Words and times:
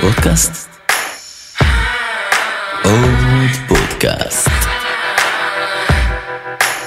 פודקאסט? 0.00 0.68
עוד 2.84 3.50
פודקאסט. 3.68 4.50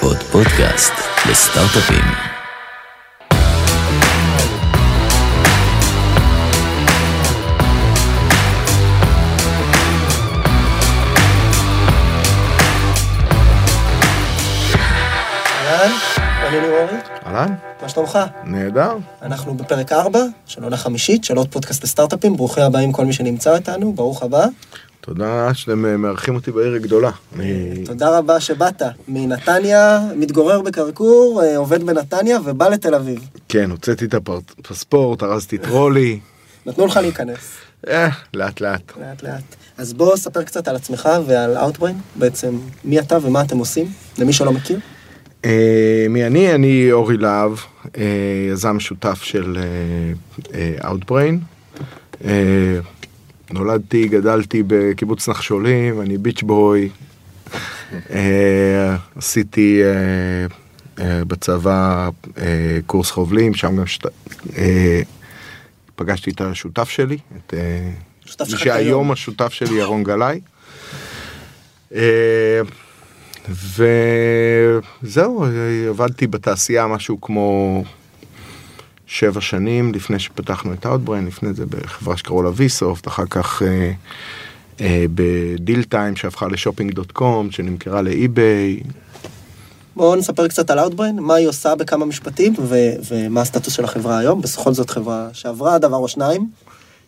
עוד 0.00 0.22
פודקאסט 0.22 0.92
לסטארט-אפים. 1.30 2.04
אהלן, 15.66 15.92
אני 16.46 16.60
ליאור 16.60 16.78
אורי, 16.80 16.98
אהלן, 17.26 17.54
מה 17.82 17.88
שלומך? 17.88 18.18
נהדר. 18.44 18.96
אנחנו 19.22 19.54
בפרק 19.54 19.92
4 19.92 20.20
של 20.46 20.62
עונה 20.62 20.76
חמישית 20.76 21.24
של 21.24 21.36
עוד 21.36 21.48
פודקאסט 21.52 21.84
לסטארט-אפים, 21.84 22.36
ברוכים 22.36 22.64
הבאים 22.64 22.92
כל 22.92 23.04
מי 23.04 23.12
שנמצא 23.12 23.54
איתנו, 23.54 23.92
ברוך 23.92 24.22
הבא. 24.22 24.46
תודה 25.00 25.54
שאתם 25.54 25.86
אה, 25.86 25.96
מארחים 25.96 26.34
אותי 26.34 26.50
בעיר 26.50 26.74
הגדולה. 26.74 27.10
אני... 27.34 27.84
תודה 27.84 28.18
רבה 28.18 28.40
שבאת, 28.40 28.82
מנתניה, 29.08 30.00
מתגורר 30.16 30.60
בקרקור, 30.60 31.42
אה, 31.44 31.56
עובד 31.56 31.82
בנתניה 31.82 32.38
ובא 32.44 32.68
לתל 32.68 32.94
אביב. 32.94 33.28
כן, 33.48 33.70
הוצאתי 33.70 34.04
את 34.04 34.14
הפספורט, 34.14 35.22
ארזתי 35.22 35.58
טרולי. 35.58 36.20
נתנו 36.66 36.86
לך 36.86 36.96
להיכנס, 36.96 37.38
אה, 37.88 38.08
לאט 38.34 38.60
לאט. 38.60 38.92
לאט 39.00 39.22
לאט. 39.22 39.56
אז 39.78 39.92
בוא 39.92 40.16
ספר 40.16 40.42
קצת 40.42 40.68
על 40.68 40.76
עצמך 40.76 41.08
ועל 41.26 41.56
Outbrain, 41.56 41.94
בעצם 42.16 42.58
מי 42.84 42.98
אתה 42.98 43.18
ומה 43.22 43.42
אתם 43.42 43.58
עושים, 43.58 43.86
למי 44.18 44.32
שלא 44.32 44.52
מכיר. 44.52 44.78
אה, 45.44 46.06
מי 46.10 46.26
אני? 46.26 46.54
אני 46.54 46.92
אורי 46.92 47.16
להב, 47.16 47.52
אה, 47.98 48.02
יזם 48.52 48.80
שותף 48.80 49.22
של 49.22 49.58
אה, 50.54 50.90
Outbrain. 50.90 51.34
נולדתי, 53.50 54.08
גדלתי 54.08 54.62
בקיבוץ 54.66 55.28
נחשולים, 55.28 56.00
אני 56.00 56.18
ביץ' 56.18 56.42
בוי. 56.42 56.88
עשיתי 59.16 59.82
בצבא 60.98 62.08
קורס 62.86 63.10
חובלים, 63.10 63.54
שם 63.54 63.76
גם 63.76 63.86
שת... 63.86 64.06
פגשתי 65.96 66.30
את 66.30 66.40
השותף 66.40 66.88
שלי, 66.88 67.18
את 67.36 67.54
מי 68.40 68.58
שהיום. 68.58 69.12
השותף 69.12 69.52
שלי, 69.52 69.74
ירון 69.74 70.04
גלאי. 70.04 70.40
וזהו, 73.50 75.46
עבדתי 75.88 76.26
בתעשייה 76.26 76.86
משהו 76.86 77.20
כמו 77.20 77.82
שבע 79.06 79.40
שנים 79.40 79.94
לפני 79.94 80.18
שפתחנו 80.18 80.72
את 80.72 80.86
Outbrain, 80.86 81.26
לפני 81.26 81.54
זה 81.54 81.66
בחברה 81.66 82.16
שקראו 82.16 82.42
לה 82.42 82.50
ויסופט, 82.54 83.08
אחר 83.08 83.26
כך 83.30 83.62
אה, 83.62 83.92
אה, 84.80 85.04
בדיל 85.14 85.82
טיים 85.82 86.16
שהפכה 86.16 86.48
לשופינג 86.48 86.92
דוט 86.92 87.12
קום, 87.12 87.50
שנמכרה 87.50 88.02
לאי-ביי. 88.02 88.80
בואו 89.96 90.16
נספר 90.16 90.48
קצת 90.48 90.70
על 90.70 90.78
Outbrain, 90.78 91.20
מה 91.20 91.34
היא 91.34 91.48
עושה 91.48 91.74
בכמה 91.74 92.04
משפטים 92.04 92.54
ו- 92.58 92.94
ומה 93.10 93.40
הסטטוס 93.40 93.72
של 93.72 93.84
החברה 93.84 94.18
היום, 94.18 94.42
בכל 94.42 94.72
זאת 94.72 94.90
חברה 94.90 95.28
שעברה 95.32 95.78
דבר 95.78 95.96
או 95.96 96.08
שניים. 96.08 96.50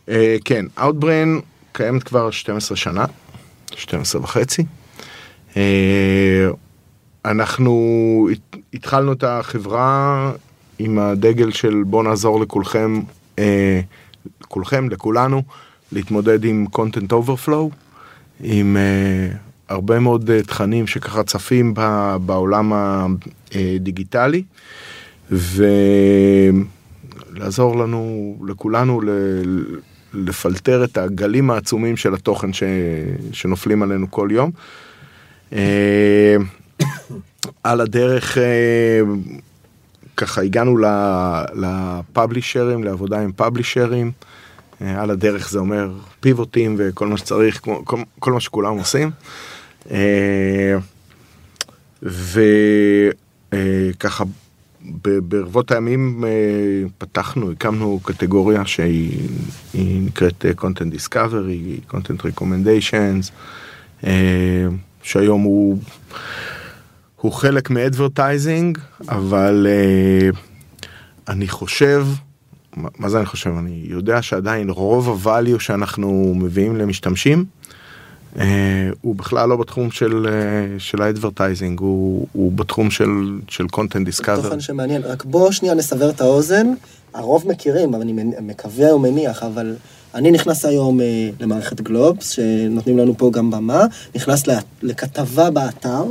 אה, 0.08 0.36
כן, 0.44 0.64
Outbrain 0.78 1.42
קיימת 1.72 2.02
כבר 2.02 2.30
12 2.30 2.76
שנה, 2.76 3.04
12 3.76 4.22
וחצי. 4.22 4.64
אה, 5.58 6.48
אנחנו 7.24 7.72
הת- 8.32 8.56
התחלנו 8.74 9.12
את 9.12 9.24
החברה 9.24 10.32
עם 10.78 10.98
הדגל 10.98 11.50
של 11.50 11.82
בוא 11.86 12.02
נעזור 12.04 12.40
לכולכם, 12.40 13.00
אה, 13.38 13.80
לכולכם, 14.42 14.88
לכולנו, 14.90 15.42
להתמודד 15.92 16.44
עם 16.44 16.66
content 16.76 17.12
overflow, 17.12 17.74
עם 18.42 18.76
אה, 18.76 19.28
הרבה 19.68 19.98
מאוד 20.00 20.30
תכנים 20.46 20.86
שככה 20.86 21.22
צפים 21.22 21.74
בעולם 22.26 22.72
הדיגיטלי, 23.54 24.42
ולעזור 27.34 27.76
לנו, 27.78 28.34
לכולנו, 28.46 29.00
ל- 29.00 29.78
לפלטר 30.14 30.84
את 30.84 30.98
הגלים 30.98 31.50
העצומים 31.50 31.96
של 31.96 32.14
התוכן 32.14 32.52
ש... 32.52 32.62
שנופלים 33.32 33.82
עלינו 33.82 34.10
כל 34.10 34.28
יום. 34.32 34.50
אה, 35.52 36.36
על 37.62 37.80
הדרך 37.80 38.38
אה, 38.38 39.00
ככה 40.16 40.42
הגענו 40.42 40.78
לפאבלישרים, 41.54 42.84
לעבודה 42.84 43.20
עם 43.20 43.32
פאבלישרים. 43.32 44.12
אה, 44.82 45.02
על 45.02 45.10
הדרך 45.10 45.50
זה 45.50 45.58
אומר 45.58 45.90
פיבוטים 46.20 46.74
וכל 46.78 47.06
מה 47.06 47.16
שצריך, 47.16 47.60
כל, 47.84 47.98
כל 48.18 48.32
מה 48.32 48.40
שכולם 48.40 48.78
עושים. 48.78 49.10
וככה 52.02 54.24
ברבות 55.02 55.72
הימים 55.72 56.24
פתחנו, 56.98 57.52
הקמנו 57.52 58.00
קטגוריה 58.02 58.66
שהיא 58.66 59.28
היא 59.72 60.02
נקראת 60.02 60.44
content 60.60 60.94
discovery, 60.94 61.92
content 61.92 62.22
recommendations, 62.22 63.32
שהיום 65.02 65.42
הוא, 65.42 65.78
הוא 67.20 67.32
חלק 67.32 67.70
מ 67.70 67.79
advertising, 67.79 68.78
אבל 69.08 69.66
אה, 69.70 70.30
אני 71.28 71.48
חושב, 71.48 72.06
מה 72.76 72.88
מה 72.98 73.08
זה 73.08 73.18
אני 73.18 73.26
חושב? 73.26 73.50
אני 73.58 73.82
יודע 73.84 74.22
שעדיין 74.22 74.70
רוב 74.70 75.26
ה 75.26 75.32
value 75.32 75.60
שאנחנו 75.60 76.34
מביאים 76.36 76.76
למשתמשים, 76.76 77.44
אה, 78.38 78.90
הוא 79.00 79.14
בכלל 79.14 79.48
לא 79.48 79.56
בתחום 79.56 79.90
של, 79.90 80.26
אה, 80.28 80.78
של 80.78 81.02
ה 81.02 81.08
advertising, 81.08 81.80
הוא, 81.80 82.26
הוא 82.32 82.52
בתחום 82.52 82.90
של, 82.90 83.38
של 83.48 83.64
content 83.72 84.08
discovery. 84.08 84.42
תוכן 84.42 84.60
שמעניין, 84.60 85.02
רק 85.02 85.24
בוא 85.24 85.52
שנייה 85.52 85.74
נסבר 85.74 86.10
את 86.10 86.20
האוזן, 86.20 86.66
הרוב 87.14 87.48
מכירים, 87.48 87.94
אני 87.94 88.12
מקווה 88.40 88.94
ומניח, 88.94 89.42
אבל 89.42 89.76
אני 90.14 90.30
נכנס 90.30 90.64
היום 90.64 91.00
אה, 91.00 91.30
למערכת 91.40 91.80
גלובס, 91.80 92.30
שנותנים 92.30 92.98
לנו 92.98 93.18
פה 93.18 93.30
גם 93.32 93.50
במה, 93.50 93.86
נכנס 94.14 94.42
לכתבה 94.82 95.50
באתר, 95.50 96.04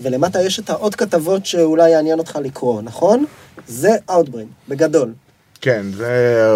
ולמטה 0.00 0.42
יש 0.42 0.60
את 0.60 0.70
העוד 0.70 0.94
כתבות 0.94 1.46
שאולי 1.46 1.90
יעניין 1.90 2.18
אותך 2.18 2.38
לקרוא, 2.44 2.82
נכון? 2.82 3.24
זה 3.66 3.96
Outbrain, 4.10 4.68
בגדול. 4.68 5.12
כן, 5.60 5.86
זה... 5.92 6.46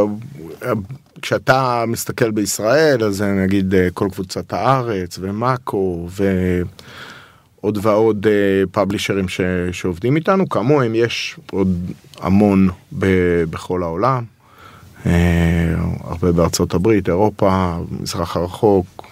כשאתה 1.22 1.84
מסתכל 1.86 2.30
בישראל, 2.30 3.04
אז 3.04 3.16
זה 3.16 3.32
נגיד 3.32 3.74
אה, 3.74 3.88
כל 3.94 4.08
קבוצת 4.12 4.52
הארץ 4.52 5.18
ומאקו 5.20 6.08
ועוד 7.60 7.78
ועוד 7.82 8.26
אה, 8.26 8.62
פאבלישרים 8.72 9.28
ש... 9.28 9.40
שעובדים 9.72 10.16
איתנו, 10.16 10.48
כמוהם 10.48 10.94
יש 10.94 11.36
עוד 11.52 11.90
המון 12.20 12.68
ב... 12.98 13.06
בכל 13.44 13.82
העולם, 13.82 14.24
אה, 14.24 14.37
הרבה 16.04 16.32
בארצות 16.32 16.74
הברית, 16.74 17.08
אירופה, 17.08 17.78
מזרח 18.00 18.36
הרחוק, 18.36 19.06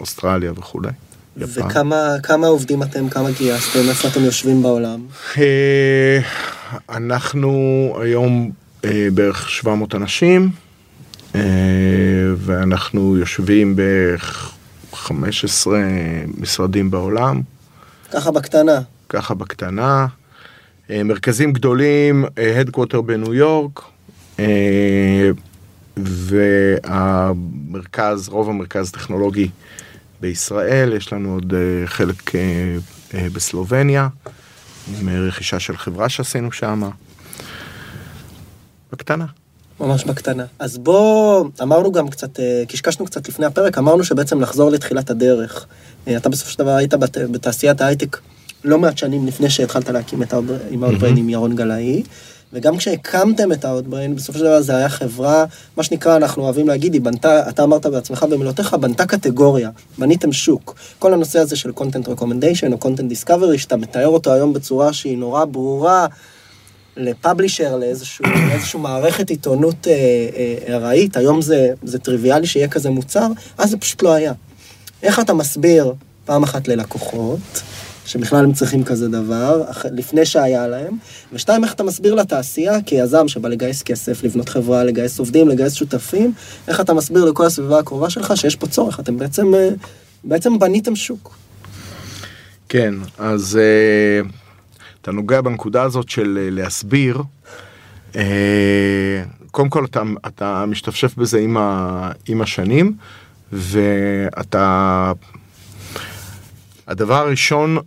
אוסטרליה 0.00 0.52
וכולי. 0.52 0.90
וכמה 1.36 2.16
כמה 2.22 2.46
עובדים 2.46 2.82
אתם, 2.82 3.08
כמה 3.08 3.30
גייסתם, 3.30 3.88
איפה 3.88 4.08
אתם 4.08 4.20
יושבים 4.20 4.62
בעולם? 4.62 5.00
אה, 5.38 6.20
אנחנו 6.90 7.52
היום 8.00 8.50
אה, 8.84 9.08
בערך 9.14 9.50
700 9.50 9.94
אנשים, 9.94 10.50
אה, 11.34 11.40
ואנחנו 12.36 13.16
יושבים 13.16 13.76
בערך 13.76 14.52
15 14.92 15.78
משרדים 16.38 16.90
בעולם, 16.90 17.40
ככה 18.12 18.30
בקטנה. 18.30 18.80
ככה 19.08 19.34
בקטנה. 19.34 20.06
אה, 20.90 21.02
מרכזים 21.02 21.52
גדולים, 21.52 22.24
הדקווטר 22.60 23.00
בניו 23.00 23.34
יורק, 23.34 23.80
אה, 23.80 23.84
והמרכז, 26.76 28.28
רוב 28.28 28.48
המרכז 28.48 28.88
הטכנולוגי 28.88 29.48
בישראל, 30.20 30.92
יש 30.92 31.12
לנו 31.12 31.34
עוד 31.34 31.54
אה, 31.54 31.86
חלק 31.86 32.34
אה, 32.34 32.40
אה, 33.14 33.26
בסלובניה, 33.32 34.08
עם 35.00 35.08
רכישה 35.08 35.60
של 35.60 35.76
חברה 35.76 36.08
שעשינו 36.08 36.52
שם. 36.52 36.90
בקטנה. 38.92 39.26
ממש 39.80 40.04
בקטנה. 40.04 40.44
אז 40.58 40.78
בוא, 40.78 41.44
אמרנו 41.62 41.92
גם 41.92 42.08
קצת, 42.08 42.40
קשקשנו 42.68 43.06
קצת 43.06 43.28
לפני 43.28 43.46
הפרק, 43.46 43.78
אמרנו 43.78 44.04
שבעצם 44.04 44.40
נחזור 44.40 44.70
לתחילת 44.70 45.10
הדרך. 45.10 45.66
אתה 46.16 46.28
בסופו 46.28 46.50
של 46.50 46.58
דבר 46.58 46.70
היית 46.70 46.94
בת, 46.94 47.18
בתעשיית 47.18 47.80
ההייטק 47.80 48.18
לא 48.64 48.78
מעט 48.78 48.98
שנים 48.98 49.26
לפני 49.26 49.50
שהתחלת 49.50 49.88
להקים 49.88 50.22
את 50.22 50.32
האוטבריין 50.32 51.16
עם 51.16 51.28
ירון 51.28 51.56
גלאי, 51.56 52.02
וגם 52.52 52.76
כשהקמתם 52.76 53.52
את 53.52 53.64
האוטבריין, 53.64 54.16
בסופו 54.16 54.38
של 54.38 54.44
דבר 54.44 54.62
זה 54.62 54.76
היה 54.76 54.88
חברה, 54.88 55.44
מה 55.76 55.82
שנקרא, 55.82 56.16
אנחנו 56.16 56.42
אוהבים 56.42 56.68
להגיד, 56.68 56.92
היא 56.92 57.02
בנתה, 57.02 57.48
אתה 57.48 57.64
אמרת 57.64 57.86
בעצמך 57.86 58.22
במילותיך, 58.22 58.74
בנתה 58.74 59.06
קטגוריה, 59.06 59.70
בניתם 59.98 60.32
שוק. 60.32 60.74
כל 60.98 61.12
הנושא 61.12 61.38
הזה 61.38 61.56
של 61.56 61.70
content 61.76 62.06
recommendation 62.06 62.72
או 62.72 62.78
content 62.82 63.26
discovery, 63.26 63.58
שאתה 63.58 63.76
מתאר 63.76 64.08
אותו 64.08 64.32
היום 64.32 64.52
בצורה 64.52 64.92
שהיא 64.92 65.18
נורא 65.18 65.44
ברורה, 65.44 66.06
ל 66.96 67.03
publisher, 67.03 67.76
לאיזשהו 67.76 68.80
מערכת 68.86 69.30
עיתונות 69.30 69.88
אה, 69.88 69.92
אה, 70.36 70.74
ארעית, 70.74 71.16
היום 71.16 71.42
זה, 71.42 71.72
זה 71.82 71.98
טריוויאלי 71.98 72.46
שיהיה 72.46 72.68
כזה 72.68 72.90
מוצר, 72.90 73.28
אז 73.58 73.70
זה 73.70 73.76
פשוט 73.76 74.02
לא 74.02 74.12
היה. 74.12 74.32
איך 75.02 75.20
אתה 75.20 75.34
מסביר 75.34 75.94
פעם 76.24 76.42
אחת 76.42 76.68
ללקוחות, 76.68 77.62
שבכלל 78.08 78.44
הם 78.44 78.52
צריכים 78.52 78.84
כזה 78.84 79.08
דבר, 79.08 79.70
אח- 79.70 79.86
לפני 79.92 80.24
שהיה 80.26 80.66
להם, 80.66 80.96
ושתיים, 81.32 81.64
איך 81.64 81.72
אתה 81.72 81.82
מסביר 81.82 82.14
לתעשייה, 82.14 82.82
כיזם 82.86 83.28
שבא 83.28 83.48
לגייס 83.48 83.82
כסף, 83.82 84.24
לבנות 84.24 84.48
חברה, 84.48 84.84
לגייס 84.84 85.18
עובדים, 85.18 85.48
לגייס 85.48 85.72
שותפים, 85.72 86.32
איך 86.68 86.80
אתה 86.80 86.94
מסביר 86.94 87.24
לכל 87.24 87.46
הסביבה 87.46 87.78
הקרובה 87.78 88.10
שלך 88.10 88.36
שיש 88.36 88.56
פה 88.56 88.66
צורך, 88.66 89.00
אתם 89.00 89.18
בעצם, 89.18 89.54
אה, 89.54 89.68
בעצם 90.24 90.58
בניתם 90.58 90.96
שוק. 90.96 91.36
כן, 92.68 92.94
אז 93.18 93.56
אה, 93.60 94.28
אתה 95.02 95.12
נוגע 95.12 95.40
בנקודה 95.40 95.82
הזאת 95.82 96.08
של 96.08 96.38
אה, 96.42 96.50
להסביר. 96.50 97.22
אה, 98.16 99.22
קודם 99.50 99.68
כל 99.68 99.84
אתה, 99.84 100.02
אתה 100.26 100.64
משתפשף 100.68 101.14
בזה 101.16 101.38
עם, 101.38 101.56
ה, 101.56 102.10
עם 102.28 102.40
השנים, 102.40 102.96
ואתה... 103.52 105.12
הדבר 106.88 107.14
הראשון 107.14 107.78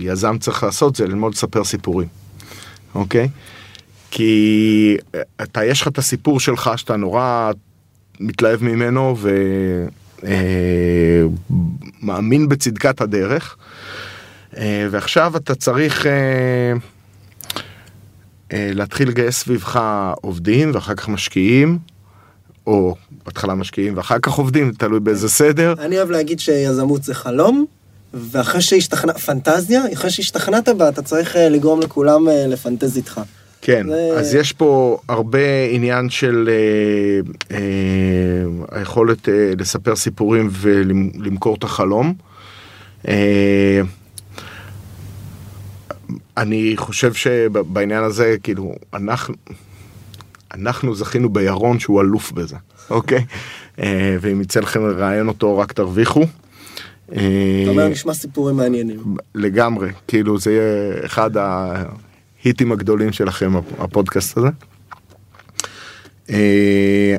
שיזם 0.00 0.38
צריך 0.40 0.62
לעשות 0.62 0.96
זה 0.96 1.06
ללמוד 1.06 1.32
לספר 1.34 1.64
סיפורים, 1.64 2.08
אוקיי? 2.94 3.28
כי 4.10 4.96
אה, 5.14 5.20
אתה, 5.42 5.64
יש 5.64 5.82
לך 5.82 5.88
את 5.88 5.98
הסיפור 5.98 6.40
שלך 6.40 6.70
שאתה 6.76 6.96
נורא 6.96 7.50
מתלהב 8.20 8.62
ממנו 8.62 9.16
ומאמין 12.02 12.48
בצדקת 12.48 13.00
הדרך, 13.00 13.56
אה, 14.56 14.86
ועכשיו 14.90 15.36
אתה 15.36 15.54
צריך 15.54 16.06
אה, 16.06 16.12
אה, 18.52 18.70
להתחיל 18.74 19.08
לגייס 19.08 19.38
סביבך 19.38 19.80
עובדים 20.20 20.70
ואחר 20.74 20.94
כך 20.94 21.08
משקיעים, 21.08 21.78
או 22.66 22.94
בהתחלה 23.26 23.54
משקיעים 23.54 23.96
ואחר 23.96 24.18
כך 24.18 24.32
עובדים, 24.32 24.72
תלוי 24.78 25.00
באיזה 25.00 25.28
סדר. 25.28 25.74
אני 25.78 25.96
אוהב 25.98 26.10
להגיד 26.10 26.40
שיזמות 26.40 27.02
זה 27.02 27.14
חלום, 27.14 27.64
ואחרי 28.14 28.60
שהשתכנעת, 28.60 29.18
פנטזיה, 29.18 29.82
אחרי 29.92 30.10
שהשתכנעת 30.10 30.68
בה, 30.68 30.88
אתה 30.88 31.02
צריך 31.02 31.36
אה, 31.36 31.48
לגרום 31.48 31.80
לכולם 31.80 32.28
אה, 32.28 32.46
לפנטז 32.46 32.96
איתך. 32.96 33.20
כן, 33.62 33.86
זה- 33.88 34.14
אז 34.18 34.34
יש 34.34 34.52
פה 34.52 34.98
הרבה 35.08 35.38
עניין 35.70 36.10
של 36.10 36.48
אה, 36.52 37.56
אה, 37.56 37.58
היכולת 38.78 39.28
אה, 39.28 39.52
לספר 39.58 39.96
סיפורים 39.96 40.48
ולמכור 40.52 41.54
את 41.54 41.64
החלום. 41.64 42.14
אה, 43.08 43.80
אני 46.36 46.72
חושב 46.76 47.14
שבעניין 47.14 48.04
הזה, 48.04 48.36
כאילו, 48.42 48.72
אנחנו, 48.94 49.34
אנחנו 50.54 50.94
זכינו 50.94 51.28
בירון 51.28 51.78
שהוא 51.78 52.00
אלוף 52.00 52.32
בזה, 52.32 52.56
אוקיי? 52.90 53.24
אה, 53.78 54.16
ואם 54.20 54.40
יצא 54.40 54.60
לכם 54.60 54.88
לראיין 54.88 55.28
אותו, 55.28 55.58
רק 55.58 55.72
תרוויחו. 55.72 56.24
אתה 57.06 57.20
אומר, 57.68 57.88
נשמע 57.88 58.14
סיפורים 58.14 58.56
מעניינים. 58.56 59.16
לגמרי, 59.34 59.88
כאילו 60.08 60.38
זה 60.38 60.52
יהיה 60.52 61.04
אחד 61.04 61.30
ההיטים 61.36 62.72
הגדולים 62.72 63.12
שלכם, 63.12 63.52
הפודקאסט 63.78 64.38
הזה. 64.38 64.48
אה, 66.30 67.16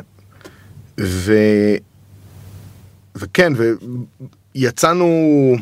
ו... 1.00 1.33
וכן, 3.16 3.54
ויצאנו, 4.56 5.56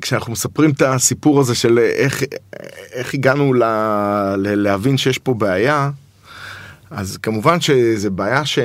כשאנחנו 0.00 0.32
מספרים 0.32 0.70
את 0.70 0.82
הסיפור 0.82 1.40
הזה 1.40 1.54
של 1.54 1.78
איך, 1.78 2.22
איך 2.92 3.14
הגענו 3.14 3.54
ל... 3.54 3.62
ל... 4.36 4.54
להבין 4.54 4.96
שיש 4.98 5.18
פה 5.18 5.34
בעיה, 5.34 5.90
אז 6.94 7.16
כמובן 7.16 7.60
שזה 7.60 8.10
בעיה 8.10 8.44
ש... 8.44 8.58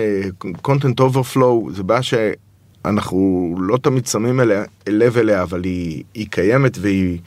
content 0.68 1.00
overflow 1.00 1.72
זה 1.72 1.84
בעיה 1.84 2.02
שאנחנו 2.04 3.56
לא 3.60 3.78
תמיד 3.78 4.08
שמים 4.08 4.40
אליה, 4.40 4.64
לב 4.88 5.18
אליה, 5.18 5.44
אבל 5.44 5.64
היא, 5.64 6.04
היא 6.14 6.28
קיימת 6.30 6.78
והיא 6.82 7.20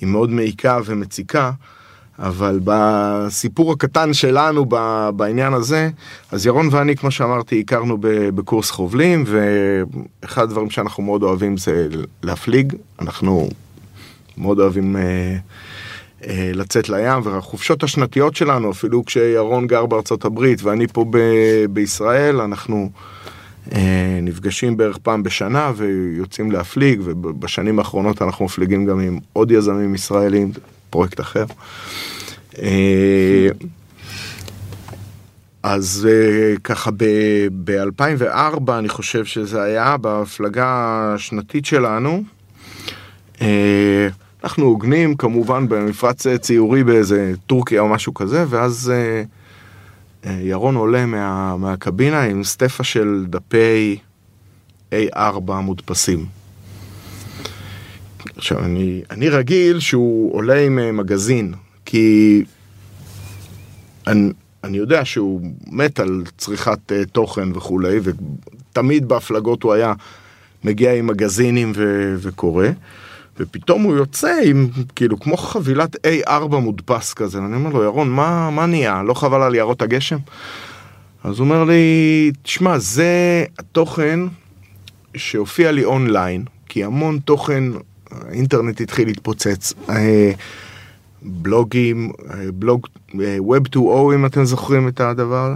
היא 0.00 0.08
מאוד 0.08 0.30
מעיקה 0.30 0.78
ומציקה. 0.84 1.50
אבל 2.18 2.60
בסיפור 2.64 3.72
הקטן 3.72 4.12
שלנו 4.12 4.66
בעניין 5.16 5.52
הזה, 5.54 5.90
אז 6.32 6.46
ירון 6.46 6.68
ואני, 6.70 6.96
כמו 6.96 7.10
שאמרתי, 7.10 7.60
הכרנו 7.60 7.98
בקורס 8.34 8.70
חובלים, 8.70 9.24
ואחד 9.26 10.42
הדברים 10.42 10.70
שאנחנו 10.70 11.02
מאוד 11.02 11.22
אוהבים 11.22 11.56
זה 11.56 11.88
להפליג. 12.22 12.72
אנחנו 13.00 13.48
מאוד 14.38 14.60
אוהבים 14.60 14.96
אה, 14.96 15.36
לצאת 16.28 16.88
לים, 16.88 17.20
והחופשות 17.24 17.82
השנתיות 17.82 18.36
שלנו, 18.36 18.70
אפילו 18.70 19.04
כשירון 19.04 19.66
גר 19.66 19.86
בארצות 19.86 20.24
הברית 20.24 20.62
ואני 20.62 20.86
פה 20.86 21.04
ב- 21.10 21.64
בישראל, 21.70 22.40
אנחנו 22.40 22.90
אה, 23.72 24.18
נפגשים 24.22 24.76
בערך 24.76 24.98
פעם 24.98 25.22
בשנה 25.22 25.72
ויוצאים 25.76 26.52
להפליג, 26.52 27.00
ובשנים 27.04 27.78
האחרונות 27.78 28.22
אנחנו 28.22 28.44
מפליגים 28.44 28.86
גם 28.86 29.00
עם 29.00 29.18
עוד 29.32 29.50
יזמים 29.50 29.94
ישראלים, 29.94 30.52
פרויקט 30.90 31.20
אחר. 31.20 31.44
אה, 32.62 33.48
אז 35.62 36.08
אה, 36.10 36.54
ככה 36.64 36.90
ב-2004 37.64 38.72
אני 38.78 38.88
חושב 38.88 39.24
שזה 39.24 39.62
היה 39.62 39.96
בהפלגה 39.96 40.66
השנתית 41.14 41.66
שלנו. 41.66 42.22
אה, 43.40 44.08
אנחנו 44.46 44.64
הוגנים 44.64 45.16
כמובן 45.16 45.68
במפרץ 45.68 46.26
ציורי 46.26 46.84
באיזה 46.84 47.32
טורקיה 47.46 47.80
או 47.80 47.88
משהו 47.88 48.14
כזה, 48.14 48.44
ואז 48.48 48.92
אה, 48.94 49.22
אה, 50.26 50.40
ירון 50.42 50.74
עולה 50.76 51.06
מה, 51.06 51.56
מהקבינה 51.56 52.22
עם 52.22 52.44
סטפה 52.44 52.84
של 52.84 53.26
דפי 53.28 53.98
A4 54.92 55.52
מודפסים. 55.52 56.26
עכשיו, 58.36 58.64
אני, 58.64 59.02
אני 59.10 59.28
רגיל 59.28 59.80
שהוא 59.80 60.34
עולה 60.34 60.60
עם 60.60 60.78
אה, 60.78 60.92
מגזין, 60.92 61.54
כי 61.84 62.44
אני, 64.06 64.30
אני 64.64 64.76
יודע 64.76 65.04
שהוא 65.04 65.40
מת 65.66 66.00
על 66.00 66.22
צריכת 66.38 66.92
uh, 66.92 67.08
תוכן 67.12 67.52
וכולי, 67.52 67.98
ותמיד 68.02 69.08
בהפלגות 69.08 69.62
הוא 69.62 69.72
היה 69.72 69.92
מגיע 70.64 70.94
עם 70.94 71.06
מגזינים 71.06 71.72
ו, 71.76 72.14
וקורא, 72.18 72.66
ופתאום 73.40 73.82
הוא 73.82 73.96
יוצא 73.96 74.36
עם, 74.44 74.68
כאילו, 74.96 75.20
כמו 75.20 75.36
חבילת 75.36 75.96
A4 76.06 76.56
מודפס 76.56 77.14
כזה, 77.14 77.42
ואני 77.42 77.56
אומר 77.56 77.70
לו, 77.70 77.82
ירון, 77.82 78.10
מה, 78.10 78.50
מה 78.50 78.66
נהיה? 78.66 79.02
לא 79.02 79.14
חבל 79.14 79.42
על 79.42 79.54
יערות 79.54 79.82
הגשם? 79.82 80.18
אז 81.24 81.38
הוא 81.38 81.44
אומר 81.44 81.64
לי, 81.64 82.32
תשמע, 82.42 82.78
זה 82.78 83.44
התוכן 83.58 84.20
שהופיע 85.16 85.72
לי 85.72 85.84
אונליין, 85.84 86.44
כי 86.68 86.84
המון 86.84 87.18
תוכן, 87.18 87.64
האינטרנט 88.10 88.80
התחיל 88.80 89.08
להתפוצץ. 89.08 89.74
אה, 89.88 90.32
בלוגים, 91.22 92.12
אה, 92.30 92.52
בלוג 92.54 92.86
אה, 93.20 93.36
Web 93.38 93.76
2.0 93.76 93.80
אם 94.14 94.26
אתם 94.26 94.44
זוכרים 94.44 94.88
את 94.88 95.00
הדבר, 95.00 95.54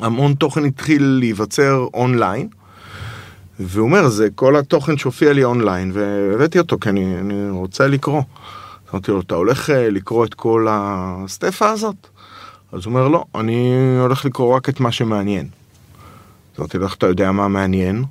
המון 0.00 0.34
תוכן 0.34 0.64
התחיל 0.64 1.02
להיווצר 1.02 1.86
אונליין. 1.94 2.48
והוא 3.60 3.86
אומר, 3.86 4.08
זה 4.08 4.28
כל 4.34 4.56
התוכן 4.56 4.96
שהופיע 4.96 5.32
לי 5.32 5.44
אונליין, 5.44 5.90
והבאתי 5.94 6.58
אותו 6.58 6.78
כי 6.80 6.88
אני, 6.88 7.20
אני 7.20 7.50
רוצה 7.50 7.86
לקרוא. 7.86 8.22
אמרתי 8.92 9.10
לו, 9.10 9.20
אתה 9.20 9.34
הולך 9.34 9.70
אה, 9.70 9.90
לקרוא 9.90 10.24
את 10.24 10.34
כל 10.34 10.66
הסטפה 10.70 11.70
הזאת? 11.70 11.96
אז 12.72 12.86
הוא 12.86 12.94
אומר, 12.94 13.08
לא, 13.08 13.24
אני 13.34 13.76
הולך 14.00 14.24
לקרוא 14.24 14.56
רק 14.56 14.68
את 14.68 14.80
מה 14.80 14.92
שמעניין. 14.92 15.48
אז 16.54 16.60
אמרתי 16.60 16.78
לו, 16.78 16.84
איך 16.84 16.94
אתה 16.94 17.06
יודע 17.06 17.32
מה 17.32 17.48
מעניין? 17.48 18.04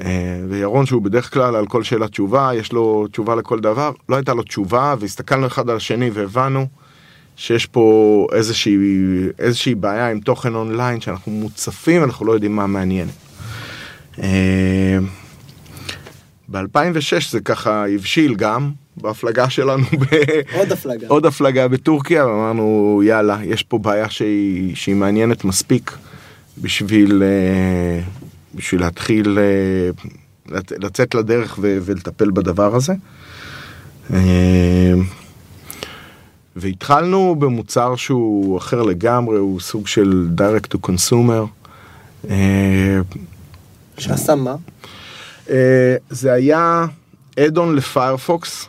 אה, 0.00 0.40
וירון 0.48 0.86
שהוא 0.86 1.02
בדרך 1.02 1.32
כלל 1.32 1.56
על 1.56 1.66
כל 1.66 1.82
שאלה 1.82 2.08
תשובה, 2.08 2.50
יש 2.54 2.72
לו 2.72 3.06
תשובה 3.12 3.34
לכל 3.34 3.60
דבר, 3.60 3.92
לא 4.08 4.16
הייתה 4.16 4.34
לו 4.34 4.42
תשובה 4.42 4.94
והסתכלנו 4.98 5.46
אחד 5.46 5.70
על 5.70 5.76
השני 5.76 6.10
והבנו 6.10 6.66
שיש 7.36 7.66
פה 7.66 8.26
איזושהי, 8.32 8.76
איזושהי 9.38 9.74
בעיה 9.74 10.10
עם 10.10 10.20
תוכן 10.20 10.54
אונליין 10.54 11.00
שאנחנו 11.00 11.32
מוצפים, 11.32 12.04
אנחנו 12.04 12.26
לא 12.26 12.32
יודעים 12.32 12.56
מה 12.56 12.66
מעניין. 12.66 13.08
ב-2006 16.48 17.30
זה 17.30 17.40
ככה 17.40 17.84
הבשיל 17.94 18.34
גם 18.34 18.70
בהפלגה 18.96 19.50
שלנו, 19.50 19.84
ב- 19.84 20.54
עוד 20.56 20.72
הפלגה. 20.72 21.06
עוד 21.08 21.26
הפלגה 21.26 21.68
בטורקיה, 21.68 22.26
ואמרנו 22.26 23.00
יאללה, 23.04 23.38
יש 23.44 23.62
פה 23.62 23.78
בעיה 23.78 24.10
שהיא, 24.10 24.74
שהיא 24.76 24.94
מעניינת 24.94 25.44
מספיק 25.44 25.96
בשביל, 26.62 27.22
אה, 27.22 28.00
בשביל 28.54 28.80
להתחיל 28.80 29.38
אה, 29.38 29.90
לצ- 30.58 30.78
לצאת 30.78 31.14
לדרך 31.14 31.58
ו- 31.62 31.78
ולטפל 31.84 32.30
בדבר 32.30 32.74
הזה. 32.74 32.92
אה, 34.12 34.92
והתחלנו 36.56 37.36
במוצר 37.38 37.96
שהוא 37.96 38.58
אחר 38.58 38.82
לגמרי, 38.82 39.38
הוא 39.38 39.60
סוג 39.60 39.86
של 39.86 40.28
direct 40.38 40.76
to 40.76 40.90
consumer. 40.90 41.46
שעשה 44.02 44.34
מה? 44.34 44.54
אה, 45.50 45.96
זה 46.10 46.32
היה 46.32 46.84
add-on 47.38 47.76
לפיירפוקס. 47.76 48.68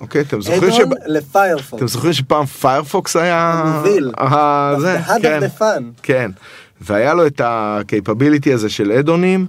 אוקיי, 0.00 0.20
אתם 0.20 0.42
זוכרים 0.42 0.72
ש... 0.72 0.80
add-on 0.80 0.98
לפיירפוקס. 1.06 1.74
אתם 1.74 1.88
זוכרים 1.88 2.12
שפעם 2.12 2.46
פיירפוקס 2.46 3.16
היה... 3.16 3.62
המוביל. 3.64 4.12
אה, 4.18 4.74
זה, 4.80 4.98
כן. 5.22 5.40
כן. 6.02 6.30
והיה 6.80 7.14
לו 7.14 7.26
את 7.26 7.40
ה-capability 7.40 8.52
הזה 8.54 8.68
של 8.68 8.92
אדונים, 8.92 9.46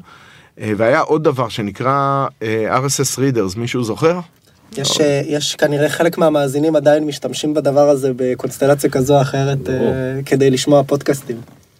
אה, 0.60 0.72
והיה 0.78 1.00
עוד 1.00 1.24
דבר 1.24 1.50
שנקרא 1.50 2.28
אה, 2.42 2.78
RSS 2.78 3.18
readers, 3.18 3.58
מישהו 3.58 3.84
זוכר? 3.84 4.20
יש, 4.78 5.00
יש 5.26 5.56
כנראה 5.56 5.90
חלק 5.90 6.18
מהמאזינים 6.18 6.76
עדיין 6.76 7.04
משתמשים 7.04 7.54
בדבר 7.54 7.90
הזה 7.90 8.12
בקונסטלציה 8.16 8.90
כזו 8.90 9.16
או 9.16 9.22
אחרת 9.22 9.58
כדי 10.26 10.50
לשמוע 10.50 10.84
פודקאסטים. 10.84 11.38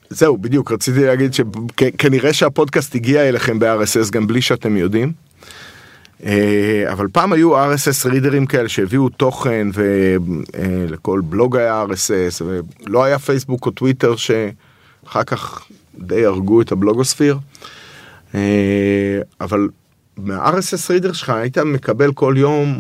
זהו, 0.10 0.38
בדיוק, 0.38 0.72
רציתי 0.72 1.06
להגיד 1.06 1.34
שכנראה 1.34 2.34
שהפודקאסט 2.34 2.96
הגיע 2.96 3.30
אליכם 3.30 3.60
ב-RSS 3.60 4.12
גם 4.12 4.28
בלי 4.28 4.42
שאתם 4.42 4.78
יודעים. 4.78 5.12
אה, 6.24 6.84
אבל 6.92 7.08
פעם 7.12 7.34
היו 7.34 7.56
RSS 7.56 8.10
רידרים 8.10 8.46
כאלה 8.46 8.70
שהביאו 8.70 9.10
תוכן 9.10 9.68
ולכל 9.74 11.22
בלוג 11.24 11.58
היה 11.58 11.84
RSS 11.90 12.42
ולא 12.46 13.04
היה 13.04 13.20
פייסבוק 13.20 13.66
או 13.66 13.72
טוויטר 13.72 14.16
שאחר 14.16 15.24
כך 15.24 15.68
די 16.00 16.26
הרגו 16.26 16.62
את 16.62 16.72
הבלוגוספיר. 16.72 17.38
אה, 18.36 19.20
אבל 19.42 19.70
מה- 20.18 20.54
RSS 20.54 20.90
reader 20.90 21.14
שלך 21.14 21.30
היית 21.30 21.58
מקבל 21.58 22.14
כל 22.14 22.36
יום 22.38 22.78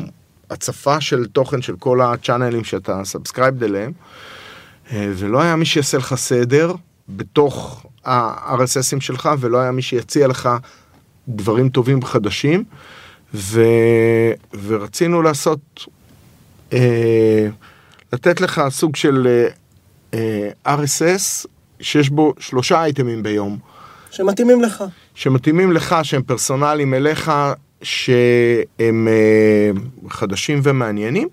הצפה 0.50 1.02
של 1.02 1.26
תוכן 1.26 1.62
של 1.62 1.76
כל 1.80 2.02
ה 2.02 2.08
channel 2.08 2.51
ים 2.51 2.64
שאתה 2.64 3.02
subscribed 3.04 3.64
אליהם 3.64 3.92
אה, 4.92 5.12
ולא 5.16 5.42
היה 5.42 5.56
מי 5.56 5.66
שיעשה 5.66 5.98
לך 5.98 6.16
סדר 6.16 6.74
בתוך 7.10 7.86
ה-RSSים 8.06 9.00
שלך 9.00 9.30
ולא 9.40 9.58
היה 9.58 9.72
מי 9.72 9.82
שיציע 9.82 10.28
לך 10.28 10.50
דברים 11.28 11.70
טובים 11.70 12.04
חדשים. 12.04 12.64
ו... 13.34 13.62
ורצינו 14.68 15.22
לעשות, 15.22 15.60
אה, 16.74 17.48
לתת 18.14 18.42
לך 18.42 18.62
סוג 18.70 18.96
של 18.96 19.48
אה, 20.14 20.50
RSS 20.68 21.48
שיש 21.80 22.10
בו 22.10 22.34
שלושה 22.40 22.84
אייטמים 22.84 23.24
ביום, 23.24 23.58
שמתאימים 24.12 24.62
לך. 24.62 24.84
שמתאימים 25.16 25.72
לך, 25.72 25.96
שהם 26.04 26.24
פרסונליים 26.24 26.94
אליך, 26.94 27.32
שהם 27.82 29.08
אה, 29.08 29.72
חדשים 30.10 30.60
ומעניינים, 30.64 31.28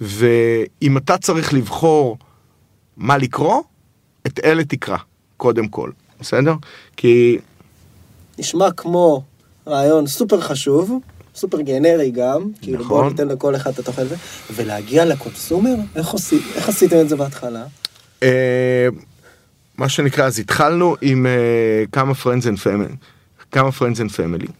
ואם 0.00 0.96
אתה 0.96 1.18
צריך 1.18 1.54
לבחור 1.54 2.18
מה 2.96 3.18
לקרוא, 3.18 3.62
את 4.26 4.40
אלה 4.44 4.64
תקרא, 4.64 4.96
קודם 5.36 5.68
כל, 5.68 5.90
בסדר? 6.20 6.54
כי 6.96 7.38
נשמע 8.38 8.70
כמו 8.70 9.22
רעיון 9.66 10.06
סופר 10.06 10.40
חשוב, 10.40 11.00
סופר 11.34 11.60
גנרי 11.60 12.10
גם, 12.10 12.50
כאילו 12.62 12.84
בואו 12.84 12.98
נכון. 12.98 13.10
ניתן 13.10 13.28
לכל 13.28 13.56
אחד 13.56 13.70
את 13.70 13.78
התוכן 13.78 14.02
הזה, 14.02 14.16
ולהגיע 14.54 15.04
לקונסומר, 15.04 15.74
איך, 15.96 16.08
עושי, 16.08 16.38
איך 16.54 16.68
עשיתם 16.68 17.00
את 17.00 17.08
זה 17.08 17.16
בהתחלה? 17.16 17.64
אה, 18.22 18.88
מה 19.78 19.88
שנקרא, 19.88 20.26
אז 20.26 20.38
התחלנו 20.38 20.96
עם 21.00 21.26
אה, 21.26 21.84
כמה 21.92 22.12
friends 22.12 22.44
and 22.44 22.58
family, 22.58 22.94
כמה 23.52 23.68
friends 23.68 23.98
and 23.98 24.10
family. 24.16 24.50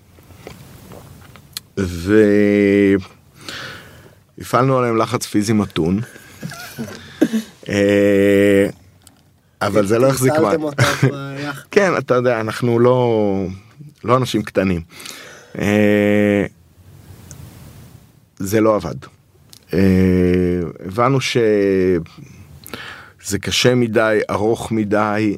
והפעלנו 4.39 4.79
עליהם 4.79 4.97
לחץ 4.97 5.27
פיזי 5.27 5.53
מתון. 5.53 6.01
אה, 7.69 8.69
אבל 9.67 9.87
זה 9.87 9.99
לא 9.99 10.09
החזיק 10.09 10.33
מים. 10.33 10.61
כן, 11.71 11.93
אתה 11.99 12.15
יודע, 12.15 12.41
אנחנו 12.41 12.79
לא, 12.79 13.47
לא 14.05 14.17
אנשים 14.17 14.43
קטנים. 14.43 14.81
אה, 15.59 16.47
זה 18.39 18.61
לא 18.61 18.77
עבד. 18.77 18.95
אה, 19.73 19.79
הבנו 20.87 21.21
שזה 21.21 21.99
קשה 23.41 23.75
מדי, 23.75 24.21
ארוך 24.31 24.73
מדי, 24.73 25.37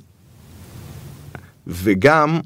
וגם 1.67 2.41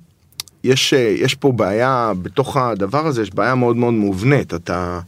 יש, 0.64 0.94
אה, 0.94 1.14
יש 1.18 1.34
פה 1.34 1.52
בעיה, 1.52 2.12
בתוך 2.22 2.56
הדבר 2.56 3.06
הזה 3.06 3.22
יש 3.22 3.34
בעיה 3.34 3.54
מאוד 3.54 3.76
מאוד 3.76 3.94
מובנית. 3.94 4.54
אתה, 4.54 5.00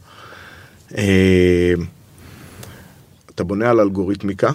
אתה 3.25 3.43
בונה 3.43 3.69
על 3.69 3.79
אלגוריתמיקה, 3.79 4.51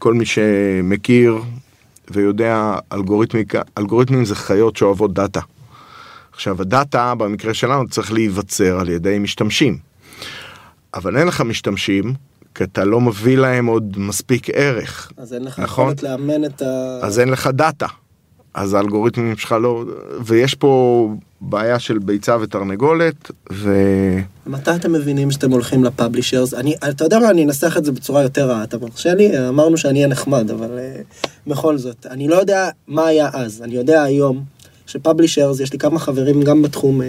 וכל 0.00 0.14
מי 0.14 0.26
שמכיר 0.26 1.38
ויודע 2.10 2.74
אלגוריתמיקה, 2.92 3.62
אלגוריתמים 3.78 4.24
זה 4.24 4.34
חיות 4.34 4.76
שאוהבות 4.76 5.14
דאטה. 5.14 5.40
עכשיו 6.32 6.62
הדאטה 6.62 7.14
במקרה 7.14 7.54
שלנו 7.54 7.88
צריך 7.88 8.12
להיווצר 8.12 8.80
על 8.80 8.88
ידי 8.88 9.18
משתמשים. 9.18 9.78
אבל 10.94 11.16
אין 11.16 11.26
לך 11.26 11.40
משתמשים, 11.40 12.14
כי 12.54 12.64
אתה 12.64 12.84
לא 12.84 13.00
מביא 13.00 13.38
להם 13.38 13.66
עוד 13.66 13.98
מספיק 13.98 14.46
ערך. 14.52 15.12
אז 15.16 15.34
אין 15.34 15.44
לך 15.44 15.58
נכון. 15.58 15.84
יכולת 15.84 16.02
לאמן 16.02 16.44
את 16.44 16.62
ה... 16.62 16.98
אז 17.02 17.18
אין 17.18 17.28
לך 17.28 17.46
דאטה. 17.46 17.86
אז 18.54 18.74
האלגוריתמים 18.74 19.36
שלך 19.36 19.52
לא... 19.52 19.84
ויש 20.24 20.54
פה 20.54 21.08
בעיה 21.40 21.78
של 21.78 21.98
ביצה 21.98 22.36
ותרנגולת, 22.40 23.30
ו... 23.52 23.74
מתי 24.46 24.70
אתם 24.74 24.92
מבינים 24.92 25.30
שאתם 25.30 25.50
הולכים 25.50 25.84
ל 25.84 25.90
publishers? 25.90 26.54
אני, 26.54 26.74
אתה 26.90 27.04
יודע 27.04 27.18
מה, 27.18 27.30
אני 27.30 27.44
אנסח 27.44 27.76
את 27.76 27.84
זה 27.84 27.92
בצורה 27.92 28.22
יותר 28.22 28.48
רעה, 28.48 28.64
אתה 28.64 28.78
מרשה 28.78 29.14
לי? 29.14 29.48
אמרנו 29.48 29.76
שאני 29.76 29.98
אהיה 29.98 30.08
נחמד, 30.08 30.50
אבל 30.50 30.78
אה, 30.78 31.26
בכל 31.46 31.78
זאת, 31.78 32.06
אני 32.10 32.28
לא 32.28 32.34
יודע 32.34 32.68
מה 32.88 33.06
היה 33.06 33.28
אז, 33.32 33.62
אני 33.62 33.74
יודע 33.74 34.02
היום 34.02 34.44
שפאבלישרס, 34.86 35.60
יש 35.60 35.72
לי 35.72 35.78
כמה 35.78 35.98
חברים 35.98 36.42
גם 36.42 36.62
בתחום, 36.62 37.00
uh, 37.00 37.04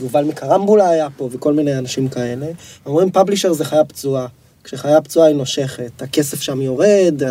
יובל 0.00 0.24
מקרמבולה 0.24 0.88
היה 0.88 1.08
פה 1.16 1.28
וכל 1.32 1.52
מיני 1.52 1.78
אנשים 1.78 2.08
כאלה, 2.08 2.46
אומרים 2.86 3.10
פאבלישר 3.10 3.52
זה 3.52 3.64
חיה 3.64 3.84
פצועה. 3.84 4.26
כשחיה 4.66 5.00
פצועה 5.00 5.26
היא 5.26 5.36
נושכת, 5.36 6.02
הכסף 6.02 6.40
שם 6.40 6.62
יורד, 6.62 7.22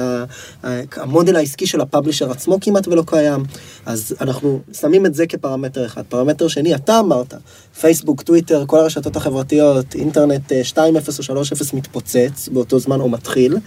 המודל 0.95 1.35
העסקי 1.35 1.67
של 1.67 1.81
הפאבלישר 1.81 2.31
עצמו 2.31 2.59
כמעט 2.61 2.87
ולא 2.87 3.03
קיים. 3.07 3.43
אז 3.85 4.15
אנחנו 4.21 4.59
שמים 4.73 5.05
את 5.05 5.15
זה 5.15 5.27
כפרמטר 5.27 5.85
אחד. 5.85 6.03
פרמטר 6.09 6.47
שני, 6.47 6.75
אתה 6.75 6.99
אמרת, 6.99 7.33
פייסבוק, 7.79 8.21
טוויטר, 8.21 8.63
כל 8.67 8.79
הרשתות 8.79 9.15
החברתיות, 9.15 9.95
אינטרנט 9.95 10.51
אה, 10.51 10.61
2.0 10.73 11.29
או 11.29 11.43
3.0 11.43 11.75
מתפוצץ 11.75 12.49
באותו 12.51 12.79
זמן 12.79 12.99
או 12.99 13.09
מתחיל, 13.09 13.57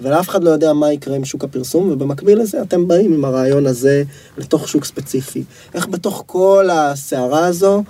ולאף 0.00 0.28
אחד 0.28 0.44
לא 0.44 0.50
יודע 0.50 0.72
מה 0.72 0.92
יקרה 0.92 1.16
עם 1.16 1.24
שוק 1.24 1.44
הפרסום, 1.44 1.90
ובמקביל 1.92 2.38
לזה 2.38 2.62
אתם 2.62 2.88
באים 2.88 3.12
עם 3.12 3.24
הרעיון 3.24 3.66
הזה 3.66 4.02
לתוך 4.38 4.68
שוק 4.68 4.84
ספציפי. 4.84 5.44
איך 5.74 5.86
בתוך 5.86 6.24
כל 6.26 6.68
הסערה 6.72 7.46
הזו 7.46 7.82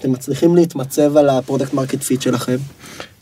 אתם 0.00 0.12
מצליחים 0.12 0.56
להתמצב 0.56 1.16
על 1.16 1.28
ה 1.28 1.33
product 1.33 1.72
market 1.72 2.02
fit 2.02 2.22
שלכם? 2.22 2.56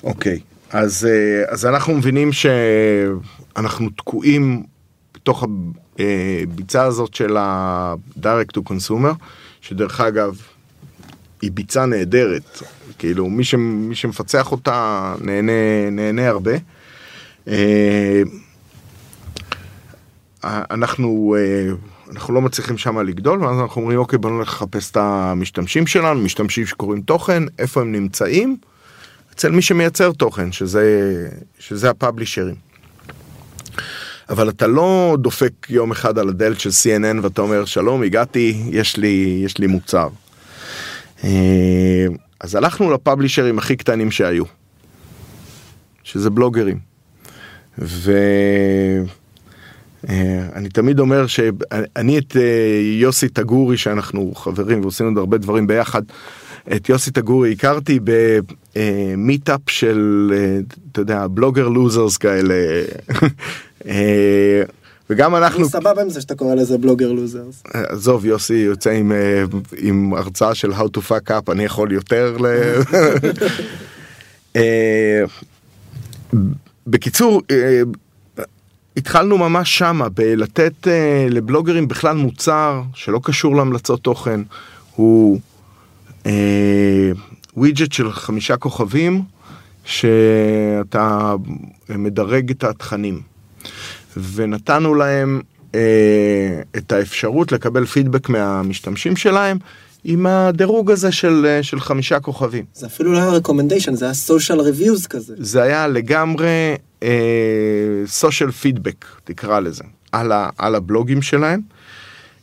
אוקיי, 0.04 0.40
אז, 0.70 1.08
אה, 1.10 1.52
אז 1.52 1.66
אנחנו 1.66 1.94
מבינים 1.94 2.30
שאנחנו 2.32 3.90
תקועים 3.90 4.62
בתוך 5.14 5.44
הביצה 5.98 6.82
הזאת 6.82 7.14
של 7.14 7.36
ה-direct 7.36 8.58
to 8.58 8.60
consumer, 8.70 9.14
שדרך 9.60 10.00
אגב, 10.00 10.40
היא 11.42 11.50
ביצה 11.52 11.86
נהדרת, 11.86 12.62
כאילו 12.98 13.28
מי, 13.28 13.44
ש, 13.44 13.54
מי 13.58 13.94
שמפצח 13.94 14.52
אותה 14.52 15.14
נהנה, 15.20 15.52
נהנה 15.92 16.28
הרבה. 16.28 16.52
אה, 17.48 18.22
אנחנו, 20.44 21.36
אה, 21.38 21.74
אנחנו 22.12 22.34
לא 22.34 22.40
מצליחים 22.40 22.78
שם 22.78 22.98
לגדול, 22.98 23.44
ואז 23.44 23.60
אנחנו 23.60 23.80
אומרים, 23.80 23.98
אוקיי, 23.98 24.18
בואו 24.18 24.38
נלך 24.38 24.48
לחפש 24.48 24.90
את 24.90 24.96
המשתמשים 24.96 25.86
שלנו, 25.86 26.20
משתמשים 26.20 26.66
שקוראים 26.66 27.02
תוכן, 27.02 27.42
איפה 27.58 27.80
הם 27.80 27.92
נמצאים. 27.92 28.56
אצל 29.36 29.50
מי 29.52 29.62
שמייצר 29.62 30.12
תוכן, 30.12 30.52
שזה, 30.52 30.84
שזה 31.58 31.90
הפאבלישרים. 31.90 32.54
אבל 34.28 34.48
אתה 34.48 34.66
לא 34.66 35.16
דופק 35.20 35.52
יום 35.68 35.90
אחד 35.90 36.18
על 36.18 36.28
הדלת 36.28 36.60
של 36.60 36.70
CNN 36.70 37.20
ואתה 37.22 37.42
אומר, 37.42 37.64
שלום, 37.64 38.02
הגעתי, 38.02 38.62
יש 38.70 38.96
לי, 38.96 39.40
יש 39.44 39.58
לי 39.58 39.66
מוצר. 39.66 40.08
אה, 41.24 42.06
אז 42.40 42.54
הלכנו 42.54 42.90
לפאבלישרים 42.90 43.58
הכי 43.58 43.76
קטנים 43.76 44.10
שהיו, 44.10 44.44
שזה 46.02 46.30
בלוגרים. 46.30 46.78
ואני 47.78 49.08
תמיד 50.72 50.98
אומר 50.98 51.26
שאני 51.26 52.18
את 52.18 52.36
אה, 52.36 52.80
יוסי 53.00 53.28
טגורי, 53.28 53.76
שאנחנו 53.76 54.34
חברים 54.34 54.80
ועושים 54.80 55.06
עוד 55.06 55.18
הרבה 55.18 55.38
דברים 55.38 55.66
ביחד, 55.66 56.02
את 56.76 56.88
יוסי 56.88 57.10
טגורי 57.10 57.52
הכרתי 57.52 58.00
במיטאפ 58.76 59.60
של, 59.68 60.32
אה, 60.36 60.58
אתה 60.92 61.00
יודע, 61.00 61.26
בלוגר 61.26 61.68
לוזרס 61.68 62.16
כאלה. 62.16 62.54
אה, 63.88 64.62
וגם 65.10 65.36
אנחנו, 65.36 65.60
אני 65.60 65.68
סבבה 65.68 66.02
עם 66.02 66.10
זה 66.10 66.20
שאתה 66.20 66.34
קורא 66.34 66.54
לזה 66.54 66.78
בלוגר 66.78 67.12
לוזרס. 67.12 67.62
עזוב, 67.74 68.24
יוסי 68.24 68.54
יוצא 68.54 68.90
עם, 68.90 69.12
אה, 69.12 69.44
עם 69.76 70.14
הרצאה 70.14 70.54
של 70.54 70.72
How 70.72 70.86
to 70.96 71.00
fuck 71.08 71.30
up, 71.30 71.52
אני 71.52 71.64
יכול 71.64 71.92
יותר 71.92 72.36
ל... 72.40 72.46
אה, 74.56 75.24
בקיצור, 76.86 77.42
אה, 77.50 77.82
התחלנו 78.96 79.38
ממש 79.38 79.78
שמה, 79.78 80.08
בלתת 80.08 80.88
אה, 80.88 81.26
לבלוגרים 81.30 81.88
בכלל 81.88 82.16
מוצר 82.16 82.82
שלא 82.94 83.20
קשור 83.22 83.56
להמלצות 83.56 84.00
תוכן, 84.00 84.40
הוא 84.94 85.38
ווידג'ט 87.56 87.92
של 87.92 88.12
חמישה 88.12 88.56
כוכבים, 88.56 89.22
שאתה 89.84 91.34
מדרג 91.88 92.50
את 92.50 92.64
התכנים. 92.64 93.20
ונתנו 94.34 94.94
להם 94.94 95.40
אה, 95.74 95.80
את 96.76 96.92
האפשרות 96.92 97.52
לקבל 97.52 97.86
פידבק 97.86 98.28
מהמשתמשים 98.28 99.16
שלהם 99.16 99.58
עם 100.04 100.26
הדירוג 100.26 100.90
הזה 100.90 101.12
של, 101.12 101.46
אה, 101.48 101.62
של 101.62 101.80
חמישה 101.80 102.20
כוכבים. 102.20 102.64
זה 102.74 102.86
אפילו 102.86 103.12
לא 103.12 103.18
היה 103.18 103.40
recommendation, 103.40 103.92
זה 103.92 104.04
היה 104.04 104.14
social 104.28 104.60
reviews 104.60 105.08
כזה. 105.08 105.34
זה 105.38 105.62
היה 105.62 105.88
לגמרי 105.88 106.74
social 108.06 108.50
feedback, 108.50 109.04
תקרא 109.24 109.60
לזה, 109.60 109.84
על, 110.12 110.32
ה, 110.32 110.48
על 110.58 110.74
הבלוגים 110.74 111.22
שלהם. 111.22 111.60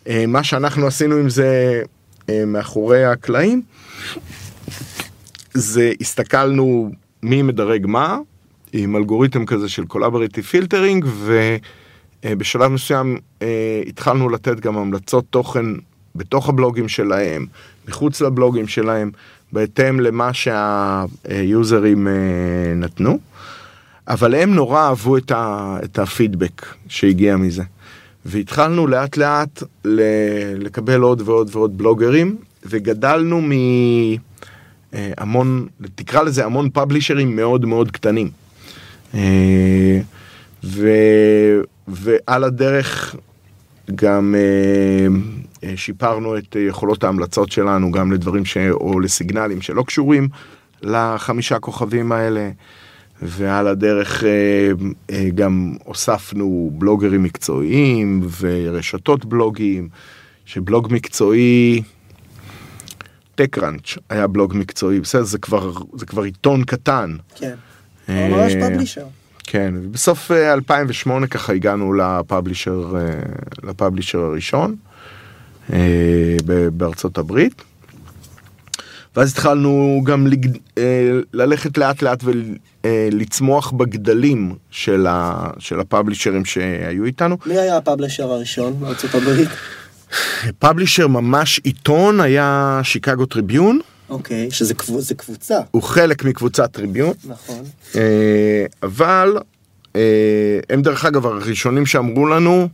אה, 0.07 0.25
מה 0.27 0.43
שאנחנו 0.43 0.87
עשינו 0.87 1.15
עם 1.15 1.29
זה 1.29 1.81
אה, 2.29 2.45
מאחורי 2.45 3.05
הקלעים, 3.05 3.61
זה 5.53 5.91
הסתכלנו 6.01 6.91
מי 7.23 7.41
מדרג 7.41 7.85
מה, 7.87 8.17
עם 8.73 8.95
אלגוריתם 8.95 9.45
כזה 9.45 9.69
של 9.69 9.85
collaborative 9.85 10.43
filtering, 10.43 11.05
ובשלב 12.25 12.71
מסוים 12.71 13.17
אה, 13.41 13.83
התחלנו 13.87 14.29
לתת 14.29 14.59
גם 14.59 14.77
המלצות 14.77 15.25
תוכן 15.29 15.65
בתוך 16.15 16.49
הבלוגים 16.49 16.89
שלהם, 16.89 17.45
מחוץ 17.87 18.21
לבלוגים 18.21 18.67
שלהם, 18.67 19.11
בהתאם 19.51 19.99
למה 19.99 20.31
שהיוזרים 20.33 22.07
אה, 22.07 22.13
נתנו. 22.75 23.19
אבל 24.07 24.35
הם 24.35 24.53
נורא 24.53 24.81
אהבו 24.81 25.17
את, 25.17 25.31
ה, 25.31 25.77
את 25.83 25.99
הפידבק 25.99 26.65
שהגיע 26.87 27.37
מזה. 27.37 27.63
והתחלנו 28.25 28.87
לאט 28.87 29.17
לאט 29.17 29.63
ל- 29.85 30.63
לקבל 30.63 31.01
עוד 31.01 31.21
ועוד 31.25 31.49
ועוד 31.51 31.77
בלוגרים, 31.77 32.37
וגדלנו 32.65 33.41
מהמון, 34.93 35.67
תקרא 35.95 36.23
לזה 36.23 36.45
המון 36.45 36.69
פאבלישרים 36.69 37.35
מאוד 37.35 37.65
מאוד 37.65 37.91
קטנים. 37.91 38.29
אה, 39.13 39.99
ו, 40.63 40.89
ועל 41.87 42.43
הדרך 42.43 43.15
גם 43.95 44.35
אה, 44.37 45.07
אה, 45.63 45.77
שיפרנו 45.77 46.37
את 46.37 46.55
יכולות 46.59 47.03
ההמלצות 47.03 47.51
שלנו 47.51 47.91
גם 47.91 48.11
לדברים 48.11 48.45
ש... 48.45 48.57
או 48.57 48.99
לסיגנלים 48.99 49.61
שלא 49.61 49.83
קשורים 49.83 50.27
לחמישה 50.81 51.59
כוכבים 51.59 52.11
האלה. 52.11 52.49
ועל 53.21 53.67
הדרך 53.67 54.23
גם 55.35 55.75
הוספנו 55.83 56.71
בלוגרים 56.73 57.23
מקצועיים 57.23 58.27
ורשתות 58.39 59.25
בלוגים, 59.25 59.89
שבלוג 60.45 60.87
מקצועי, 60.91 61.81
TechCrunch 63.41 63.97
היה 64.09 64.27
בלוג 64.27 64.53
מקצועי, 64.55 64.99
בסדר, 64.99 65.23
זה 65.23 65.37
כבר, 65.37 65.71
זה 65.95 66.05
כבר 66.05 66.23
עיתון 66.23 66.63
קטן. 66.63 67.15
כן, 67.35 67.55
ממש 68.07 68.53
פאבלישר. 68.53 69.05
כן, 69.43 69.73
ובסוף 69.83 70.31
2008 70.31 71.27
ככה 71.27 71.53
הגענו 71.53 71.93
לפאבלישר, 71.93 72.95
לפאבלישר 73.63 74.19
הראשון 74.19 74.75
בארצות 76.73 77.17
הברית. 77.17 77.61
ואז 79.15 79.31
התחלנו 79.31 80.01
גם 80.05 80.27
לג... 80.27 80.57
ללכת 81.33 81.77
לאט 81.77 82.01
לאט 82.01 82.23
ולצמוח 82.83 83.71
בגדלים 83.71 84.55
של, 84.71 85.07
ה... 85.09 85.47
של 85.59 85.79
הפאבלישרים 85.79 86.45
שהיו 86.45 87.05
איתנו. 87.05 87.37
מי 87.45 87.57
היה 87.57 87.77
הפאבלישר 87.77 88.31
הראשון 88.31 88.79
בארצות 88.79 89.15
הברית? 89.15 89.49
פאבלישר 90.59 91.07
ממש 91.07 91.61
עיתון 91.63 92.19
היה 92.19 92.79
שיקגו 92.83 93.25
טריביון. 93.25 93.79
אוקיי, 94.09 94.51
שזה 94.51 94.73
קבוצ... 94.73 95.11
קבוצה. 95.11 95.57
הוא 95.71 95.83
חלק 95.83 96.23
מקבוצת 96.23 96.71
טריביון. 96.71 97.13
נכון. 97.25 97.63
אבל 98.83 99.37
הם 100.69 100.81
דרך 100.81 101.05
אגב 101.05 101.25
הראשונים 101.25 101.85
שאמרו 101.85 102.27
לנו, 102.27 102.69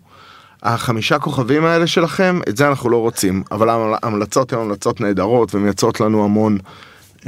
החמישה 0.64 1.20
כוכבים 1.20 1.66
האלה 1.66 1.88
שלכם, 1.88 2.40
את 2.50 2.58
זה 2.58 2.68
אנחנו 2.68 2.90
לא 2.90 2.98
רוצים, 2.98 3.44
אבל 3.52 3.70
ההמלצות 3.70 4.54
הן 4.54 4.60
המלצות 4.60 5.02
נהדרות 5.02 5.56
ומייצרות 5.56 6.00
לנו 6.00 6.24
המון, 6.24 6.58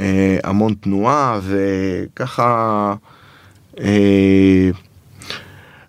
אה, 0.00 0.36
המון 0.44 0.74
תנועה 0.74 1.40
וככה 1.42 2.94
אה, 3.80 4.70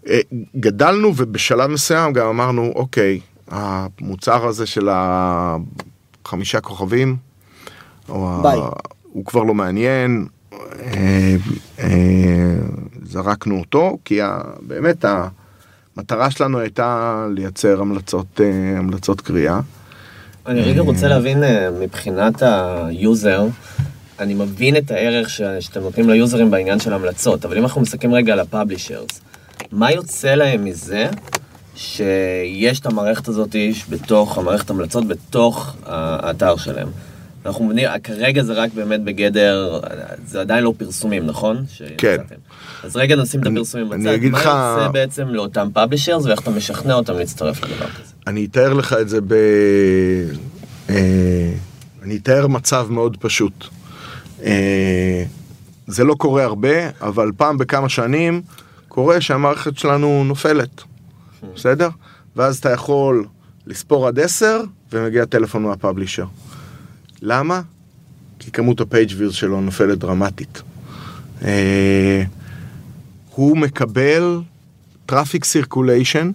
אה, 0.08 0.20
גדלנו 0.56 1.14
ובשלב 1.18 1.70
מסוים 1.70 2.14
גם 2.14 2.28
אמרנו, 2.28 2.72
אוקיי, 2.76 3.20
המוצר 3.48 4.46
הזה 4.48 4.66
של 4.66 4.90
החמישה 4.92 6.62
כוכבים, 6.62 7.16
ביי. 8.08 8.60
הוא 9.04 9.26
כבר 9.26 9.44
לא 9.44 9.54
מעניין, 9.54 10.26
אה, 10.54 11.36
אה, 11.80 12.56
זרקנו 13.04 13.60
אותו, 13.60 13.98
כי 14.06 14.22
ה, 14.22 14.38
באמת. 14.62 15.06
המטרה 15.98 16.32
שלנו 16.32 16.60
הייתה 16.60 17.26
לייצר 17.36 17.82
המלצות, 17.82 18.42
אה, 18.42 18.78
המלצות 18.78 19.22
קריאה. 19.22 19.60
אני 20.48 20.62
רגע 20.62 20.82
רוצה 20.82 21.08
להבין 21.08 21.44
מבחינת 21.80 22.42
ה 22.42 22.59
user, 22.59 23.46
אני 24.20 24.34
מבין 24.34 24.78
את 24.78 24.92
הערך 24.92 25.30
ש- 25.30 25.42
שאתם 25.60 25.80
נותנים 25.82 26.10
ל 26.10 26.16
user 26.16 26.40
ים 26.40 26.52
בעניין 26.52 26.80
של 26.80 26.94
המלצות, 26.94 27.46
אבל 27.46 27.58
אם 27.58 27.64
אנחנו 27.64 27.82
מסתכלים 27.82 28.14
רגע 28.14 28.34
על 28.34 28.40
ה 28.40 28.46
publishers, 28.46 29.22
מה 29.72 29.92
יוצא 29.92 30.36
להם 30.36 30.66
מזה 30.66 31.10
שיש 31.76 32.80
את 32.80 32.86
המערכת 32.86 33.28
הזאת 33.28 33.56
בתוך 33.90 34.38
המערכת 34.38 34.70
המלצות, 34.70 35.08
בתוך 35.08 35.76
האתר 35.86 36.56
שלהם? 36.58 36.88
אנחנו 37.46 37.66
מבינים, 37.66 37.90
כרגע 38.04 38.44
זה 38.44 38.54
רק 38.54 38.74
באמת 38.74 39.04
בגדר, 39.04 39.80
זה 40.28 40.42
עדיין 40.42 40.64
לא 40.64 40.74
פרסומים, 40.78 41.26
נכון? 41.26 41.66
כן. 41.98 42.18
אז 42.84 42.96
רגע 42.98 43.16
נשים 43.16 43.42
את 43.42 43.48
הפרסומים 43.48 43.90
בצד, 43.90 44.00
אני 44.00 44.16
אגיד 44.16 44.32
מה 44.32 44.40
לך- 44.40 44.46
יוצא 44.46 44.88
בעצם 44.92 45.28
לאותם 45.28 45.68
פאבלישרס 45.74 46.26
ואיך 46.26 46.40
אתה 46.42 46.52
משכנע 46.52 46.94
אותם 46.94 47.14
להצטרף 47.18 47.64
לדבר 47.64 47.86
כזה? 47.90 48.14
אני 48.28 48.46
אתאר 48.46 48.74
לך 48.74 48.94
את 49.02 49.10
זה 49.10 49.22
ב... 49.22 49.34
אה, 50.90 51.54
אני 52.04 52.18
אתאר 52.18 52.48
מצב 52.48 52.88
מאוד 52.90 53.18
פשוט. 53.18 53.66
אה, 54.44 55.24
זה 55.88 56.04
לא 56.04 56.14
קורה 56.14 56.44
הרבה, 56.44 56.90
אבל 57.02 57.32
פעם 57.38 57.58
בכמה 57.58 57.90
שנים 57.90 58.42
קורה 58.88 59.22
שהמערכת 59.22 59.78
שלנו 59.78 60.24
נופלת, 60.24 60.84
בסדר? 61.56 61.90
ואז 62.36 62.58
אתה 62.58 62.70
יכול 62.72 63.26
לספור 63.68 64.08
עד 64.08 64.20
10 64.20 64.62
ומגיע 64.94 65.26
טלפון 65.26 65.64
מה 65.64 65.74
publisher. 65.74 66.26
למה? 67.22 67.62
כי 68.40 68.52
כמות 68.52 68.82
ה 68.82 68.88
page 68.88 69.12
views 69.18 69.34
שלו 69.34 69.62
נופלת 69.62 69.98
דרמטית. 69.98 70.62
אה, 71.46 72.24
הוא 73.30 73.58
מקבל 73.58 74.42
traffic 75.06 75.44
circulation 75.46 76.32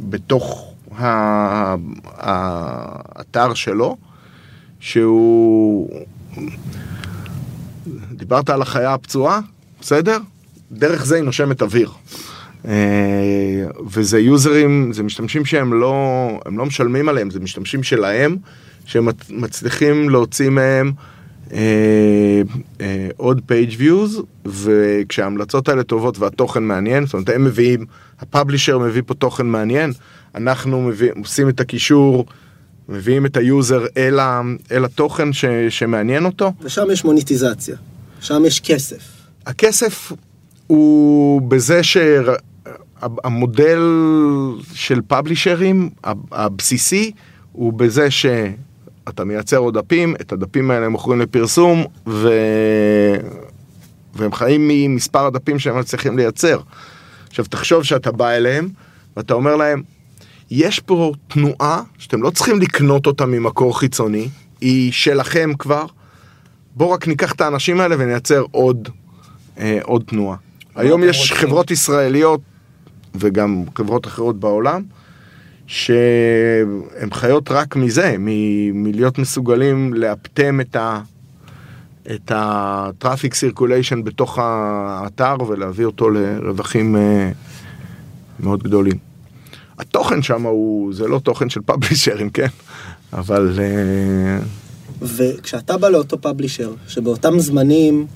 בתוך 0.00 0.72
ה- 0.98 1.74
האתר 2.16 3.54
שלו, 3.54 3.96
שהוא... 4.80 5.90
דיברת 8.12 8.50
על 8.50 8.62
החיה 8.62 8.94
הפצועה, 8.94 9.40
בסדר? 9.80 10.18
דרך 10.72 11.04
זה 11.04 11.14
היא 11.16 11.24
נושמת 11.24 11.62
אוויר. 11.62 11.90
אה, 12.68 12.72
וזה 13.90 14.18
יוזרים, 14.18 14.92
זה 14.92 15.02
משתמשים 15.02 15.44
שהם 15.44 15.72
לא, 15.72 15.94
הם 16.46 16.58
לא 16.58 16.66
משלמים 16.66 17.08
עליהם, 17.08 17.30
זה 17.30 17.40
משתמשים 17.40 17.82
שלהם, 17.82 18.36
שהם 18.86 19.06
מצ- 19.06 19.30
מצליחים 19.30 20.10
להוציא 20.10 20.50
מהם 20.50 20.92
אה, 21.52 22.42
אה, 22.80 23.08
עוד 23.16 23.40
page 23.48 23.80
views, 23.80 24.22
וכשההמלצות 24.46 25.68
האלה 25.68 25.82
טובות 25.82 26.18
והתוכן 26.18 26.62
מעניין, 26.62 27.06
זאת 27.06 27.14
אומרת 27.14 27.28
הם 27.28 27.44
מביאים, 27.44 27.86
הפאבלישר 28.20 28.78
מביא 28.78 29.02
פה 29.06 29.14
תוכן 29.14 29.46
מעניין, 29.46 29.92
אנחנו 30.34 30.82
מביא, 30.82 31.10
עושים 31.20 31.48
את 31.48 31.60
הקישור, 31.60 32.26
מביאים 32.88 33.26
את 33.26 33.36
ה 33.36 33.46
user 33.46 33.86
אל, 33.96 34.18
ה, 34.18 34.40
אל 34.72 34.84
התוכן 34.84 35.32
ש, 35.32 35.44
שמעניין 35.68 36.24
אותו. 36.24 36.52
ושם 36.62 36.86
יש 36.92 37.04
מוניטיזציה. 37.04 37.76
שם 38.20 38.42
יש 38.46 38.60
כסף. 38.60 39.02
הכסף 39.46 40.12
הוא 40.66 41.42
בזה 41.42 41.80
שהמודל 43.04 43.80
של 44.74 45.00
publisher 45.06 45.75
ים 45.75 45.90
הבסיסי 46.32 47.12
הוא 47.52 47.72
בזה 47.72 48.10
שאתה 48.10 49.24
מייצר 49.24 49.56
עוד 49.56 49.78
דפים, 49.78 50.14
את 50.20 50.32
הדפים 50.32 50.70
האלה 50.70 50.86
הם 50.86 50.92
מוכרים 50.92 51.20
לפרסום 51.20 51.84
ו... 52.06 52.28
והם 54.14 54.32
חיים 54.32 54.68
ממספר 54.68 55.26
הדפים 55.26 55.58
שהם 55.58 55.78
מצליחים 55.78 56.16
לייצר. 56.16 56.60
עכשיו 57.28 57.44
תחשוב 57.44 57.82
שאתה 57.82 58.12
בא 58.12 58.30
אליהם 58.30 58.68
ואתה 59.16 59.34
אומר 59.34 59.56
להם, 59.56 59.82
יש 60.50 60.80
פה 60.80 61.12
תנועה 61.28 61.82
שאתם 61.98 62.22
לא 62.22 62.30
צריכים 62.30 62.60
לקנות 62.60 63.06
אותה 63.06 63.26
ממקור 63.26 63.78
חיצוני, 63.78 64.28
היא 64.60 64.92
שלכם 64.92 65.50
כבר, 65.58 65.86
בואו 66.76 66.90
רק 66.90 67.08
ניקח 67.08 67.32
את 67.32 67.40
האנשים 67.40 67.80
האלה 67.80 67.96
ונייצר 67.98 68.44
עוד, 68.50 68.88
אה, 69.58 69.78
עוד 69.82 70.02
תנועה. 70.06 70.36
היום 70.76 71.04
יש 71.04 71.18
רוצים? 71.20 71.36
חברות 71.36 71.70
ישראליות 71.70 72.40
וגם 73.14 73.64
חברות 73.74 74.06
אחרות 74.06 74.40
בעולם, 74.40 74.82
שהן 75.66 77.10
חיות 77.12 77.50
רק 77.50 77.76
מזה, 77.76 78.14
מ- 78.18 78.82
מלהיות 78.84 79.18
מסוגלים 79.18 79.94
לאפטם 79.94 80.60
את 80.60 80.76
ה... 80.76 81.00
את 82.14 82.32
ה 82.34 82.47
traffic 82.47 83.34
circulation 83.34 84.04
בתוך 84.04 84.38
האתר 84.42 85.36
ולהביא 85.48 85.84
אותו 85.84 86.10
לרווחים 86.10 86.96
אה, 86.96 87.30
מאוד 88.40 88.62
גדולים. 88.62 88.96
התוכן 89.78 90.22
שם 90.22 90.42
הוא, 90.46 90.94
זה 90.94 91.08
לא 91.08 91.18
תוכן 91.18 91.50
של 91.50 91.60
publisher 91.60 92.13
ים, 92.13 92.30
כן? 92.30 92.46
אבל 93.12 93.58
אה, 93.58 94.38
וכשאתה 95.02 95.78
בא 95.78 95.88
לאותו 95.88 96.20
publisher, 96.20 96.72
שבאותם 96.88 97.38
זמנים, 97.38 98.06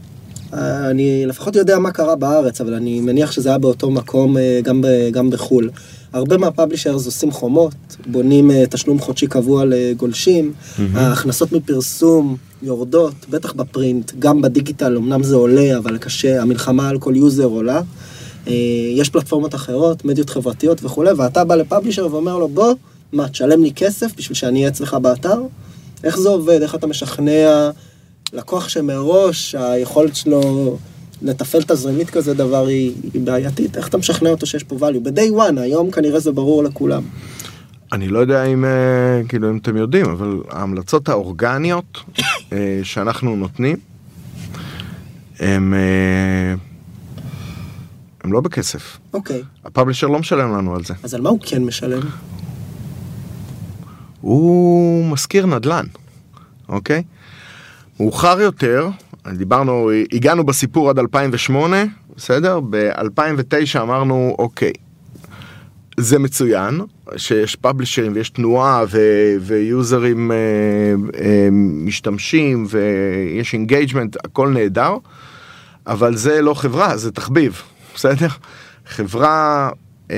אני 0.52 1.26
לפחות 1.26 1.56
יודע 1.56 1.78
מה 1.78 1.90
קרה 1.90 2.16
בארץ, 2.16 2.60
אבל 2.60 2.74
אני 2.74 3.00
מניח 3.00 3.32
שזה 3.32 3.48
היה 3.48 3.58
באותו 3.58 3.90
מקום 3.90 4.38
אה, 4.38 4.60
גם, 4.62 4.82
ב, 4.82 4.86
גם 5.12 5.30
בחו"ל. 5.30 5.70
הרבה 6.12 6.36
מה 6.36 6.48
publishers 6.48 7.06
עושים 7.06 7.30
חומות, 7.30 7.74
בונים 8.06 8.50
אה, 8.50 8.64
תשלום 8.70 8.98
חודשי 8.98 9.26
קבוע 9.26 9.64
לגולשים, 9.66 10.52
ההכנסות 10.94 11.52
מפרסום 11.52 12.36
יורדות, 12.62 13.14
בטח 13.30 13.52
ב 13.52 13.61
print, 13.61 14.12
גם 14.18 14.42
בדיגיטל, 14.42 14.96
אמנם 14.96 15.22
זה 15.22 15.36
עולה, 15.36 15.76
אבל 15.78 15.98
קשה, 15.98 16.42
המלחמה 16.42 16.88
על 16.88 16.98
כל 16.98 17.16
user 17.16 17.44
עולה. 17.44 17.80
אה, 18.46 18.52
יש 18.94 19.08
פלטפורמות 19.08 19.54
אחרות, 19.54 20.04
מדיות 20.04 20.30
חברתיות 20.30 20.84
וכולי, 20.84 21.10
ואתה 21.12 21.44
בא 21.44 21.54
לפאבלישר 21.54 22.08
ואומר 22.10 22.38
לו, 22.38 22.48
בוא, 22.48 22.74
מה, 23.12 23.28
תשלם 23.28 23.62
לי 23.62 23.72
כסף 23.76 24.16
בשביל 24.16 24.34
שאני 24.34 24.58
אהיה 24.58 24.68
אצלך 24.68 24.94
באתר? 24.94 25.40
איך 26.04 26.18
זה 26.18 26.28
עובד? 26.28 26.62
איך 26.62 26.74
אתה 26.74 26.86
משכנע 26.86 27.70
לקוח 28.32 28.68
שמראש 28.68 29.54
היכולת 29.54 30.16
שלו 30.16 30.78
לתפעל 31.22 31.62
תזרימית 31.62 32.10
כזה 32.10 32.34
דבר 32.34 32.66
היא, 32.66 32.92
היא 33.14 33.22
בעייתית? 33.22 33.76
איך 33.76 33.88
אתה 33.88 33.98
משכנע 33.98 34.30
אותו 34.30 34.46
שיש 34.46 34.64
פה 34.64 34.76
value? 34.76 35.00
ב-day 35.02 35.32
one, 35.38 35.60
היום 35.60 35.90
כנראה 35.90 36.20
זה 36.20 36.32
ברור 36.32 36.62
לכולם. 36.62 37.02
אני 37.92 38.08
לא 38.08 38.18
יודע 38.18 38.44
אם, 38.44 38.64
אה, 38.64 39.20
כאילו, 39.28 39.50
אם 39.50 39.56
אתם 39.56 39.76
יודעים, 39.76 40.06
אבל 40.06 40.42
ההמלצות 40.50 41.08
האורגניות 41.08 41.98
אה, 42.52 42.80
שאנחנו 42.82 43.36
נותנים, 43.36 43.76
הם, 45.38 45.74
אה, 45.74 46.54
הם 48.24 48.32
לא 48.32 48.40
בכסף. 48.40 48.98
אוקיי, 49.14 49.42
הפאבלישר 49.64 50.06
לא 50.06 50.18
משלם 50.18 50.52
לנו 50.58 50.74
על 50.74 50.84
זה. 50.84 50.94
אז 51.02 51.14
על 51.14 51.20
מה 51.20 51.30
הוא 51.30 51.38
כן 51.42 51.64
משלם? 51.64 52.00
הוא 54.20 55.04
משכיר 55.06 55.46
נדל"ן, 55.46 55.86
אוקיי? 56.68 57.02
מאוחר 58.00 58.40
יותר, 58.40 58.88
דיברנו, 59.32 59.90
הגענו 60.12 60.46
בסיפור 60.46 60.90
עד 60.90 60.98
2008, 60.98 61.84
בסדר? 62.16 62.60
ב-2009 62.70 63.80
אמרנו, 63.80 64.36
אוקיי, 64.38 64.72
זה 65.96 66.18
מצוין, 66.18 66.80
שיש 67.16 67.56
פאבלישרים 67.56 68.12
ויש 68.14 68.30
תנועה 68.30 68.84
ו- 68.90 69.36
ויוזרים 69.40 70.32
אה, 70.32 70.36
אה, 71.20 71.48
משתמשים 71.52 72.66
ויש 72.68 73.54
engagement, 73.54 74.16
הכל 74.24 74.48
נהדר, 74.48 74.96
אבל 75.86 76.16
זה 76.16 76.42
לא 76.42 76.54
חברה, 76.54 76.96
זה 76.96 77.12
תחביב, 77.12 77.62
בסדר? 77.94 78.28
חברה, 78.86 79.70
אה, 80.10 80.16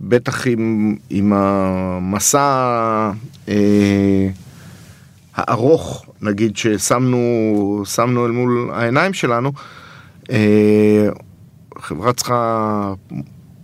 בטח 0.00 0.46
עם, 0.46 0.96
עם 1.10 1.32
המסע 1.32 3.10
אה, 3.48 4.28
הארוך, 5.38 6.06
נגיד, 6.22 6.56
ששמנו, 6.56 7.82
שמנו 7.86 8.26
אל 8.26 8.30
מול 8.30 8.70
העיניים 8.72 9.12
שלנו, 9.12 9.52
אה, 10.30 11.08
חברה 11.78 12.12
צריכה 12.12 12.92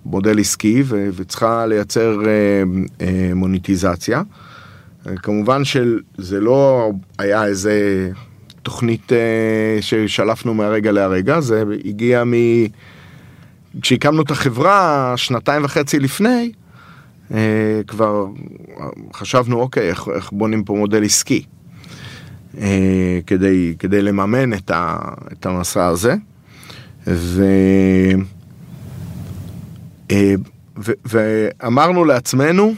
מודל 0.06 0.40
עסקי 0.40 0.82
וצריכה 0.88 1.66
לייצר 1.66 2.20
אה, 2.26 2.62
אה, 3.00 3.34
מוניטיזציה. 3.34 4.22
כמובן 5.22 5.64
שזה 5.64 6.40
לא 6.40 6.92
היה 7.18 7.44
איזה 7.44 8.08
תוכנית 8.62 9.12
ששלפנו 9.80 10.54
מהרגע 10.54 10.92
להרגע, 10.92 11.40
זה 11.40 11.64
הגיע 11.84 12.24
מ... 12.24 12.32
כשהקמנו 13.82 14.22
את 14.22 14.30
החברה 14.30 15.12
שנתיים 15.16 15.64
וחצי 15.64 15.98
לפני, 16.00 16.52
כבר 17.86 18.26
חשבנו, 19.12 19.60
אוקיי, 19.60 19.88
איך, 19.88 20.08
איך 20.14 20.32
בונים 20.32 20.64
פה 20.64 20.74
מודל 20.74 21.04
עסקי 21.04 21.44
כדי, 23.26 23.74
כדי 23.78 24.02
לממן 24.02 24.52
את, 24.54 24.70
ה, 24.70 24.96
את 25.32 25.46
המסע 25.46 25.86
הזה. 25.86 26.14
ו... 27.06 27.44
אה, 30.10 30.34
ו- 30.84 30.92
ואמרנו 31.04 32.04
לעצמנו, 32.04 32.72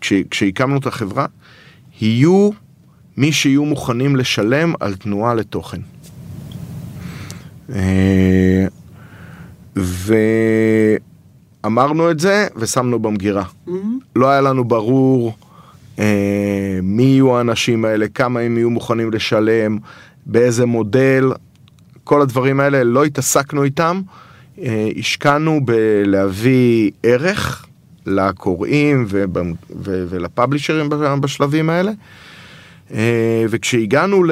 כש- 0.00 0.12
כשהקמנו 0.30 0.78
את 0.78 0.86
החברה, 0.86 1.26
יהיו 2.00 2.50
מי 3.16 3.32
שיהיו 3.32 3.64
מוכנים 3.64 4.16
לשלם 4.16 4.72
על 4.80 4.94
תנועה 4.94 5.34
לתוכן. 5.34 5.80
אה, 7.74 8.66
ואמרנו 11.64 12.10
את 12.10 12.20
זה 12.20 12.46
ושמנו 12.56 12.98
במגירה. 12.98 13.44
לא 14.16 14.28
היה 14.28 14.40
לנו 14.40 14.64
ברור 14.64 15.28
אה, 15.28 15.47
מי 16.82 17.02
יהיו 17.02 17.36
האנשים 17.36 17.84
האלה, 17.84 18.08
כמה 18.08 18.40
הם 18.40 18.56
יהיו 18.56 18.70
מוכנים 18.70 19.10
לשלם, 19.10 19.78
באיזה 20.26 20.66
מודל, 20.66 21.32
כל 22.04 22.22
הדברים 22.22 22.60
האלה, 22.60 22.84
לא 22.84 23.04
התעסקנו 23.04 23.64
איתם. 23.64 24.00
אה, 24.62 24.88
השקענו 24.98 25.60
בלהביא 25.64 26.90
ערך 27.02 27.66
לקוראים 28.06 29.06
ול 29.80 29.97
publisher 29.97 30.71
ים 30.71 30.88
בשלבים 31.20 31.70
האלה. 31.70 31.92
אה, 32.94 33.44
וכשהגענו 33.50 34.24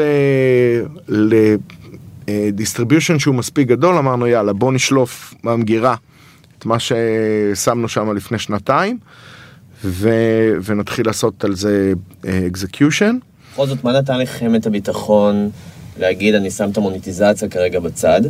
ל 2.29 2.35
distribution 2.35 3.18
שהוא 3.18 3.35
מספיק 3.35 3.68
גדול, 3.68 3.96
אמרנו 3.96 4.26
יאללה 4.26 4.52
בוא 4.52 4.72
נשלוף 4.72 5.35
מהמגירה 5.42 5.94
את 6.59 6.66
מה 6.66 6.76
ששמנו 6.79 7.88
שם 7.88 8.12
לפני 8.12 8.38
שנתיים 8.38 8.98
ו- 9.88 10.53
ונתחיל 10.64 11.07
לעשות 11.07 11.44
על 11.44 11.55
זה 11.57 11.92
execution. 12.46 13.16
בכל 13.53 13.66
זאת, 13.66 13.85
מה 13.85 13.92
נתן 13.92 14.18
לכם 14.18 14.55
את 14.55 14.66
הביטחון 14.66 15.51
להגיד, 15.99 16.35
אני 16.35 16.51
שם 16.51 16.70
את 16.72 16.77
המוניטיזציה 16.77 17.49
כרגע 17.49 17.81
בצד? 17.81 18.20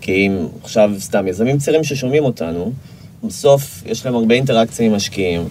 כי 0.00 0.12
אם 0.26 0.46
עכשיו 0.62 0.90
סתם 0.98 1.28
יזמים 1.28 1.58
צעירים 1.58 1.84
ששומעים 1.84 2.24
אותנו, 2.24 2.72
בסוף 3.24 3.82
יש 3.86 4.06
להם 4.06 4.14
הרבה 4.14 4.34
אינטראקציה 4.34 4.86
עם 4.86 4.92
משקיעים, 4.94 5.48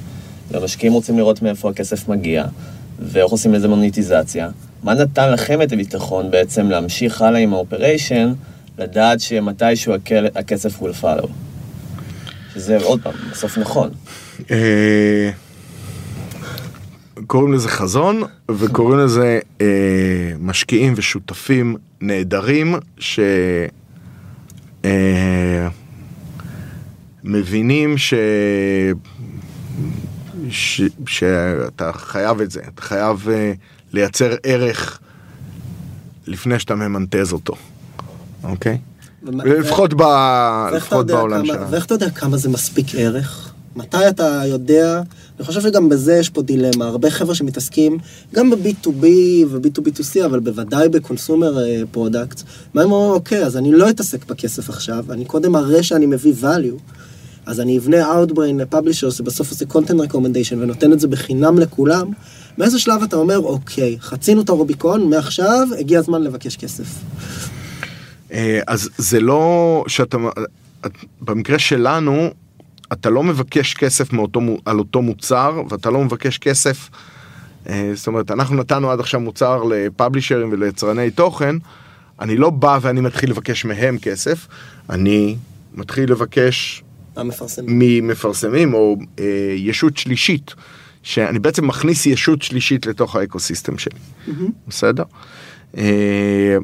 והמשקיעים 0.52 0.94
רוצים 0.94 1.18
לראות 1.18 1.42
מאיפה 1.42 1.70
הכסף 1.70 2.08
מגיע, 2.10 2.46
ואיך 3.00 3.32
עושים 3.32 3.54
לזה 3.54 3.68
מוניטיזציה. 3.68 4.50
מה 4.84 4.94
נתן 4.94 5.32
לכם 5.32 5.62
את 5.62 5.72
הביטחון 5.72 6.32
בעצם 6.32 6.70
להמשיך 6.70 7.22
הלאה 7.22 7.40
עם 7.40 7.54
האופריישן, 7.54 8.34
לדעת 8.80 9.20
שמתישהו 9.20 9.94
הכל- 9.94 10.26
הכסף 10.36 10.82
will 10.82 11.04
follow? 11.04 11.28
שזה 12.54 12.78
עוד 12.84 13.02
פעם, 13.04 13.14
בסוף 13.32 13.58
נכון. 13.58 13.90
קוראים 17.28 17.54
לזה 17.54 17.70
חזון 17.70 18.22
וקוראים 18.52 19.00
לזה 19.00 19.40
אה, 19.62 19.68
משקיעים 20.40 20.94
ושותפים 20.96 21.76
נהדרים 22.02 22.76
ש... 23.00 23.20
אה, 24.86 25.68
מבינים 27.24 27.98
ש... 27.98 28.14
ש... 30.50 30.82
שאתה 31.08 31.92
חייב 31.94 32.42
את 32.42 32.52
זה, 32.52 32.62
אתה 32.74 32.82
חייב 32.82 33.28
אה, 33.30 33.54
לייצר 33.94 34.36
ערך 34.44 35.00
לפני 36.28 36.60
שאתה 36.60 36.76
ממנטז 36.76 37.34
אותו, 37.34 37.54
אוקיי? 38.44 38.78
ומה- 39.24 39.44
לפחות, 39.46 39.94
ב... 39.94 40.02
ואיך 40.02 40.08
אתה 40.70 40.78
לפחות 40.78 41.08
בעולם 41.08 41.46
שלנו. 41.46 41.72
ואיך 41.72 41.86
אתה 41.86 41.94
יודע 41.94 42.10
כמה 42.10 42.38
זה 42.38 42.50
מספיק 42.50 42.88
ערך? 42.96 43.53
מתי 43.76 44.08
אתה 44.10 44.42
יודע, 44.46 45.02
אני 45.38 45.46
חושב 45.46 45.62
שגם 45.62 45.90
בזה 45.90 46.14
יש 46.16 46.30
פה 46.30 46.42
דילמה, 46.42 46.86
הרבה 46.88 47.10
חבר'ה 47.10 47.36
שמתעסקים 47.36 47.98
גם 48.34 48.50
ב-B2B 48.50 49.06
וב-B2B2C, 49.50 50.26
אבל 50.26 50.40
בוודאי 50.40 50.90
ב 50.90 50.97
consumer 50.97 51.58
product, 51.92 52.42
מה 52.74 52.82
הם 52.82 52.92
אומרים, 52.92 53.12
אוקיי, 53.14 53.46
אז 53.46 53.58
אני 53.58 53.72
לא 53.72 53.90
אתעסק 53.90 54.26
בכסף 54.26 54.70
עכשיו, 54.70 55.06
אני 55.10 55.26
קודם 55.26 55.56
אראה 55.56 55.84
שאני 55.84 56.06
מביא 56.06 56.34
value, 56.42 56.80
אז 57.46 57.60
אני 57.60 57.78
אבנה 57.78 58.12
Outbrain 58.14 58.62
ל 58.62 58.66
publisher 58.66 59.10
שבסוף 59.10 59.50
עושה 59.52 59.66
content 59.66 60.10
recommendation 60.12 60.56
ונותן 60.60 60.94
את 60.94 61.00
זה 61.00 61.08
בחינם 61.08 61.60
לכולם, 61.60 62.08
באיזה 62.58 62.80
שלב 62.80 63.04
אתה 63.04 63.16
אומר, 63.16 63.38
אוקיי, 63.40 63.98
חצינו 64.00 64.42
את 64.42 64.50
הרוביקון, 64.50 65.10
מעכשיו 65.10 65.68
הגיע 65.80 66.00
הזמן 66.00 66.22
לבקש 66.24 66.58
כסף. 66.58 66.86
אה, 68.32 68.60
אז 68.68 68.90
זה 68.98 69.20
לא 69.20 69.84
שאתה, 69.88 70.18
את- 70.86 70.92
במקרה 71.22 71.60
שלנו, 71.60 72.30
אתה 72.94 73.10
לא 73.10 73.24
מבקש 73.24 73.74
כסף 73.74 74.14
מאותו, 74.14 74.42
על 74.66 74.80
אותו 74.80 75.02
מוצר, 75.02 75.62
ואתה 75.70 75.90
לא 75.90 76.04
מבקש 76.04 76.38
כסף, 76.38 76.90
אה, 77.70 77.92
זאת 77.94 78.08
אומרת, 78.08 78.32
אנחנו 78.32 78.56
נתנו 78.56 78.92
עד 78.92 79.00
עכשיו 79.00 79.20
מוצר 79.20 79.64
לפאבלישרים 79.64 80.50
וליצרני 80.52 81.12
תוכן, 81.12 81.56
אני 82.20 82.38
לא 82.38 82.50
בא 82.50 82.80
ואני 82.82 83.02
מתחיל 83.02 83.30
לבקש 83.30 83.66
מהם 83.66 83.98
כסף, 83.98 84.48
אני 84.90 85.36
מתחיל 85.74 86.12
לבקש 86.12 86.84
המפרסם. 87.16 87.62
ממפרסמים 87.68 88.74
או 88.74 88.98
אה, 89.20 89.54
ישות 89.58 89.98
שלישית, 89.98 90.54
שאני 91.04 91.40
בעצם 91.40 91.68
מכניס 91.68 92.06
ישות 92.06 92.42
שלישית 92.42 92.86
לתוך 92.86 93.16
האקוסיסטם 93.16 93.78
שלי, 93.78 94.00
בסדר? 94.68 95.04
אה, 95.78 96.58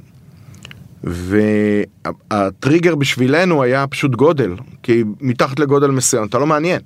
והטריגר 1.04 2.96
בשבילנו 2.96 3.64
היה 3.64 3.88
פשוט 3.88 4.16
גודל, 4.16 4.56
כי 4.84 5.04
מתחת 5.22 5.60
לגודל 5.60 5.88
מסוים 5.88 6.28
אתה 6.28 6.38
לא 6.38 6.48
מעניין. 6.48 6.82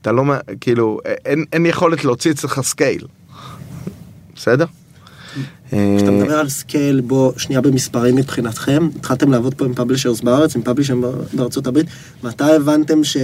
אתה 0.00 0.12
לא, 0.12 0.24
כאילו, 0.60 0.98
אין, 1.04 1.44
אין 1.52 1.66
יכולת 1.66 2.04
להוציא 2.04 2.30
אצלך 2.30 2.60
scale. 2.60 3.06
בסדר? 4.34 4.64
כשאתה 5.66 5.76
אה, 5.76 6.10
מדבר 6.10 6.38
על 6.38 6.48
scale, 6.48 7.00
בוא, 7.00 7.32
שנייה 7.36 7.60
במספרים 7.60 8.16
מבחינתכם, 8.16 8.88
התחלתם 8.96 9.30
לעבוד 9.30 9.54
פה 9.54 9.64
עם 9.64 9.74
publishers 9.74 10.20
בארץ, 10.20 10.56
עם 10.56 10.62
publisher 10.62 10.96
ים 10.96 11.04
בארצות 11.32 11.66
הברית, 11.66 11.86
מתי 12.24 12.44
הבנתם 12.44 13.04
ש... 13.04 13.16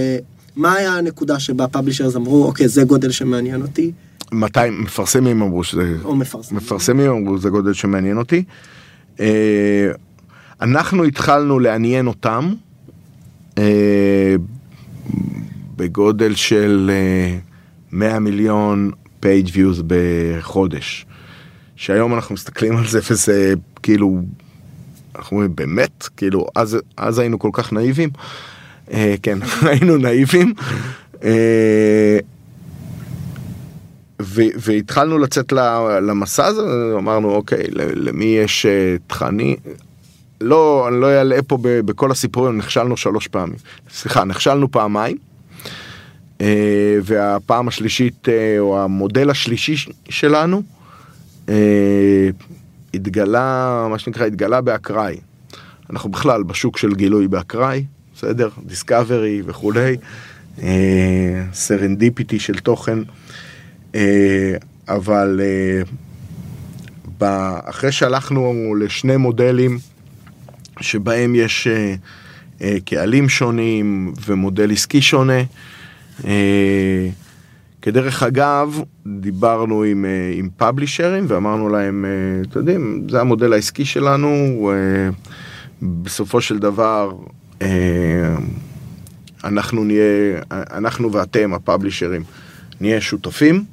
מה 0.55 0.73
היה 0.73 0.93
הנקודה 0.93 1.39
שבה 1.39 1.67
publishers 1.67 2.15
אמרו, 2.15 2.45
אוקיי, 2.45 2.67
זה 2.67 2.83
גודל 2.83 3.11
שמעניין 3.11 3.61
אותי, 3.61 3.91
200 4.31 4.81
מפרסמים 4.81 5.41
אמרו 5.41 5.63
שזה... 5.63 5.95
או 6.03 6.15
מפרסם? 6.15 6.55
מפרסמים 6.55 7.11
אמרו 7.11 7.37
זה 7.37 7.49
גודל 7.49 7.73
שמעניין 7.73 8.17
אותי. 8.17 8.43
אנחנו 10.61 11.03
התחלנו 11.03 11.59
לעניין 11.59 12.07
אותם 12.07 12.53
אה, 13.57 14.35
בגודל 15.75 16.35
של 16.35 16.91
אה, 16.93 17.37
100 17.91 18.19
מיליון 18.19 18.91
page 19.19 19.49
views 19.53 19.83
בחודש. 19.87 21.05
שהיום 21.75 22.13
אנחנו 22.13 22.35
מסתכלים 22.35 22.77
על 22.77 22.87
זה 22.87 22.99
וזה 23.09 23.53
כאילו, 23.83 24.21
אנחנו 25.15 25.37
אומרים 25.37 25.55
באמת, 25.55 26.07
כאילו 26.17 26.47
אז, 26.55 26.77
אז 26.97 27.19
היינו 27.19 27.39
כל 27.39 27.49
כך 27.53 27.73
נאיבים. 27.73 28.09
אה, 28.91 29.15
כן, 29.23 29.39
היינו 29.69 29.97
נאיבים. 29.97 30.53
אה, 31.23 32.19
והתחלנו 34.19 35.17
לצאת 35.17 35.51
למסע 36.01 36.45
הזה, 36.45 36.61
אמרנו 36.97 37.31
אוקיי, 37.31 37.63
למי 37.71 38.25
יש 38.25 38.65
אה, 38.65 38.95
תכנים, 39.07 39.55
לא, 40.41 40.87
אני 40.87 41.01
לא 41.01 41.17
אעלה 41.17 41.41
פה 41.47 41.57
בכל 41.61 42.11
הסיפורים, 42.11 42.57
נכשלנו 42.57 42.97
שלוש 42.97 43.27
פעמים, 43.27 43.57
סליחה, 43.89 44.23
נכשלנו 44.23 44.71
פעמיים, 44.71 45.17
אה, 46.41 46.97
והפעם 47.03 47.67
השלישית, 47.67 48.29
אה, 48.29 48.59
או 48.59 48.83
המודל 48.83 49.29
השלישי 49.29 49.75
שלנו, 50.09 50.61
אה, 51.49 52.29
התגלה, 52.93 53.87
מה 53.89 53.99
שנקרא, 53.99 54.25
התגלה 54.25 54.61
באקראי. 54.61 55.17
אנחנו 55.89 56.09
בכלל 56.09 56.43
בשוק 56.43 56.77
של 56.77 56.95
גילוי 56.95 57.27
באקראי, 57.27 57.85
בסדר? 58.15 58.49
דיסקאברי 58.65 59.41
וכולי, 59.45 59.97
serendipity 61.53 62.39
של 62.39 62.59
תוכן. 62.59 62.99
אבל 64.87 65.41
אחרי 67.65 67.91
שהלכנו 67.91 68.75
לשני 68.79 69.17
מודלים 69.17 69.79
שבהם 70.81 71.35
יש 71.35 71.67
אה, 71.67 71.95
אה, 72.61 72.77
קהלים 72.85 73.29
שונים 73.29 74.13
ומודל 74.25 74.71
עסקי 74.71 75.01
שונה, 75.01 75.41
אה, 76.25 77.09
כדרך 77.81 78.23
אגב, 78.23 78.81
דיברנו 79.07 79.83
עם, 79.83 80.05
עם 80.33 80.49
publisher 80.57 81.13
ים 81.13 81.25
ואמרנו 81.27 81.69
להם, 81.69 82.05
אתם 82.49 82.59
יודעים, 82.59 83.07
זה 83.09 83.21
המודל 83.21 83.53
העסקי 83.53 83.85
שלנו, 83.85 84.71
בסופו 85.81 86.41
של 86.41 86.59
דבר 86.59 87.11
אנחנו 89.43 89.83
נהיה, 89.83 90.41
אנחנו 90.51 91.11
ואתם, 91.13 91.53
הפאבלישרים, 91.53 92.23
נהיה 92.81 93.01
שותפים. 93.01 93.63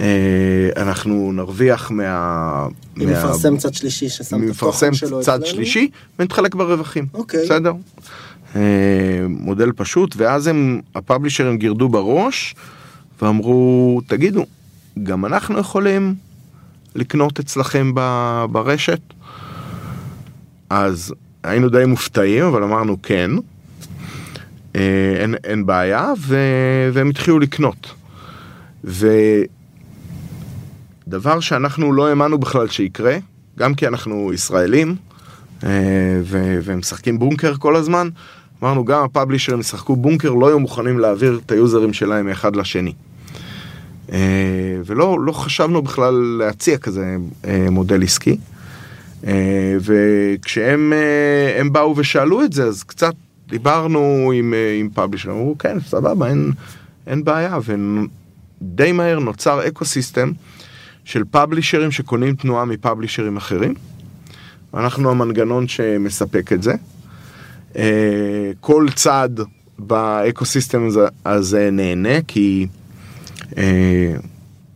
אה, 0.00 0.82
אנחנו 0.82 1.32
נרוויח 1.32 1.90
מה... 1.90 2.66
אם 3.00 3.10
מפרסם 3.10 3.56
צד 3.56 3.74
שלישי 3.74 4.08
ששם 4.08 4.44
את 4.44 4.56
התוכן 4.56 4.94
שלו 4.94 5.20
צד 5.20 5.34
אצלנו? 5.34 5.46
שלישי 5.46 5.90
ונתחלק 6.18 6.54
ברווחים. 6.54 7.06
אוקיי. 7.14 7.44
בסדר? 7.44 7.72
אה, 8.56 8.60
מודל 9.28 9.72
פשוט, 9.72 10.14
ואז 10.16 10.46
הם, 10.46 10.80
הפאבלישרים 10.94 11.58
גירדו 11.58 11.88
בראש 11.88 12.54
ואמרו, 13.22 14.00
תגידו, 14.06 14.46
גם 15.02 15.24
אנחנו 15.24 15.58
יכולים 15.58 16.14
לקנות 16.94 17.38
אצלכם 17.38 17.92
ב- 17.94 18.44
ברשת? 18.52 19.00
אז 20.70 21.14
היינו 21.44 21.68
די 21.68 21.84
מופתעים, 21.86 22.44
אבל 22.44 22.62
אמרנו 22.62 23.02
כן, 23.02 23.30
אה, 24.76 25.14
אין, 25.16 25.34
אין 25.44 25.66
בעיה, 25.66 26.12
ו, 26.18 26.36
והם 26.92 27.10
התחילו 27.10 27.38
לקנות. 27.38 27.94
ודבר 31.10 31.40
שאנחנו 31.40 31.92
לא 31.92 32.08
האמנו 32.08 32.38
בכלל 32.38 32.68
שיקרה, 32.68 33.16
גם 33.58 33.74
כי 33.74 33.86
אנחנו 33.86 34.32
ישראלים, 34.32 34.96
אה, 35.64 35.68
ו- 36.22 36.58
והם 36.62 36.78
משחקים 36.78 37.18
בונקר 37.18 37.54
כל 37.58 37.76
הזמן, 37.76 38.08
אמרנו 38.62 38.84
גם 38.84 39.04
הפאבלישרים 39.04 39.60
ישחקו 39.60 39.96
בונקר, 39.96 40.30
לא 40.30 40.48
היו 40.48 40.60
מוכנים 40.60 40.98
להעביר 40.98 41.40
את 41.46 41.52
היוזרים 41.52 41.92
שלהם 41.92 42.26
מאחד 42.26 42.56
לשני. 42.56 42.92
אה, 44.12 44.18
ולא 44.86 45.18
לא 45.20 45.32
חשבנו 45.32 45.82
בכלל 45.82 46.14
להציע 46.38 46.78
כזה 46.78 47.16
אה, 47.44 47.66
מודל 47.70 48.02
עסקי. 48.02 48.36
וכשהם 49.80 50.92
הם 51.60 51.72
באו 51.72 51.94
ושאלו 51.96 52.44
את 52.44 52.52
זה, 52.52 52.64
אז 52.64 52.82
קצת 52.82 53.14
דיברנו 53.48 54.32
עם, 54.34 54.54
עם 54.80 54.88
publisher 54.94 55.26
ים, 55.26 55.36
אמרו 55.36 55.58
כן, 55.58 55.80
סבבה, 55.80 56.28
אין, 56.28 56.52
אין 57.06 57.24
בעיה, 57.24 57.58
ודי 57.64 58.92
מהר 58.92 59.18
נוצר 59.18 59.68
ecosystem 59.68 60.32
של 61.04 61.22
publisher 61.30 61.79
ים 61.79 61.90
שקונים 61.90 62.34
תנועה 62.34 62.64
מ 62.64 62.70
publisher 62.70 63.24
ים 63.24 63.36
אחרים. 63.36 63.74
אנחנו 64.74 65.10
המנגנון 65.10 65.68
שמספק 65.68 66.52
את 66.52 66.62
זה. 66.62 66.74
אה, 67.76 68.50
כל 68.60 68.86
צד 68.94 69.28
ב 69.78 70.44
ecosystem 70.44 70.88
הזה, 71.26 71.70
נהנה, 71.70 72.22
כי 72.28 72.66
אה, 73.56 74.14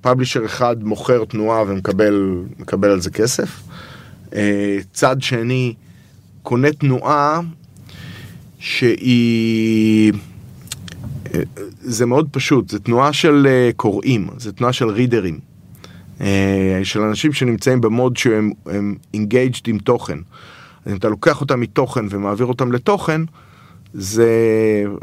פאבלישר 0.01 0.45
אחד 0.45 0.85
מוכר 0.85 1.25
תנועה 1.25 1.63
ומקבל 1.63 2.43
מקבל 2.59 2.91
על 2.91 3.01
זה 3.01 3.11
כסף. 3.11 3.63
אה, 4.35 4.79
צד 4.93 5.23
שני 5.23 5.75
קונה 6.43 6.73
תנועה 6.73 7.41
שהיא... 8.59 10.13
זה 11.81 12.07
מאוד 12.07 12.29
פשוט, 12.31 12.71
זה 12.71 12.79
תנועה 12.79 13.13
של 13.13 13.47
קוראים, 13.77 14.29
זה 14.39 14.53
תנועה 14.53 14.73
של 14.73 14.89
רידרים. 14.89 15.54
אה, 16.21 16.81
של 16.83 17.01
אנשים 17.01 17.33
שנמצאים 17.33 17.81
במוד 17.81 18.17
שהם 18.17 18.53
הם 18.67 18.95
engaged 19.17 19.63
עם 19.67 19.79
תוכן. 19.79 20.19
אז 20.87 20.93
אם 20.93 20.97
אתה 20.97 21.09
לוקח 21.09 21.41
אותם 21.41 21.61
מתוכן 21.61 22.05
ומעביר 22.11 22.47
אותם 22.47 22.73
לתוכן, 22.73 23.21
זה 23.95 24.29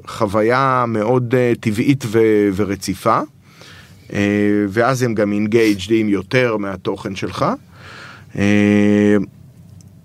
חוויה 0.07 0.85
מאוד 0.87 1.35
אה, 1.35 1.53
טבעית 1.59 2.03
ו- 2.07 2.49
ורציפה, 2.55 3.19
אה, 4.13 4.19
ואז 4.69 5.03
הם 5.03 5.15
גם 5.15 5.33
engaged 5.33 5.87
עם 5.89 6.09
יותר 6.09 6.57
מהתוכן 6.57 7.15
שלך. 7.15 7.45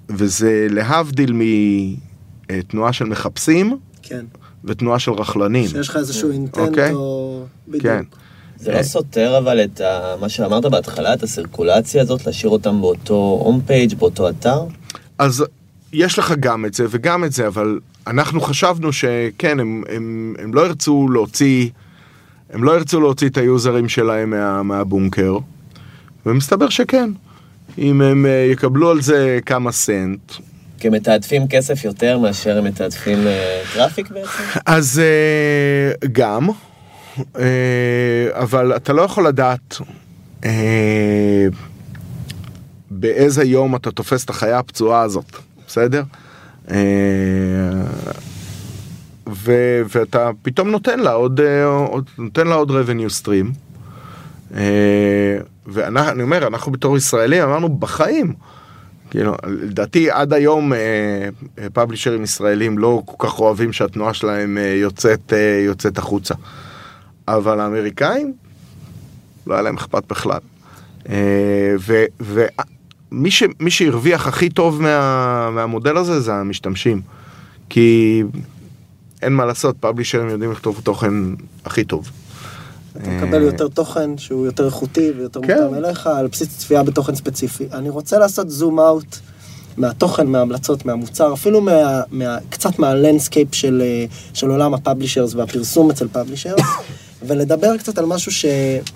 וזה 0.09 0.67
להבדיל 0.71 1.33
מתנועה 2.51 2.93
של 2.93 3.05
מחפשים 3.05 3.79
כן. 4.03 4.25
ותנועה 4.65 4.99
של 4.99 5.13
רכלנים. 5.13 5.69
שיש 5.69 5.89
לך 5.89 5.97
איזשהו 5.97 6.31
אינטנט 6.31 6.69
אוקיי. 6.69 6.93
או... 6.93 7.45
בדיוק. 7.69 7.83
כן. 7.83 8.03
זה 8.59 8.73
לא 8.73 8.83
סותר 8.83 9.39
אבל 9.39 9.61
את 9.65 9.81
ה- 9.81 10.15
מה 10.21 10.29
שאמרת 10.29 10.65
בהתחלה, 10.65 11.15
את 11.15 11.23
הסירקולציה 11.23 12.03
הזאת, 12.03 12.27
להשאיר 12.27 12.53
אותם 12.53 12.81
באותו 12.81 13.41
הום 13.45 13.61
פייג', 13.67 13.95
באותו 13.95 14.29
אתר? 14.29 14.61
אז 15.19 15.45
יש 15.93 16.19
לך 16.19 16.35
גם 16.41 16.65
את 16.65 16.75
זה 16.75 16.87
וגם 16.91 17.25
את 17.25 17.33
זה, 17.33 17.47
אבל 17.47 17.79
אנחנו 18.07 18.41
חשבנו 18.41 18.93
שכן, 18.93 19.61
הם, 19.61 19.83
הם, 19.89 20.35
הם 20.39 20.55
לא 20.55 20.61
ירצו 20.67 21.09
להוציא, 21.09 21.69
הם 22.53 22.65
לא 22.65 22.73
ירצו 22.73 23.01
להוציא 23.01 23.29
את 23.29 23.37
ה 23.37 23.44
user 23.44 23.74
ים 23.74 23.89
שלהם 23.89 24.31
מה, 24.31 24.63
מהבונקר, 24.63 25.39
ומסתבר 26.27 26.69
שכן. 26.69 27.11
אם 27.79 28.03
הם 28.03 28.27
אה, 28.27 28.49
יקבלו 28.53 28.91
על 28.91 29.01
זה 29.01 29.39
כמה 29.47 29.73
סנט, 29.73 30.33
כי 30.79 30.87
הם 30.89 30.93
מתעדפים 30.95 31.49
כסף 31.49 31.85
יותר 31.85 32.19
מאשר 32.19 32.59
הם 32.59 32.65
מתעדפים 32.65 33.27
אה, 33.27 33.63
traffic 33.75 34.11
בעצם? 34.11 34.29
אז 34.67 35.01
אה, 35.05 36.09
גם, 36.13 36.49
אבל 38.33 38.77
אתה 38.77 38.93
לא 38.93 39.03
יכול 39.03 39.27
לדעת 39.27 39.77
אה, 40.45 41.47
באיזה 42.91 43.45
יום 43.45 43.77
אתה 43.77 43.91
תופס 43.91 44.25
את 44.25 44.31
החיה 44.31 44.59
הפצועה 44.59 45.03
הזאת, 45.03 45.37
בסדר? 45.67 46.03
אה, 46.71 46.77
ו- 49.29 49.83
ואתה 49.95 50.31
פתאום 50.43 50.71
נותן 50.71 51.01
לה 51.01 51.13
עוד, 51.13 51.41
אה, 51.41 51.87
נותן 52.19 52.47
לה 52.47 52.55
עוד 52.55 52.71
revenue 52.71 53.23
stream. 53.23 53.47
אה, 54.55 55.39
ואני 55.67 56.23
אומר, 56.23 56.47
אנחנו 56.47 56.73
בתור 56.73 56.97
ישראלים 56.97 57.43
אמרנו 57.43 57.69
בחיים, 57.69 58.33
כאילו, 59.11 59.37
לדעתי 59.47 60.11
עד 60.11 60.33
היום 60.33 60.73
פאבלישרים 61.73 62.23
ישראלים 62.23 62.79
לא 62.79 63.03
כל 63.05 63.27
כך 63.27 63.39
אוהבים 63.39 63.73
שהתנועה 63.73 64.15
שלהם 64.15 64.59
אה, 64.59 64.63
יוצאת, 64.63 65.33
אה, 65.33 65.63
יוצאת 65.67 65.99
החוצה. 65.99 66.35
אבל 67.29 67.61
האמריקאים, 67.61 68.33
לא 69.47 69.55
היה 69.55 69.63
להם 69.63 69.77
אכפת 69.77 70.03
בכלל. 70.09 70.41
אה, 71.09 71.75
ומי 72.21 73.31
ש, 73.31 73.43
שהרוויח 73.69 74.27
הכי 74.27 74.51
טוב 74.51 74.83
מה, 74.83 75.51
מהמודל 75.51 75.97
הזה 75.97 76.21
זה 76.21 76.35
המשתמשים. 76.35 77.01
כי 77.69 78.23
אין 79.23 79.33
מה 79.33 79.45
לעשות, 79.45 79.77
publisher 79.81 80.20
ים 80.20 80.29
יודעים 80.29 80.53
לכתוב 80.53 80.81
תוכן 80.85 81.15
הכי 81.65 81.85
טוב. 81.85 82.11
אתה 83.03 83.11
מקבל 83.11 83.43
יותר 83.43 83.69
תוכן 83.69 84.19
שהוא 84.19 84.47
יותר 84.47 84.67
איכותי 84.67 85.11
ויותר 85.17 85.41
כן. 85.43 85.63
מותאם 85.63 85.75
אליך 85.75 86.07
על 86.07 86.27
בסיס 86.27 86.59
צפייה 86.59 86.83
בתוכן 86.83 87.15
ספציפי. 87.15 87.65
אני 87.73 87.89
רוצה 87.91 88.19
לעשות 88.19 88.51
zoom 88.51 88.81
out 88.81 89.17
מהתוכן, 89.77 90.27
מההמלצות, 90.27 90.87
מהמוצר, 90.87 91.33
אפילו 91.33 91.61
מה, 91.61 92.03
מה, 92.11 92.39
קצת 92.51 92.79
מה 92.79 92.92
landscape 92.92 93.55
של, 93.55 93.83
אה, 93.85 94.05
של 94.35 94.51
עולם 94.51 94.75
ה 94.75 94.80
publishers 94.80 95.35
והפרסום 95.35 95.91
אצל 95.91 96.09
publishers, 96.09 96.61
ולדבר 97.23 97.77
קצת 97.77 97.99
על 97.99 98.07
משהו 98.07 98.33
ש, 98.33 98.45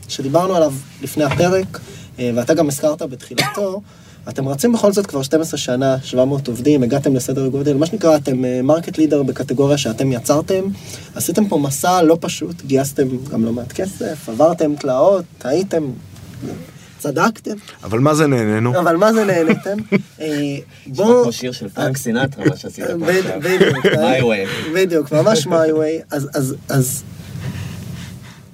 שדיברנו 0.08 0.56
עליו 0.56 0.72
לפני 1.02 1.24
הפרק, 1.24 1.80
אה, 2.18 2.30
ואתה 2.34 2.54
גם 2.54 2.68
הזכרת 2.68 3.02
בתחילתו. 3.02 3.80
אתם 4.28 4.48
רצים 4.48 4.72
בכל 4.72 4.92
זאת 4.92 5.06
כבר 5.06 5.22
12 5.22 5.58
שנה, 5.58 5.96
700 6.02 6.48
עובדים, 6.48 6.82
הגעתם 6.82 7.14
לסדר 7.14 7.48
גודל, 7.48 7.76
מה 7.76 7.86
שנקרא, 7.86 8.16
אתם 8.16 8.42
market 8.62 8.98
leader 8.98 9.22
בקטגוריה 9.22 9.78
שאתם 9.78 10.12
יצרתם, 10.12 10.64
עשיתם 11.14 11.48
פה 11.48 11.58
מסע 11.58 12.02
לא 12.02 12.18
פשוט, 12.20 12.62
גייסתם 12.62 13.08
גם 13.30 13.44
לא 13.44 13.52
מעט 13.52 13.72
כסף, 13.72 14.28
עברתם 14.28 14.76
תלאות, 14.76 15.24
טעיתם, 15.38 15.90
צדקתם, 16.98 17.54
אבל 17.84 17.98
מה 17.98 18.14
זה 18.14 18.26
נהנינו? 18.26 18.78
אבל 18.78 18.96
מה 18.96 19.12
זה 19.12 19.24
נהניתם? 19.24 19.76
אה, 20.20 20.26
בואו... 20.86 21.22
כמו 21.22 21.32
שיר 21.32 21.52
של 21.52 21.68
פרנק 21.68 21.96
סינטרה, 21.96 22.44
מה 22.44 22.56
שעשית 22.56 22.84
פה 22.84 22.92
עכשיו. 22.92 23.40
בדיוק, 23.40 23.84
My 23.84 24.22
way. 24.22 24.74
בדיוק, 24.74 25.12
ממש. 25.12 25.46
אז, 26.10 26.28
אז, 26.34 26.54
אז 26.68 27.02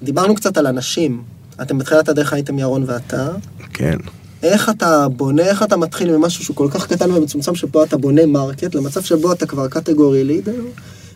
דיברנו 0.03 0.35
קצת 0.35 0.57
על 0.57 0.67
אנשים. 0.67 1.23
אתם 1.61 1.77
בתחילת 1.77 2.09
הדרך 2.09 2.33
הייתם 2.33 2.59
ירון 2.59 2.83
ואתה. 2.87 3.29
כן. 3.73 3.97
איך 4.43 4.69
אתה 4.69 5.07
בונה, 5.09 5.41
איך 5.41 5.63
אתה 5.63 5.77
מתחיל 5.77 6.17
ממשהו 6.17 6.43
שהוא 6.43 6.55
כל 6.55 6.67
כך 6.71 6.87
קטן 6.87 7.11
ומצומצם, 7.11 7.55
שבו 7.55 7.83
אתה 7.83 7.97
בונה 7.97 8.25
market, 8.25 8.75
למצב 8.75 9.01
שבו 9.01 9.31
אתה 9.31 9.45
כבר 9.45 9.67
category 9.67 10.23
leader, 10.23 10.61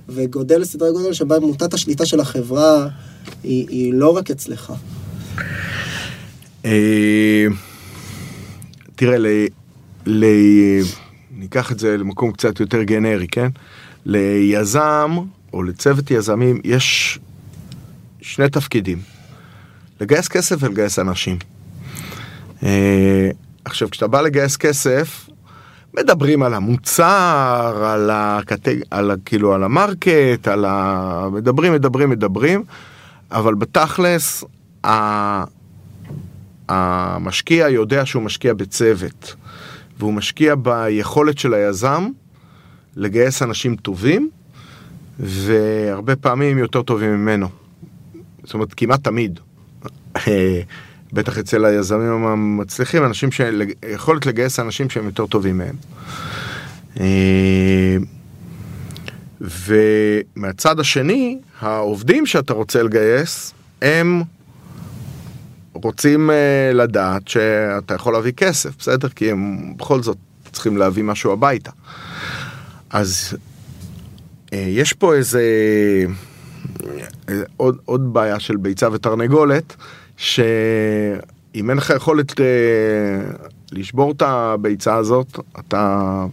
וגודל 0.10 0.58
לסדרי 0.58 0.92
גודל 0.92 1.14
שבה 1.14 1.40
מוטת 1.40 1.74
השליטה 1.74 2.06
של 2.06 2.20
החברה 2.20 2.88
היא, 3.44 3.68
היא 3.70 3.94
לא 3.94 4.18
רק 4.18 4.32
אצלך. 4.32 4.74
אה, 6.66 7.46
תראה, 8.96 9.18
ל... 9.18 9.28
ל... 10.06 10.26
ניקח 11.38 11.72
את 11.72 11.80
זה 11.80 11.98
למקום 11.98 12.32
קצת 12.32 12.60
יותר 12.60 12.84
גנרי, 12.84 13.28
כן? 13.28 13.48
ליזם 14.06 15.18
או 15.54 15.64
לצוות 15.64 16.12
יזמים 16.12 16.62
יש 16.64 17.20
שני 18.22 18.50
תפקידים, 18.50 19.02
לגייס 20.02 20.28
כסף 20.28 20.56
ולגייס 20.60 21.00
אנשים. 21.00 21.38
אה, 22.64 23.30
עכשיו, 23.66 23.90
כשאתה 23.90 24.08
בא 24.08 24.22
לגייס 24.22 24.58
כסף, 24.58 25.30
מדברים 25.98 26.44
על 26.44 26.54
המוצר, 26.54 27.84
על, 27.86 28.10
הקטג... 28.14 28.76
על 28.92 29.12
ה... 29.12 29.14
כאילו 29.26 29.54
על 29.54 29.64
המרקט, 29.64 30.48
על 30.48 30.66
ה... 30.66 31.28
מדברים, 31.32 31.74
מדברים, 31.74 32.10
מדברים, 32.10 32.64
אבל 33.32 33.56
בתכלס, 33.56 34.44
ה... 34.86 35.44
המשקיע 36.70 37.70
יודע 37.70 38.06
שהוא 38.06 38.24
משקיע 38.24 38.54
בצוות, 38.54 39.36
והוא 40.00 40.14
משקיע 40.14 40.56
ביכולת 40.56 41.38
של 41.38 41.54
היזם 41.54 42.08
לגייס 42.96 43.42
אנשים 43.42 43.76
טובים, 43.76 44.30
והרבה 45.20 46.16
פעמים 46.16 46.58
יותר 46.58 46.82
טובים 46.82 47.16
ממנו. 47.16 47.61
זאת 48.52 48.54
אומרת, 48.54 48.74
כמעט 48.74 49.04
תמיד. 49.04 49.40
אה, 50.28 50.62
בטח 51.14 51.38
אצל 51.38 51.66
היזמים 51.66 52.26
המצליחים, 52.26 53.06
אנשים 53.06 53.32
של... 53.32 53.64
יכולת 53.90 54.26
לגייס 54.26 54.60
אנשים 54.60 54.90
שהם 54.90 55.06
יותר 55.06 55.26
טובים 55.26 55.58
מהם. 55.58 55.76
אה, 57.00 57.98
ומהצד 59.42 60.80
השני, 60.80 61.40
העובדים 61.62 62.26
שאתה 62.26 62.54
רוצה 62.54 62.84
לגייס, 62.84 63.54
הם 63.82 64.24
רוצים 65.74 66.30
uh, 66.30 66.34
לדעת 66.76 67.28
שאתה 67.28 67.94
יכול 67.94 68.14
להביא 68.14 68.32
כסף, 68.32 68.78
בסדר? 68.80 69.10
כי 69.10 69.32
הם 69.32 69.74
בכל 69.78 70.04
זאת 70.04 70.18
צריכים 70.52 70.78
להביא 70.78 71.04
משהו 71.04 71.32
הביתה. 71.32 71.72
אז 72.90 73.38
יש 74.52 74.94
פה 74.94 75.16
איזה... 75.16 75.42
עוד, 77.58 77.78
עוד 77.86 78.14
בעיה 78.14 78.40
של 78.40 78.58
ביצה 78.58 78.92
ותרנגולת, 78.92 79.76
שאם 80.18 81.70
אין 81.70 81.78
לך 81.78 81.94
יכולת 81.96 82.32
uh, 82.32 82.44
לשבור 83.72 84.12
את 84.12 84.22
הביצה 84.22 84.96
הזאת, 84.96 85.40
אתה... 85.60 86.26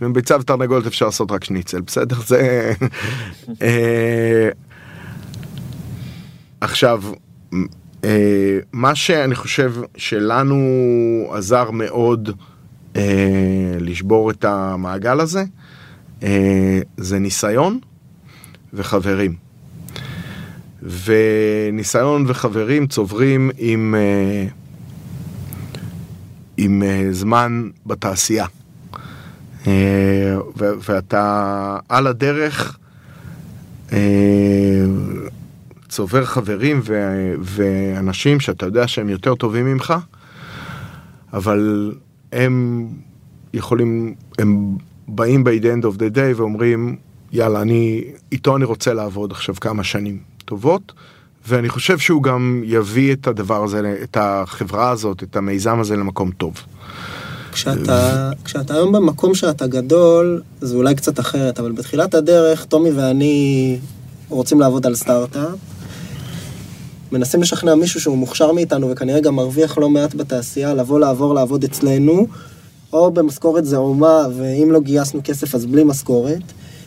עם 0.00 0.12
ביצה 0.12 0.36
ותרנגולת 0.36 0.86
אפשר 0.86 1.06
לעשות 1.06 1.32
רק 1.32 1.44
שניצל, 1.44 1.80
בסדר? 1.80 2.16
זה... 2.26 2.72
uh, 3.46 3.54
עכשיו, 6.60 7.02
אה, 8.04 8.58
מה 8.72 8.94
שאני 8.94 9.34
חושב 9.34 9.74
שלנו 9.96 10.58
עזר 11.30 11.70
מאוד 11.70 12.30
אה, 12.96 13.76
לשבור 13.80 14.30
את 14.30 14.44
המעגל 14.44 15.20
הזה, 15.20 15.44
אה, 16.22 16.80
זה 16.96 17.18
ניסיון 17.18 17.78
וחברים. 18.74 19.47
וניסיון 20.88 22.24
וחברים 22.26 22.86
צוברים 22.86 23.50
עם, 23.58 23.94
אה, 23.98 24.48
עם 26.56 26.82
אה, 26.82 27.06
זמן 27.10 27.70
בתעשייה. 27.86 28.46
אה, 29.66 30.38
ו- 30.58 30.72
ואתה 30.88 31.78
על 31.88 32.06
הדרך 32.06 32.78
אה, 33.92 33.98
צובר 35.88 36.24
חברים 36.24 36.80
ו- 36.84 37.34
ואנשים 37.40 38.40
שאתה 38.40 38.66
יודע 38.66 38.88
שהם 38.88 39.08
יותר 39.08 39.34
טובים 39.34 39.66
ממך, 39.66 39.94
אבל 41.32 41.92
הם 42.32 42.86
יכולים, 43.54 44.14
הם 44.38 44.76
באים 45.08 45.44
ב-the 45.44 45.80
end 45.80 45.84
of 45.84 45.98
the 45.98 46.14
day 46.14 46.36
ואומרים, 46.36 46.96
יאללה, 47.32 47.62
אני, 47.62 48.04
איתו 48.32 48.56
אני 48.56 48.64
רוצה 48.64 48.94
לעבוד 48.94 49.32
עכשיו 49.32 49.54
כמה 49.60 49.84
שנים 49.84 50.37
טובות, 50.48 50.92
ואני 51.48 51.68
חושב 51.68 51.98
שהוא 51.98 52.22
גם 52.22 52.62
יביא 52.64 53.12
את 53.12 53.26
הדבר 53.26 53.64
הזה, 53.64 53.96
את 54.02 54.16
החברה 54.20 54.90
הזאת, 54.90 55.22
את 55.22 55.36
המיזם 55.36 55.80
הזה 55.80 55.96
למקום 55.96 56.30
טוב. 56.30 56.54
כשאתה, 57.52 58.30
כשאתה 58.44 58.74
היום 58.74 58.92
במקום 58.92 59.34
שאתה 59.34 59.66
גדול, 59.66 60.42
זה 60.60 60.76
אולי 60.76 60.94
קצת 60.94 61.20
אחרת, 61.20 61.60
אבל 61.60 61.72
בתחילת 61.72 62.14
הדרך, 62.14 62.64
טומי 62.64 62.90
ואני 62.90 63.78
רוצים 64.28 64.60
לעבוד 64.60 64.86
על 64.86 64.94
סטארט-אפ. 64.94 65.58
מנסים 67.12 67.42
לשכנע 67.42 67.74
מישהו 67.74 68.00
שהוא 68.00 68.18
מוכשר 68.18 68.52
מאיתנו 68.52 68.90
וכנראה 68.90 69.20
גם 69.20 69.34
מרוויח 69.36 69.78
לא 69.78 69.88
מעט 69.88 70.14
בתעשייה, 70.14 70.74
לבוא 70.74 71.00
לעבור 71.00 71.34
לעבוד 71.34 71.64
אצלנו, 71.64 72.26
או 72.92 73.10
במשכורת 73.10 73.64
זעומה, 73.64 74.26
ואם 74.36 74.68
לא 74.72 74.80
גייסנו 74.80 75.20
כסף 75.24 75.54
אז 75.54 75.66
בלי 75.66 75.84
משכורת. 75.84 76.42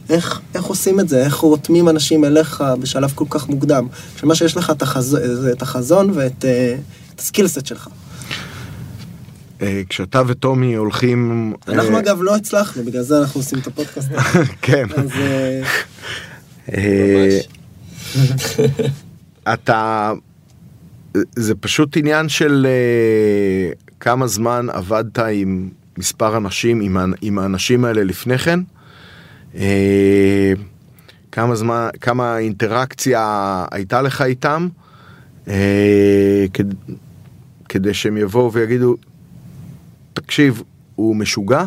איך, 0.10 0.42
איך 0.56 0.64
עושים 0.64 1.00
את 1.00 1.10
זה? 1.10 1.26
איך 1.26 1.36
רותמים 1.36 1.90
אנשים 1.90 2.26
אליך 2.26 2.64
בשלב 2.80 3.12
כל 3.16 3.26
כך 3.30 3.50
מוקדם? 3.50 3.88
שמה 4.18 4.36
שיש 4.36 4.58
לך 4.58 4.70
את, 4.70 4.82
החז... 4.82 5.18
את 5.52 5.62
החזון 5.62 6.12
ואת 6.14 6.46
אה, 6.46 6.76
את 7.16 7.20
הסקילסט 7.20 7.66
שלך. 7.66 7.88
אה, 9.62 9.82
כשאתה 9.90 10.22
וטומי 10.28 10.76
הולכים... 10.76 11.54
אנחנו 11.68 11.96
אה, 11.96 12.00
אגב 12.00 12.22
לא 12.22 12.36
הצלחנו, 12.36 12.84
בגלל 12.84 13.02
זה 13.02 13.20
אנחנו 13.20 13.40
עושים 13.40 13.60
את 13.60 13.68
הפודקאסט. 13.68 14.10
כן. 14.62 14.86
אז 14.98 15.10
אה, 16.70 17.40
אתה... 19.54 20.12
זה 21.36 21.56
פשוט 21.56 21.98
עניין 21.98 22.30
של 22.30 22.68
כמה 24.00 24.28
זמן 24.28 24.68
עבדת 24.70 25.20
עם 25.20 25.70
מספר 25.98 26.38
אנשים, 26.38 26.98
עם 27.22 27.40
האנשים 27.40 27.86
האלה 27.86 28.04
לפני 28.04 28.38
כן. 28.38 28.60
אה, 29.56 30.54
כמה 31.32 31.56
זמן, 31.56 31.88
כמה 32.02 32.38
אינטראקציה 32.38 33.66
הייתה 33.72 34.02
לך 34.02 34.22
איתם, 34.22 34.68
אה, 35.48 36.46
כד, 36.54 36.66
כדי 37.70 37.94
שהם 37.94 38.18
יבואו 38.18 38.54
ויגידו, 38.54 38.96
תקשיב, 40.14 40.64
הוא 40.96 41.16
משוגע, 41.16 41.64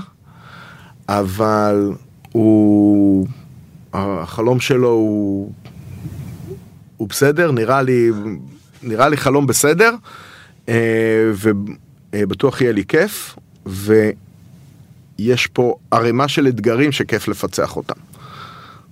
אבל 1.09 1.93
הוא... 2.32 3.26
החלום 3.95 4.61
שלו 4.61 4.89
הוא, 4.89 5.53
הוא 6.97 7.09
בסדר, 7.09 7.53
נראה 7.53 7.82
לי, 7.82 8.11
נראה 8.82 9.09
לי 9.09 9.16
חלום 9.16 9.47
בסדר, 9.47 9.95
אה, 10.68 11.30
ובטוח 12.12 12.61
יהיה 12.61 12.72
לי 12.72 12.85
כיף, 12.85 13.37
יש 15.19 15.47
פה 15.47 15.75
ערימה 15.91 16.29
של 16.29 16.49
אתגרים 16.49 16.93
שכיף 16.93 17.29
לפצח 17.29 17.77
אותם. 17.77 18.01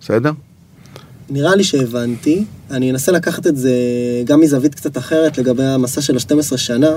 בסדר? 0.00 0.32
נראה 1.30 1.56
לי 1.56 1.64
שהבנתי, 1.64 2.44
אני 2.70 2.90
אנסה 2.90 3.12
לקחת 3.12 3.46
את 3.46 3.56
זה 3.56 3.72
גם 4.24 4.40
מזווית 4.40 4.74
קצת 4.74 4.98
אחרת 4.98 5.38
לגבי 5.38 5.64
המסע 5.64 6.00
של 6.00 6.16
ה-12 6.16 6.56
שנה. 6.56 6.90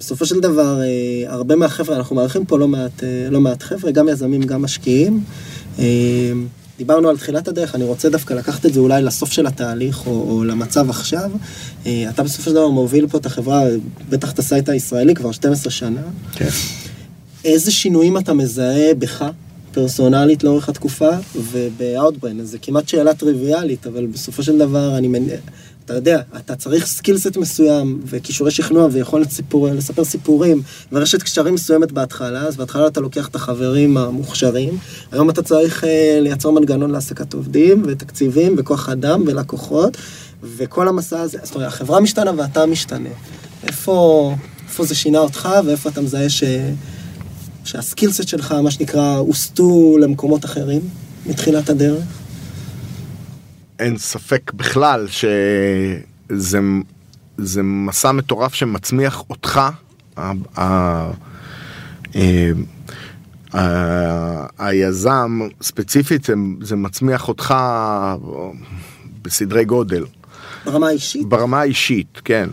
בסופו 0.00 0.26
של 0.26 0.40
דבר, 0.40 0.80
אה, 0.82 1.32
הרבה 1.32 1.56
מהחבר'ה, 1.56 1.96
אנחנו 1.96 2.16
מארחים 2.16 2.44
פה 2.44 2.58
לא 2.58 2.68
מעט, 2.68 3.04
אה, 3.04 3.30
לא 3.30 3.40
מעט 3.40 3.62
חבר'ה, 3.62 3.90
גם 3.90 4.08
יזמים, 4.08 4.42
גם 4.42 4.62
משקיעים. 4.62 5.24
אה, 5.78 5.84
דיברנו 6.78 7.08
על 7.08 7.16
תחילת 7.16 7.48
הדרך, 7.48 7.74
אני 7.74 7.84
רוצה 7.84 8.08
דווקא 8.08 8.34
לקחת 8.34 8.66
את 8.66 8.74
זה 8.74 8.80
אולי 8.80 9.02
לסוף 9.02 9.32
של 9.32 9.46
התהליך, 9.46 10.06
או, 10.06 10.30
או 10.30 10.44
למצב 10.44 10.90
עכשיו. 10.90 11.30
אתה 11.82 12.22
בסופו 12.22 12.42
של 12.42 12.52
דבר 12.52 12.68
מוביל 12.68 13.06
פה 13.06 13.18
את 13.18 13.26
החברה, 13.26 13.62
בטח 14.08 14.32
את 14.32 14.38
ה 14.38 14.44
site 14.44 14.68
הישראלי 14.68 15.14
כבר 15.14 15.32
12 15.32 15.70
שנה. 15.70 16.00
כן. 16.32 16.48
איזה 17.44 17.70
שינויים 17.70 18.18
אתה 18.18 18.34
מזהה 18.34 18.94
בך 18.94 19.24
פרסונלית 19.72 20.44
לאורך 20.44 20.68
התקופה, 20.68 21.10
ובאאוטבריין, 21.36 22.44
זה 22.44 22.58
כמעט 22.58 22.88
שאלה 22.88 23.14
טריוויאלית, 23.14 23.86
אבל 23.86 24.06
בסופו 24.06 24.42
של 24.42 24.58
דבר 24.58 24.98
אני 24.98 25.08
מניח, 25.08 25.40
אתה 25.84 25.94
יודע, 25.94 26.20
אתה 26.36 26.56
צריך 26.56 26.86
skill 26.86 27.17
set 27.17 27.36
מסוים, 27.36 28.00
וכישורי 28.06 28.50
שכנוע, 28.50 28.88
ויכולת 28.92 29.30
סיפור, 29.30 29.68
לספר 29.68 30.04
סיפורים, 30.04 30.62
ורשת 30.92 31.22
קשרים 31.22 31.54
מסוימת 31.54 31.92
בהתחלה, 31.92 32.42
אז 32.42 32.56
בהתחלה 32.56 32.86
אתה 32.86 33.00
לוקח 33.00 33.28
את 33.28 33.34
החברים 33.34 33.96
המוכשרים, 33.96 34.78
היום 35.12 35.30
אתה 35.30 35.42
צריך 35.42 35.84
uh, 35.84 35.86
לייצר 36.20 36.50
מנגנון 36.50 36.90
להעסקת 36.90 37.34
עובדים, 37.34 37.82
ותקציבים, 37.86 38.54
וכוח 38.58 38.88
אדם, 38.88 39.22
ולקוחות, 39.26 39.96
וכל 40.42 40.88
המסע 40.88 41.20
הזה, 41.20 41.38
זאת 41.42 41.54
אומרת, 41.54 41.68
החברה 41.68 42.00
משתנה 42.00 42.30
ואתה 42.36 42.66
משתנה. 42.66 43.08
איפה, 43.66 44.34
איפה 44.68 44.84
זה 44.84 44.94
שינה 44.94 45.18
אותך, 45.18 45.48
ואיפה 45.66 45.90
אתה 45.90 46.00
מזהה 46.00 46.28
ש... 46.28 46.44
שהסקילסט 47.64 48.28
שלך, 48.28 48.52
מה 48.52 48.70
שנקרא, 48.70 49.16
הוסטו 49.16 49.96
למקומות 50.00 50.44
אחרים 50.44 50.80
מתחילת 51.26 51.68
הדרך? 51.68 52.04
אין 53.78 53.98
ספק 53.98 54.52
בכלל 54.52 55.06
שזה 55.08 56.58
זה 57.38 57.62
מסע 57.62 58.12
מטורף 58.12 58.54
שמצמיח 58.54 59.24
אותך, 59.30 59.60
ה, 60.16 60.32
ה, 60.56 61.10
ה, 62.14 62.20
ה, 63.54 64.46
היזם, 64.58 65.40
ספציפית, 65.62 66.24
זה, 66.24 66.34
זה 66.60 66.76
מצמיח 66.76 67.28
אותך 67.28 67.54
בסדרי 69.22 69.64
גודל. 69.64 70.04
ברמה 70.64 70.88
האישית? 70.88 71.26
ברמה 71.28 71.60
האישית, 71.60 72.20
כן. 72.24 72.48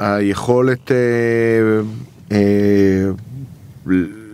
אה, 0.00 0.14
היכולת 0.14 0.92
אה, 0.92 0.96
אה, 2.32 3.10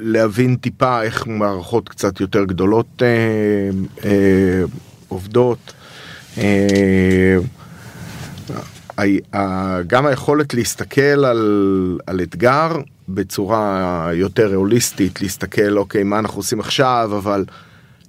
להבין 0.01 0.57
טיפה 0.57 1.03
איך 1.03 1.27
מערכות 1.27 1.89
קצת 1.89 2.21
יותר 2.21 2.45
גדולות 2.45 3.03
אה, 3.03 3.09
אה, 4.05 4.63
עובדות. 5.09 5.73
אה, 6.39 7.39
גם 9.87 10.07
היכולת 10.07 10.55
להסתכל 10.55 11.25
על, 11.25 11.99
על 12.07 12.21
אתגר 12.21 12.77
בצורה 13.09 14.11
יותר 14.15 14.55
הוליסטית, 14.55 15.23
להסתכל, 15.23 15.79
אוקיי, 15.79 16.03
מה 16.03 16.19
אנחנו 16.19 16.39
עושים 16.39 16.61
עכשיו, 16.61 17.11
אבל 17.19 17.45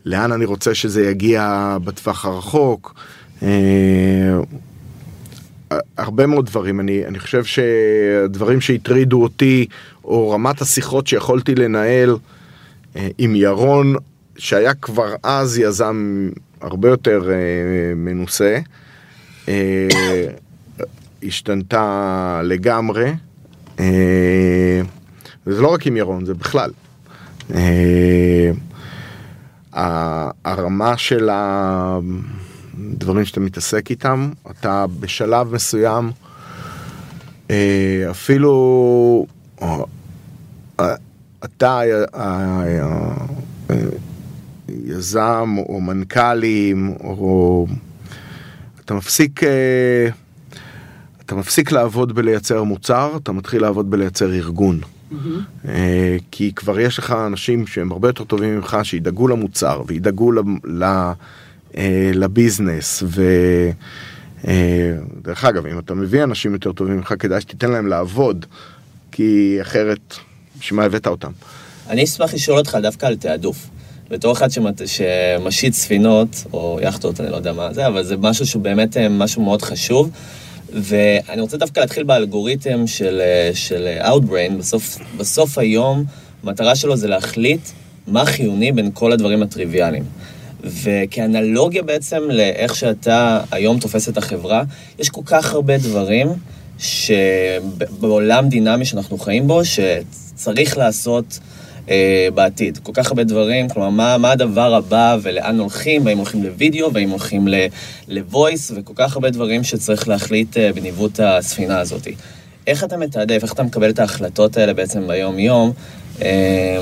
לאן 0.05 0.31
אני 0.31 0.45
רוצה 0.45 0.75
שזה 0.75 1.09
יגיע 1.09 1.77
בטווח 1.83 2.25
הרחוק. 2.25 2.93
הרבה 5.97 6.25
מאוד 6.25 6.45
דברים, 6.45 6.79
אני, 6.79 7.05
אני 7.05 7.19
חושב 7.19 7.43
שהדברים 7.43 8.61
שהטרידו 8.61 9.23
אותי, 9.23 9.65
או 10.03 10.29
רמת 10.29 10.61
השיחות 10.61 11.07
שיכולתי 11.07 11.55
לנהל 11.55 12.17
אה, 12.95 13.07
עם 13.17 13.35
ירון, 13.35 13.95
שהיה 14.37 14.73
כבר 14.73 15.15
אז 15.23 15.57
יזם 15.57 16.29
הרבה 16.61 16.89
יותר 16.89 17.29
אה, 17.29 17.35
מנוסה, 17.95 18.59
אה, 19.47 19.87
השתנתה 21.23 22.41
לגמרי. 22.43 23.13
אה, 23.79 24.81
וזה 25.47 25.61
לא 25.61 25.67
רק 25.67 25.87
עם 25.87 25.97
ירון, 25.97 26.25
זה 26.25 26.33
בכלל. 26.33 26.71
אה, 27.55 28.51
הרמה 30.45 30.97
של 30.97 31.29
ה... 31.29 31.99
דברים 32.77 33.25
שאתה 33.25 33.39
מתעסק 33.39 33.89
איתם, 33.89 34.31
אתה 34.51 34.85
בשלב 34.99 35.53
מסוים 35.53 36.11
אה, 37.49 38.07
אפילו 38.11 39.25
אה, 39.61 40.95
אתה 41.45 41.81
יזם 44.69 45.55
או 45.57 45.81
מנכ"לים 45.81 46.93
או 47.03 47.67
אתה 48.85 48.93
מפסיק 48.93 49.43
אה, 49.43 50.09
אתה 51.25 51.35
מפסיק 51.35 51.71
לעבוד 51.71 52.15
בלייצר 52.15 52.63
מוצר, 52.63 53.17
אתה 53.23 53.31
מתחיל 53.31 53.61
לעבוד 53.61 53.91
בלייצר 53.91 54.33
ארגון. 54.33 54.79
Mm-hmm. 55.11 55.65
כי 56.31 56.53
כבר 56.55 56.79
יש 56.79 56.99
לך 56.99 57.15
אנשים 57.27 57.67
שהם 57.67 57.91
הרבה 57.91 58.09
יותר 58.09 58.23
טובים 58.23 58.55
ממך, 58.55 58.77
שידאגו 58.83 59.27
למוצר 59.27 59.83
וידאגו 59.87 60.31
ל... 60.63 60.83
אה, 61.77 62.11
לביזנס 62.13 63.03
ודרך 63.03 63.75
אה, 65.43 65.49
אגב 65.49 65.65
אם 65.65 65.79
אתה 65.79 65.93
מביא 65.93 66.23
אנשים 66.23 66.53
יותר 66.53 66.71
טובים 66.71 66.97
ממך 66.97 67.13
כדאי 67.19 67.41
שתיתן 67.41 67.71
להם 67.71 67.87
לעבוד 67.87 68.45
כי 69.11 69.57
אחרת 69.61 70.15
בשביל 70.59 70.79
מה 70.79 70.85
הבאת 70.85 71.07
אותם. 71.07 71.31
אני 71.89 72.03
אשמח 72.03 72.33
לשאול 72.33 72.57
אותך 72.57 72.77
דווקא 72.81 73.05
על 73.05 73.15
תעדוף. 73.15 73.67
בתור 74.09 74.33
אחד 74.33 74.51
שמת, 74.51 74.81
שמשיט 74.87 75.73
ספינות, 75.73 76.43
או 76.53 76.79
יאכטות, 76.81 77.21
אני 77.21 77.31
לא 77.31 77.35
יודע 77.35 77.53
מה 77.53 77.73
זה, 77.73 77.87
אבל 77.87 78.03
זה 78.03 78.17
משהו 78.17 78.45
שהוא 78.45 78.63
באמת 78.63 78.97
אה, 78.97 79.09
משהו 79.09 79.41
מאוד 79.41 79.61
חשוב. 79.61 80.09
ואני 80.73 81.41
רוצה 81.41 81.57
דווקא 81.57 81.79
להתחיל 81.79 82.03
באלגוריתם 82.03 82.87
של, 82.87 83.21
של 83.53 83.87
Outbrain, 84.01 84.51
בסוף, 84.59 84.97
בסוף 85.17 85.57
היום, 85.57 86.03
המטרה 86.43 86.75
שלו 86.75 86.97
זה 86.97 87.07
להחליט 87.07 87.61
מה 88.07 88.25
חיוני 88.25 88.71
בין 88.71 88.91
כל 88.93 89.11
הדברים 89.11 89.43
הטריוויאליים. 89.43 90.03
וכאנלוגיה 90.63 91.83
בעצם 91.83 92.21
לאיך 92.29 92.75
שאתה 92.75 93.41
היום 93.51 93.79
תופס 93.79 94.09
את 94.09 94.17
החברה, 94.17 94.63
יש 94.99 95.09
כל 95.09 95.21
כך 95.25 95.53
הרבה 95.53 95.77
דברים 95.77 96.27
שבעולם 96.79 98.49
דינמי 98.49 98.85
שאנחנו 98.85 99.17
חיים 99.17 99.47
בו, 99.47 99.61
שצריך 99.65 100.77
לעשות 100.77 101.39
אה, 101.89 102.27
בעתיד. 102.33 102.77
כל 102.83 102.91
כך 102.95 103.07
הרבה 103.07 103.23
דברים, 103.23 103.69
כלומר, 103.69 103.89
מה, 103.89 104.17
מה 104.17 104.31
הדבר 104.31 104.75
הבא 104.75 105.17
ולאן 105.21 105.59
הולכים, 105.59 106.05
והאם 106.05 106.17
הולכים 106.17 106.43
לוידאו, 106.43 106.93
והאם 106.93 107.09
הולכים 107.09 107.47
ל-voice, 108.07 108.73
וכל 108.75 108.93
כך 108.95 109.13
הרבה 109.13 109.29
דברים 109.29 109.63
שצריך 109.63 110.07
להחליט 110.07 110.57
אה, 110.57 110.73
בניווט 110.73 111.19
הספינה 111.19 111.79
הזאת. 111.79 112.07
איך 112.67 112.83
אתה 112.83 112.97
מתעדף, 112.97 113.39
איך 113.43 113.53
אתה 113.53 113.63
מקבל 113.63 113.89
את 113.89 113.99
ההחלטות 113.99 114.57
האלה 114.57 114.73
בעצם 114.73 115.07
ביום-יום? 115.07 115.71
אה, 116.21 116.77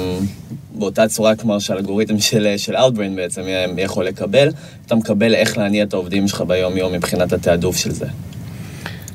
באותה 0.75 1.07
צורה 1.07 1.35
כמו 1.35 1.61
שהאלגוריתם 1.61 2.19
של, 2.19 2.53
של 2.57 2.75
Outbrain 2.75 3.15
בעצם 3.15 3.41
יכול 3.77 4.05
לקבל, 4.05 4.49
אתה 4.85 4.95
מקבל 4.95 5.35
איך 5.35 5.57
להניע 5.57 5.83
את 5.83 5.93
העובדים 5.93 6.27
שלך 6.27 6.41
ביום-יום 6.41 6.93
מבחינת 6.93 7.33
התעדוף 7.33 7.77
של 7.77 7.91
זה. 7.91 8.07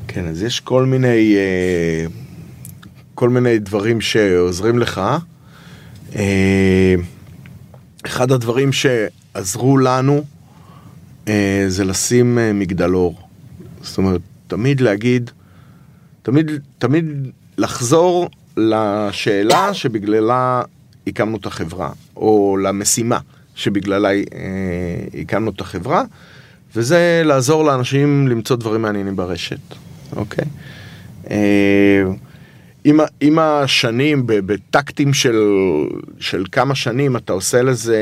כן, 0.08 0.26
אז 0.26 0.42
יש 0.42 0.61
כל 0.61 0.84
מיני, 0.84 1.36
אה, 1.36 2.06
כל 3.14 3.28
מיני 3.28 3.58
דברים 3.58 4.00
שעוזרים 4.00 4.78
לך. 4.78 5.00
אה, 6.16 6.94
אחד 8.06 8.32
הדברים 8.32 8.70
שעזרו 8.72 9.78
לנו 9.78 10.22
אה, 11.28 11.64
זה 11.68 11.84
לשים 11.84 12.38
מגדלור. 12.54 13.20
זאת 13.82 13.98
אומרת, 13.98 14.20
תמיד 14.46 14.80
להגיד, 14.80 15.30
תמיד, 16.22 16.50
תמיד 16.78 17.04
לחזור 17.58 18.28
לשאלה 18.56 19.74
שבגללה 19.74 20.62
הקמנו 21.11 21.36
את 21.36 21.46
החברה, 21.46 21.90
או 22.16 22.56
למשימה 22.62 23.18
שבגללה 23.54 24.08
אה, 24.08 24.22
הקמנו 25.20 25.50
את 25.50 25.61
החברה, 25.61 26.02
וזה 26.76 27.22
לעזור 27.24 27.64
לאנשים 27.64 28.28
למצוא 28.28 28.56
דברים 28.56 28.82
מעניינים 28.82 29.16
ברשת, 29.16 29.58
אוקיי? 30.16 30.44
אה, 31.30 32.02
עם, 32.84 33.00
עם 33.20 33.38
השנים, 33.38 34.22
בטקטים 34.26 35.14
של, 35.14 35.40
של 36.18 36.44
כמה 36.52 36.74
שנים, 36.74 37.16
אתה 37.16 37.32
עושה 37.32 37.62
לזה 37.62 37.98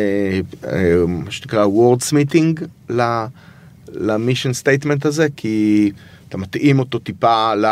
אה, 0.66 0.96
מה 1.06 1.30
שנקרא 1.30 1.66
word 1.66 2.02
smithing 2.10 2.64
ל 3.90 3.98
mission 3.98 4.52
statement 4.52 5.06
הזה, 5.06 5.26
כי 5.36 5.90
אתה 6.28 6.38
מתאים 6.38 6.78
אותו 6.78 6.98
טיפה 6.98 7.54
ל... 7.54 7.66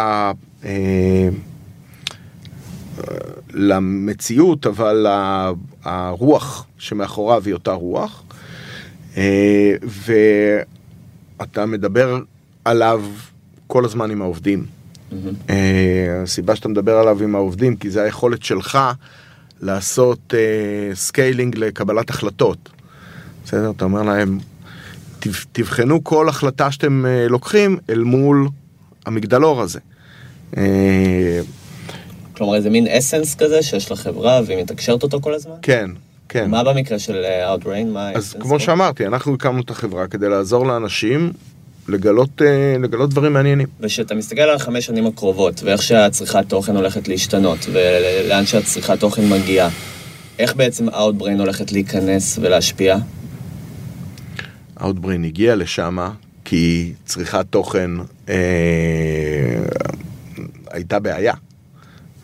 למציאות, 3.52 4.66
אבל 4.66 5.06
הרוח 5.84 6.66
שמאחוריו 6.78 7.42
היא 7.46 7.54
אותה 7.54 7.72
רוח. 7.72 8.22
אה, 9.16 9.74
ואתה 11.38 11.66
מדבר 11.66 12.18
עליו 12.64 13.04
כל 13.66 13.84
הזמן 13.84 14.10
עם 14.10 14.22
העובדים. 14.22 14.64
אה, 15.50 16.20
הסיבה 16.22 16.56
שאתה 16.56 16.68
מדבר 16.68 16.96
עליו 16.96 17.22
עם 17.22 17.34
העובדים, 17.34 17.76
כי 17.76 17.90
זה 17.90 18.02
היכולת 18.02 18.42
שלך 18.42 18.78
לעשות 19.60 20.34
scaling 20.94 21.56
לקבלת 21.58 22.10
החלטות. 22.10 22.68
בסדר? 23.44 23.70
אתה 23.70 23.84
אומר 23.84 24.02
להם, 24.02 24.38
"תב- 25.20 25.44
תבחנו 25.52 26.04
כל 26.04 26.28
החלטה 26.28 26.70
שאתם 26.70 27.06
אה, 27.06 27.28
לוקחים 27.28 27.78
אל 27.90 28.02
מול 28.02 28.48
המגדלור 29.06 29.62
הזה. 29.62 29.78
כלומר 32.36 32.54
איזה 32.54 32.70
מין 32.70 32.86
essence 32.86 33.34
כזה 33.34 33.62
שיש 33.62 33.90
לחברה 33.90 34.40
והיא 34.46 34.62
מתקשרת 34.62 35.02
אותו 35.02 35.20
כל 35.20 35.34
הזמן? 35.34 35.54
כן, 35.62 35.90
כן. 36.28 36.50
מה 36.50 36.64
במקרה 36.64 36.98
של 36.98 37.24
אה, 37.24 37.54
Outbrain? 37.54 37.86
מה 37.86 38.12
אז 38.12 38.36
כמו 38.40 38.58
פה? 38.58 38.58
שאמרתי, 38.58 39.06
אנחנו 39.06 39.34
הקמנו 39.34 39.60
את 39.60 39.70
החברה 39.70 40.06
כדי 40.06 40.28
לעזור 40.28 40.66
לאנשים 40.66 41.32
לגלות, 41.88 42.42
אה, 42.42 42.76
לגלות 42.82 43.10
דברים 43.10 43.32
מעניינים. 43.32 43.66
וכשאתה 43.80 44.14
מסתכל 44.14 44.40
על 44.40 44.56
החמש 44.56 44.86
שנים 44.86 45.06
הקרובות, 45.06 45.62
ואיך 45.62 45.82
שהצריכת 45.82 46.44
תוכן 46.48 46.76
הולכת 46.76 47.08
להשתנות, 47.08 47.58
ולאן 47.72 48.46
שהצריכת 48.46 49.00
תוכן 49.00 49.28
מגיעה, 49.28 49.68
איך 50.38 50.56
בעצם 50.56 50.88
Outbrain 50.88 51.38
הולכת 51.38 51.72
להיכנס 51.72 52.38
ולהשפיע? 52.42 52.96
Outbrain 54.78 55.24
הגיע 55.24 55.56
לשם 55.56 55.98
כי 56.44 56.92
צריכת 57.04 57.46
תוכן 57.50 57.90
אה, 58.28 58.34
הייתה 60.70 60.98
בעיה, 60.98 61.34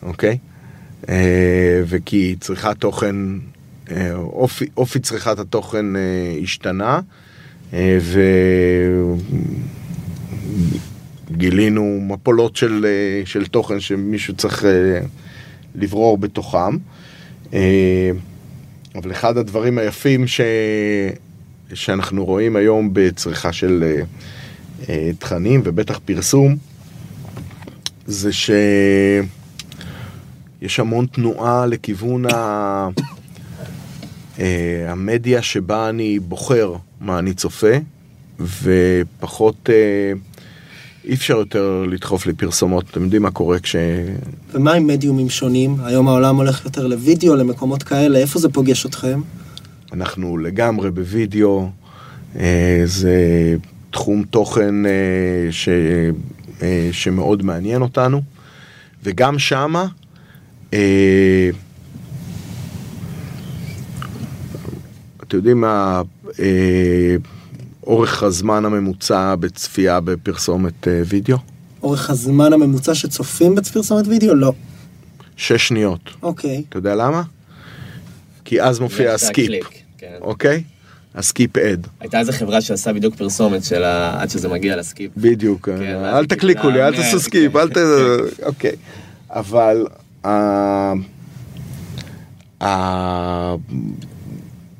אוקיי? 0.03 0.37
אה, 1.09 1.81
וכי 1.85 2.35
צריכת 2.39 2.75
תוכן, 2.79 3.15
אה, 3.91 4.13
אופי, 4.13 4.65
אופי 4.77 4.99
צריכת 4.99 5.39
התוכן 5.39 5.95
אה, 5.95 6.01
השתנה, 6.43 6.99
וגילינו 11.29 11.99
מפולות 12.01 12.55
של, 12.55 12.85
של 13.25 13.45
תוכן 13.45 13.79
שמישהו 13.79 14.35
צריך 14.35 14.65
לברור 15.75 16.17
בתוכם. 16.17 16.77
אבל 18.95 19.11
אחד 19.11 19.37
הדברים 19.37 19.77
היפים 19.77 20.27
ש... 20.27 20.41
שאנחנו 21.73 22.25
רואים 22.25 22.55
היום 22.55 22.89
בצריכה 22.93 23.53
של 23.53 24.01
תכנים 25.19 25.61
ובטח 25.63 25.99
פרסום, 26.05 26.55
זה 28.05 28.29
שיש 30.63 30.79
המון 30.79 31.05
תנועה 31.05 31.65
לכיוון 31.65 32.25
ה... 32.25 32.89
אה, 34.39 34.85
המדיה 34.91 35.41
שבה 35.41 35.89
אני 35.89 36.19
בוחר 36.19 36.73
מה 37.01 37.19
אני 37.19 37.33
צופה, 37.33 37.77
ופחות... 38.39 39.69
אה, 39.69 40.13
אי 41.05 41.13
אפשר 41.13 41.33
יותר 41.37 41.85
לדחוף 41.87 42.25
לי 42.25 42.33
פרסומות, 42.33 42.85
אתם 42.91 43.03
יודעים 43.03 43.21
מה 43.21 43.31
קורה 43.31 43.59
כש... 43.59 43.75
ומה 44.53 44.73
עם 44.73 44.87
מדיומים 44.87 45.29
שונים? 45.29 45.75
היום 45.83 46.07
העולם 46.07 46.35
הולך 46.35 46.65
יותר 46.65 46.87
לוידאו, 46.87 47.35
למקומות 47.35 47.83
כאלה, 47.83 48.19
איפה 48.19 48.39
זה 48.39 48.49
פוגש 48.49 48.85
אתכם? 48.85 49.21
אנחנו 49.93 50.37
לגמרי 50.37 50.91
בווידאו, 50.91 51.69
אה, 52.39 52.81
זה 52.85 53.15
תחום 53.91 54.23
תוכן 54.29 54.75
ש, 55.51 55.69
שמאוד 56.91 57.43
מעניין 57.43 57.81
אותנו, 57.81 58.21
וגם 59.03 59.39
שמה, 59.39 59.87
אתם 65.33 65.37
יודעים 65.37 65.61
מה, 65.61 66.01
אה, 66.39 67.15
אורך 67.83 68.23
הזמן 68.23 68.65
הממוצע 68.65 69.35
בצפייה 69.35 69.99
בפרסומת 69.99 70.87
אה, 70.87 71.01
וידאו? 71.05 71.37
אורך 71.83 72.09
הזמן 72.09 72.53
הממוצע 72.53 72.95
שצופים 72.95 73.55
בפרסומת 73.55 74.07
וידאו? 74.07 74.35
לא. 74.35 74.53
שש 75.37 75.67
שניות. 75.67 75.99
אוקיי. 76.21 76.63
אתה 76.69 76.77
יודע 76.77 76.95
למה? 76.95 77.23
כי 78.45 78.61
אז 78.61 78.79
מופיע 78.79 79.13
ה 79.13 79.22
skip, 79.22 79.65
כן. 79.97 80.17
אוקיי? 80.21 80.63
ה 81.15 81.23
skip 81.23 81.57
ad. 81.57 81.87
הייתה 81.99 82.19
איזה 82.19 82.33
חברה 82.33 82.61
שעשה 82.61 82.93
בדיוק 82.93 83.15
פרסומת 83.15 83.63
של 83.63 83.83
עד 83.83 84.29
שזה 84.29 84.47
מגיע 84.47 84.75
ל 84.75 84.81
skip. 84.81 85.11
בדיוק, 85.17 85.65
כן, 85.65 85.81
אה, 85.81 86.17
אל 86.17 86.25
תקליקו 86.25 86.69
לי, 86.69 86.83
אל 86.83 86.95
תעשו 86.95 87.19
skip, 87.19 87.53
כן. 87.53 87.59
אל 87.59 87.69
ת... 87.69 87.77
אוקיי. 88.43 88.75
אבל 89.29 89.85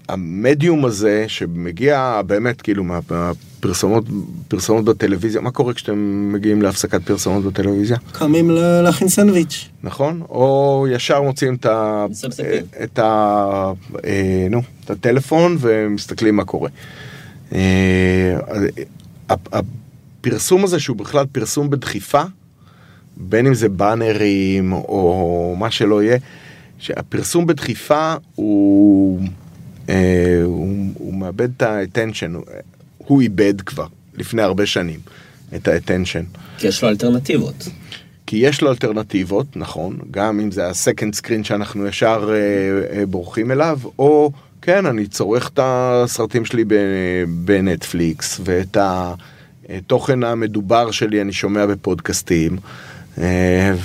המדיום 0.10 0.86
הזה 0.86 1.26
שמגיע 1.28 2.22
באמת 2.26 2.62
כאילו 2.62 2.84
מהפרסומות 2.84 4.06
פרסומות 4.48 4.86
בטלוויזיה, 4.86 5.42
מה 5.42 5.52
קורה 5.52 5.74
כשאתם 5.74 6.30
מגיעים 6.34 6.62
להפסקת 6.62 7.04
פרסומות 7.04 7.44
בטלוויזיה? 7.44 7.98
קמים 8.12 8.50
להכין 8.84 9.10
סנדוויץ'. 9.10 9.70
נכון? 9.84 10.22
או 10.30 10.86
ישר 10.92 11.22
מוצאים 11.22 11.56
את 11.56 11.66
ה... 11.66 12.06
את 12.84 13.00
ה... 13.00 13.72
אה, 14.06 14.48
נו, 14.50 14.62
את 14.86 14.90
הטלפון 14.90 15.58
ומסתכלים 15.60 16.36
מה 16.36 16.46
קורה. 16.46 16.70
אה, 17.54 18.38
הפרסום 19.30 20.64
הזה 20.64 20.80
שהוא 20.80 20.98
בכלל 20.98 21.26
פרסום 21.32 21.70
בדחיפה, 21.70 22.24
בין 23.18 23.48
אם 23.48 23.54
זה 23.54 23.70
באנרים 23.70 24.74
או 24.74 25.56
מה 25.58 25.72
שלא 25.72 26.04
יהיה, 26.04 26.18
שהפרסום 26.80 27.48
בדחיפה 27.48 28.14
הוא, 28.36 29.22
אה, 29.90 30.42
הוא, 30.44 30.92
הוא 30.94 31.14
מאבד 31.14 31.50
את 31.58 31.62
ה-attention, 31.62 32.36
הוא, 32.36 32.44
הוא 32.98 33.22
איבד 33.22 33.62
כבר 33.62 33.88
לפני 34.14 34.42
הרבה 34.42 34.66
שנים 34.66 35.00
את 35.56 35.68
ה-attention. 35.68 36.38
כי 36.58 36.68
יש 36.68 36.84
לו 36.84 36.90
אלטרנטיבות. 36.90 37.70
כי 38.28 38.38
יש 38.38 38.62
לו 38.62 38.70
אלטרנטיבות, 38.70 39.58
נכון, 39.58 39.98
גם 40.12 40.40
אם 40.40 40.52
זה 40.52 40.68
הסקנד 40.68 41.14
סקרין 41.16 41.44
שאנחנו 41.44 41.88
ישר 41.88 42.30
אה, 42.34 42.98
אה, 42.98 43.06
בורחים 43.06 43.52
אליו, 43.52 43.80
או 44.00 44.32
כן, 44.62 44.86
אני 44.86 45.08
צורך 45.08 45.50
את 45.54 45.60
הסרטים 45.64 46.46
שלי 46.46 46.64
בנטפליקס, 47.28 48.40
ואת 48.44 48.78
התוכן 49.70 50.24
המדובר 50.24 50.92
שלי 50.92 51.22
אני 51.22 51.34
שומע 51.34 51.66
בפודקאסטים, 51.66 52.54
אה, 52.54 52.60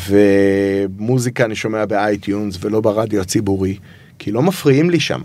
ומוזיקה 0.09 1.45
אני 1.45 1.55
שומע 1.55 1.87
ב 1.87 1.97
iTunes 1.97 2.59
ולא 2.61 2.81
ברדיו 2.81 3.20
הציבורי, 3.20 3.79
כי 4.18 4.33
לא 4.33 4.43
מפריעים 4.43 4.91
לי 4.91 5.01
שם. 5.01 5.20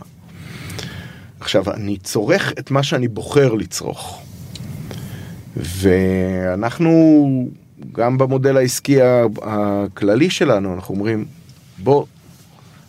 עכשיו, 1.39 1.71
אני 1.73 1.97
צורך 1.97 2.53
את 2.59 2.71
מה 2.71 2.83
שאני 2.83 3.07
בוחר 3.07 3.53
לצרוך. 3.53 4.21
ואנחנו, 5.55 7.49
גם 7.91 8.17
במודל 8.17 8.57
העסקי 8.57 8.97
הכללי 9.41 10.29
שלנו, 10.29 10.73
אנחנו 10.73 10.95
אומרים, 10.95 11.25
בוא, 11.77 12.05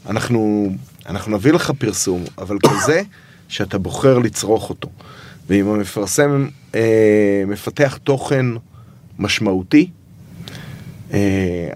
אנחנו, 0.08 0.70
אנחנו 1.06 1.36
נביא 1.36 1.52
לך 1.52 1.70
פרסום, 1.78 2.24
אבל 2.38 2.58
כזה 2.68 3.02
שאתה 3.48 3.78
בוחר 3.78 4.18
לצרוך 4.18 4.70
אותו. 4.70 4.88
ואם 5.48 5.68
המפרסם 5.68 6.48
אה, 6.74 7.42
מפתח 7.46 7.98
תוכן 8.04 8.46
משמעותי, 9.18 9.90
אה, 9.90 10.03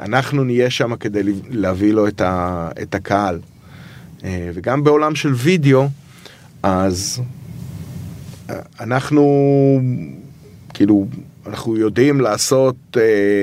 אנחנו 0.00 0.44
נהיה 0.44 0.70
שם 0.70 0.96
כדי 0.96 1.20
להביא 1.50 1.92
לו 1.92 2.08
את, 2.08 2.20
ה, 2.20 2.68
את 2.82 2.94
הקהל. 2.94 3.40
אה, 4.24 4.50
וגם 4.54 4.84
בעולם 4.84 5.14
של 5.14 5.32
וידאו, 5.34 5.88
אז 6.62 7.22
אנחנו 8.80 9.22
כאילו 10.74 11.06
אנחנו 11.46 11.76
יודעים 11.76 12.20
לעשות 12.20 12.96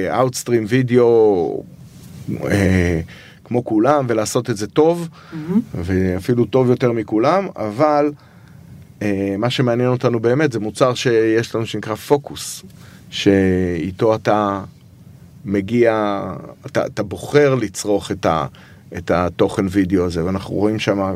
אאוטסטרים 0.10 0.66
וידאו 0.68 1.64
אה, 2.43 3.02
כמו 3.43 3.66
כולם 3.66 4.06
ולעשות 4.08 4.50
את 4.50 4.58
זה 4.58 4.68
טוב 4.68 5.10
ואפילו 5.74 6.46
טוב 6.46 6.70
יותר 6.70 6.91
מכולם 6.91 7.48
אבל 7.56 8.12
אה, 9.02 9.36
מה 9.38 9.50
שמעניין 9.50 9.89
אותנו 9.89 10.20
באמת 10.20 10.52
זה 10.52 10.60
מוצר 10.60 10.93
שיש 10.93 11.56
לנו 11.56 11.66
שנקרא 11.66 11.96
פוקוס 11.96 12.64
שאיתו 13.10 14.16
אתה 14.16 14.64
מגיע 15.46 16.22
אתה, 16.66 16.86
אתה 16.86 17.04
בוחר 17.04 17.56
לצרוך 17.56 18.12
את, 18.12 18.26
ה, 18.26 18.46
את 18.98 19.12
התוכן 19.12 19.66
וידאו 19.70 20.06
הזה 20.06 20.26
ואנחנו 20.26 20.56
רואים 20.56 20.80
שם 20.80 21.14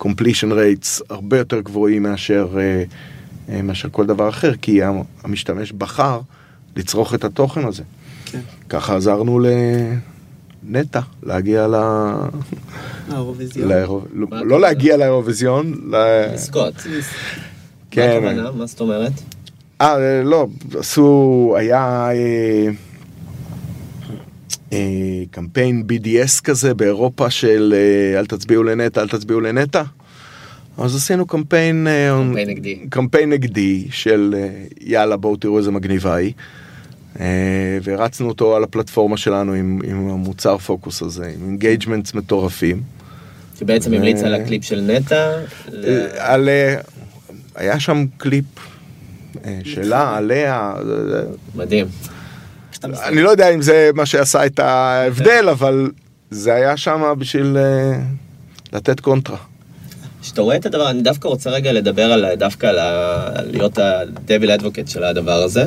completion 0.00 0.50
rates 0.50 1.02
הרבה 1.10 1.38
יותר 1.38 1.60
גבוהים 1.60 2.02
מאשר, 2.02 2.48
אה, 2.58 2.84
אה, 3.48 3.62
מאשר 3.62 3.88
כל 3.92 4.06
דבר 4.06 4.28
אחר, 4.28 4.52
כי 4.62 4.80
המשתמש 5.24 5.72
בחר 5.72 6.20
לצרוך 6.76 7.14
את 7.14 7.24
התוכן 7.24 7.64
הזה. 7.64 7.82
כן. 8.24 8.40
ככה 8.68 8.96
עזרנו 8.96 9.40
לנטע 10.64 11.00
להגיע 11.22 11.66
ל... 11.68 11.74
האירוויזיון. 13.08 13.68
לאירו... 13.68 14.00
לא- 14.12 14.28
לא? 14.44 14.60
להגיע 14.60 14.96
לאירוויזיון, 14.96 15.74
ל... 15.90 15.96
לזכות. 16.34 16.74
כן. 17.90 18.38
מה 18.54 18.66
זאת 18.66 18.80
אומרת? 18.80 19.12
אה, 19.80 20.22
לא, 20.24 20.46
עשו, 20.78 21.54
היה 21.58 22.08
אה, 22.10 22.68
קמפיין 25.30 25.84
BDS 25.88 26.42
כזה 26.44 26.74
באירופה 26.74 27.30
של 27.30 27.74
אה, 27.76 28.18
אל 28.18 28.26
תצביעו 28.26 28.62
לנטע, 28.62 29.02
אל 29.02 29.08
תצביעו 29.08 29.40
לנטע. 29.40 29.82
אז 30.78 30.96
עשינו 30.96 31.26
קמפיין, 31.26 31.86
אה, 31.86 32.10
קמפיין 32.26 32.48
נגדי. 32.48 32.78
קמפיין 32.90 33.30
נגדי 33.30 33.86
של 33.90 34.34
אה, 34.38 34.48
יאללה 34.80 35.16
בואו 35.16 35.36
תראו 35.36 35.58
איזה 35.58 35.70
מגניבה 35.70 36.14
היא. 36.14 36.32
אה, 37.20 37.78
והרצנו 37.82 38.28
אותו 38.28 38.56
על 38.56 38.64
הפלטפורמה 38.64 39.16
שלנו 39.16 39.52
עם, 39.52 39.80
עם 39.84 40.08
המוצר 40.08 40.58
פוקוס 40.58 41.02
הזה, 41.02 41.32
עם 41.36 41.48
engagements 41.48 42.14
מטורפים. 42.14 42.82
שבעצם 43.58 43.92
ו- 43.92 43.96
המליץ 43.96 44.22
על 44.22 44.34
הקליפ 44.34 44.64
של 44.64 44.80
נטע. 44.80 45.32
אה, 45.84 46.32
על... 46.32 46.48
אה, 46.48 46.76
היה 47.54 47.80
שם 47.80 48.04
קליפ 48.16 48.44
אה, 49.44 49.60
שלה, 49.64 50.16
עליה, 50.16 50.72
אה, 50.76 51.20
מדהים. 51.54 51.86
אני 52.84 53.22
לא 53.22 53.30
יודע 53.30 53.48
אם 53.54 53.62
זה 53.62 53.90
מה 53.94 54.06
שעשה 54.06 54.46
את 54.46 54.58
ההבדל, 54.58 55.48
אבל 55.50 55.90
זה 56.30 56.54
היה 56.54 56.76
שם 56.76 57.14
בשביל 57.18 57.56
אה, 57.56 57.98
לתת 58.72 59.00
קונטרה. 59.00 59.36
כשאתה 60.22 60.42
רואה 60.42 60.56
את 60.56 60.66
הדבר, 60.66 60.90
אני 60.90 61.02
דווקא 61.02 61.28
רוצה 61.28 61.50
רגע 61.50 61.72
לדבר 61.72 62.12
על, 62.12 62.34
דווקא 62.34 62.66
על, 62.66 62.78
ה- 62.78 63.30
להיות 63.46 63.78
ה 63.78 63.87
devil's 63.87 64.50
advocate 64.50 64.88
של 64.88 65.04
הדבר 65.04 65.42
הזה, 65.42 65.64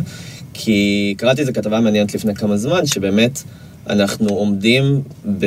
כי 0.53 1.13
קראתי 1.17 1.41
איזה 1.41 1.53
כתבה 1.53 1.79
מעניינת 1.79 2.15
לפני 2.15 2.35
כמה 2.35 2.57
זמן, 2.57 2.85
שבאמת 2.85 3.39
אנחנו 3.89 4.29
עומדים 4.29 5.01
ב, 5.39 5.45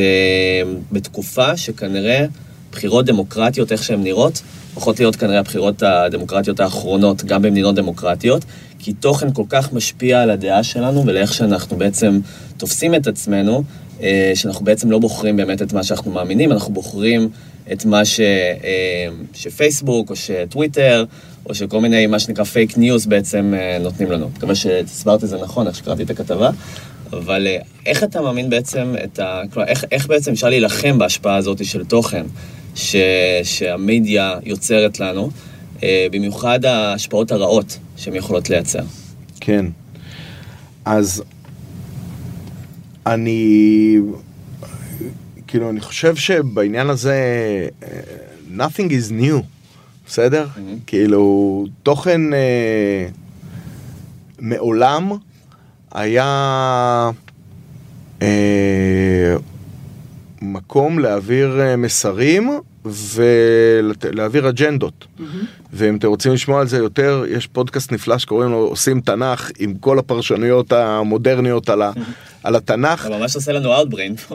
בתקופה 0.93 1.57
שכנראה 1.57 2.25
בחירות 2.73 3.07
דמוקרטיות, 3.07 3.73
איך 3.73 3.85
שהן 3.85 4.03
נראות, 4.03 4.43
הולכות 4.75 5.01
להיות 5.01 5.17
כנראה 5.17 5.39
הבחירות 5.39 5.83
הדמוקרטיות 5.83 6.61
האחרונות, 6.61 7.25
גם 7.25 7.43
במדינות 7.43 7.75
דמוקרטיות, 7.75 8.45
כי 8.79 8.93
תוכן 8.93 9.33
כל 9.33 9.45
כך 9.49 9.73
משפיע 9.73 10.23
על 10.23 10.31
הדעה 10.31 10.63
שלנו 10.63 11.07
ולאיך 11.07 11.35
שאנחנו 11.35 11.77
בעצם 11.77 12.21
תופסים 12.57 12.95
את 12.95 13.07
עצמנו, 13.07 13.63
אה, 14.03 14.33
שאנחנו 14.35 14.65
בעצם 14.65 14.91
לא 14.91 14.99
בוחרים 14.99 15.37
באמת 15.37 15.63
את 15.63 15.73
מה 15.73 15.83
שאנחנו 15.83 16.11
מאמינים, 16.11 16.53
אנחנו 16.53 16.75
בוחרים 16.75 17.29
את 17.73 17.85
מה 17.85 18.05
ש, 18.05 18.21
אה, 18.21 19.09
שפייסבוק 19.35 20.11
או 20.11 20.17
שטוויטר 20.17 21.05
או 21.49 21.55
שכל 21.55 21.81
מיני 21.81 22.07
מה 22.07 22.19
שנקרא 22.19 22.45
fake 22.45 22.79
news 22.79 23.07
בעצם 23.07 23.55
אה, 23.57 23.79
נותנים 23.81 24.11
לנו. 24.11 24.31
מקווה 24.37 24.55
שהסברתי 24.55 25.25
את 25.25 25.31
זה 25.31 25.37
נכון, 25.43 25.67
איך 25.67 25.77
שקראתי 25.77 26.03
את 26.03 26.11
הכתבה. 26.11 26.51
אבל 27.13 27.47
איך 27.87 28.05
אתה 28.05 28.21
מאמין 28.21 28.51
בעצם 28.51 28.95
את 29.05 29.19
ה... 29.19 29.43
כלומר, 29.53 29.69
איך, 29.69 29.85
איך 29.91 30.07
בעצם 30.07 30.33
אפשר 30.33 30.49
להילחם 30.49 30.99
בהשפעה 30.99 31.37
הזאת 31.37 31.65
של 31.65 31.85
תוכן 31.85 32.27
ש, 32.75 32.97
שהמדיה 33.43 34.39
יוצרת 34.45 35.01
לנו, 35.01 35.31
אה, 35.83 36.07
במיוחד 36.13 36.65
ההשפעות 36.65 37.33
הרעות 37.33 37.79
שהן 37.97 38.15
יכולות 38.15 38.51
לייצר. 38.51 38.83
כן. 39.41 39.67
אז 40.85 41.23
אני, 43.07 43.99
כאילו, 45.47 45.71
אני 45.71 45.81
חושב 45.81 46.17
שבעניין 46.17 46.91
הזה, 46.91 47.15
אה, 47.83 47.89
nothing 48.57 48.91
is 48.91 49.13
new, 49.21 49.43
בסדר? 50.07 50.47
כאילו, 50.87 51.67
תוכן 51.83 52.35
אה, 52.35 53.07
מעולם 54.39 55.13
היה 55.93 57.11
אה, 58.23 59.37
מקום 60.43 60.99
להעביר 60.99 61.61
אה, 61.61 61.77
מסרים 61.77 62.51
ולהעביר 62.85 64.49
אג'נדות. 64.49 65.07
ואם 65.73 65.97
אתם 65.97 66.09
רוצים 66.09 66.33
לשמוע 66.33 66.61
על 66.61 66.69
זה 66.69 66.77
יותר, 66.77 67.25
יש 67.29 67.47
פודקאסט 67.47 67.93
נפלא 67.93 68.19
שקוראים 68.19 68.51
לו 68.51 68.59
עושים 68.59 69.01
תנ"ך 69.01 69.51
עם 69.59 69.75
כל 69.75 69.99
הפרשנויות 69.99 70.73
המודרניות 70.73 71.69
על, 71.69 71.83
ה, 71.83 71.91
על 72.45 72.57
התנ"ך. 72.57 73.07
אתה 73.07 73.19
ממש 73.19 73.35
עושה 73.35 73.53
לנו 73.53 73.75
Outbrain 73.77 74.17
פה. 74.29 74.35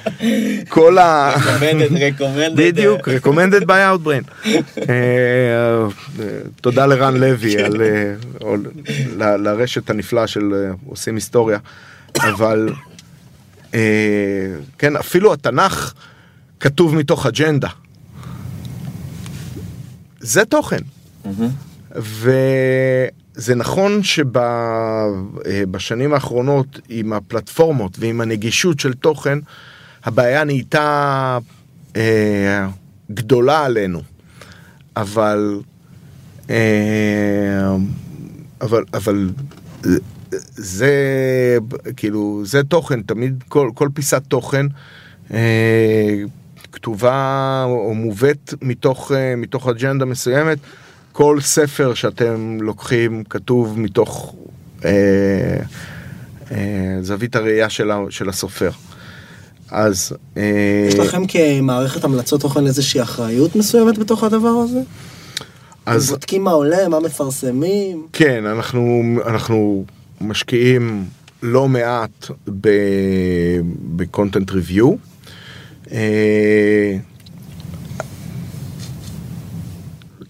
כל 0.68 0.98
ה... 0.98 1.34
recommended, 1.34 2.20
recommended. 2.20 2.56
בדיוק, 2.56 3.08
Outbrain. 3.08 4.24
אה, 4.46 4.54
אה, 4.88 6.38
תודה 6.60 6.86
לרן 6.86 7.16
לוי 7.16 7.62
על 7.62 7.82
אה, 7.82 9.36
לרשת 9.36 9.90
הנפלאה 9.90 10.26
של 10.26 10.54
אה, 10.54 10.72
עושים 10.86 11.14
היסטוריה, 11.14 11.58
אבל 12.20 12.68
כן, 14.78 14.96
אפילו 14.96 15.32
התנ"ך 15.32 15.92
כתוב 16.60 16.94
מתוך 16.94 17.26
אג'נדה. 17.26 17.68
זה 20.20 20.44
תוכן. 20.44 20.78
וזה 21.96 23.54
נכון 23.56 24.00
שבשנים 24.02 26.14
האחרונות 26.14 26.80
עם 26.88 27.12
הפלטפורמות 27.12 27.98
ועם 27.98 28.20
הנגישות 28.20 28.80
של 28.80 28.92
תוכן, 28.92 29.38
הבעיה 30.04 30.44
נהייתה 30.44 31.38
אה, 31.96 32.68
גדולה 33.10 33.64
עלינו. 33.64 34.02
אבל, 34.96 35.60
אה, 36.50 37.76
אבל, 38.60 38.84
אבל 38.94 39.30
זה 40.56 40.92
כאילו 41.96 42.42
זה 42.44 42.62
תוכן 42.62 43.02
תמיד 43.02 43.44
כל, 43.48 43.70
כל 43.74 43.88
פיסת 43.94 44.22
תוכן 44.28 44.66
אה, 45.32 46.18
כתובה 46.72 47.64
או 47.68 47.94
מובאת 47.94 48.54
מתוך, 48.62 49.12
אה, 49.12 49.36
מתוך 49.36 49.68
אג'נדה 49.68 50.04
מסוימת 50.04 50.58
כל 51.12 51.40
ספר 51.40 51.94
שאתם 51.94 52.58
לוקחים 52.60 53.24
כתוב 53.24 53.80
מתוך 53.80 54.34
אה, 54.84 54.90
אה, 56.50 56.98
זווית 57.02 57.36
הראייה 57.36 57.70
של, 57.70 57.90
ה, 57.90 57.98
של 58.10 58.28
הסופר. 58.28 58.70
אז 59.70 60.12
אה, 60.36 60.86
יש 60.88 60.94
לכם 60.94 61.22
כמערכת 61.26 62.04
המלצות 62.04 62.40
תוכן 62.40 62.66
איזושהי 62.66 63.02
אחריות 63.02 63.56
מסוימת 63.56 63.98
בתוך 63.98 64.24
הדבר 64.24 64.48
הזה? 64.48 64.80
אז 65.86 66.10
בודקים 66.10 66.44
מה 66.44 66.50
עולה, 66.50 66.88
מה 66.88 67.00
מפרסמים? 67.00 68.06
כן, 68.12 68.46
אנחנו, 68.46 69.02
אנחנו 69.26 69.84
משקיעים 70.22 71.04
לא 71.42 71.68
מעט 71.68 72.26
בקונטנט 73.96 74.50
ריוויו. 74.50 74.94
אה, 75.92 76.96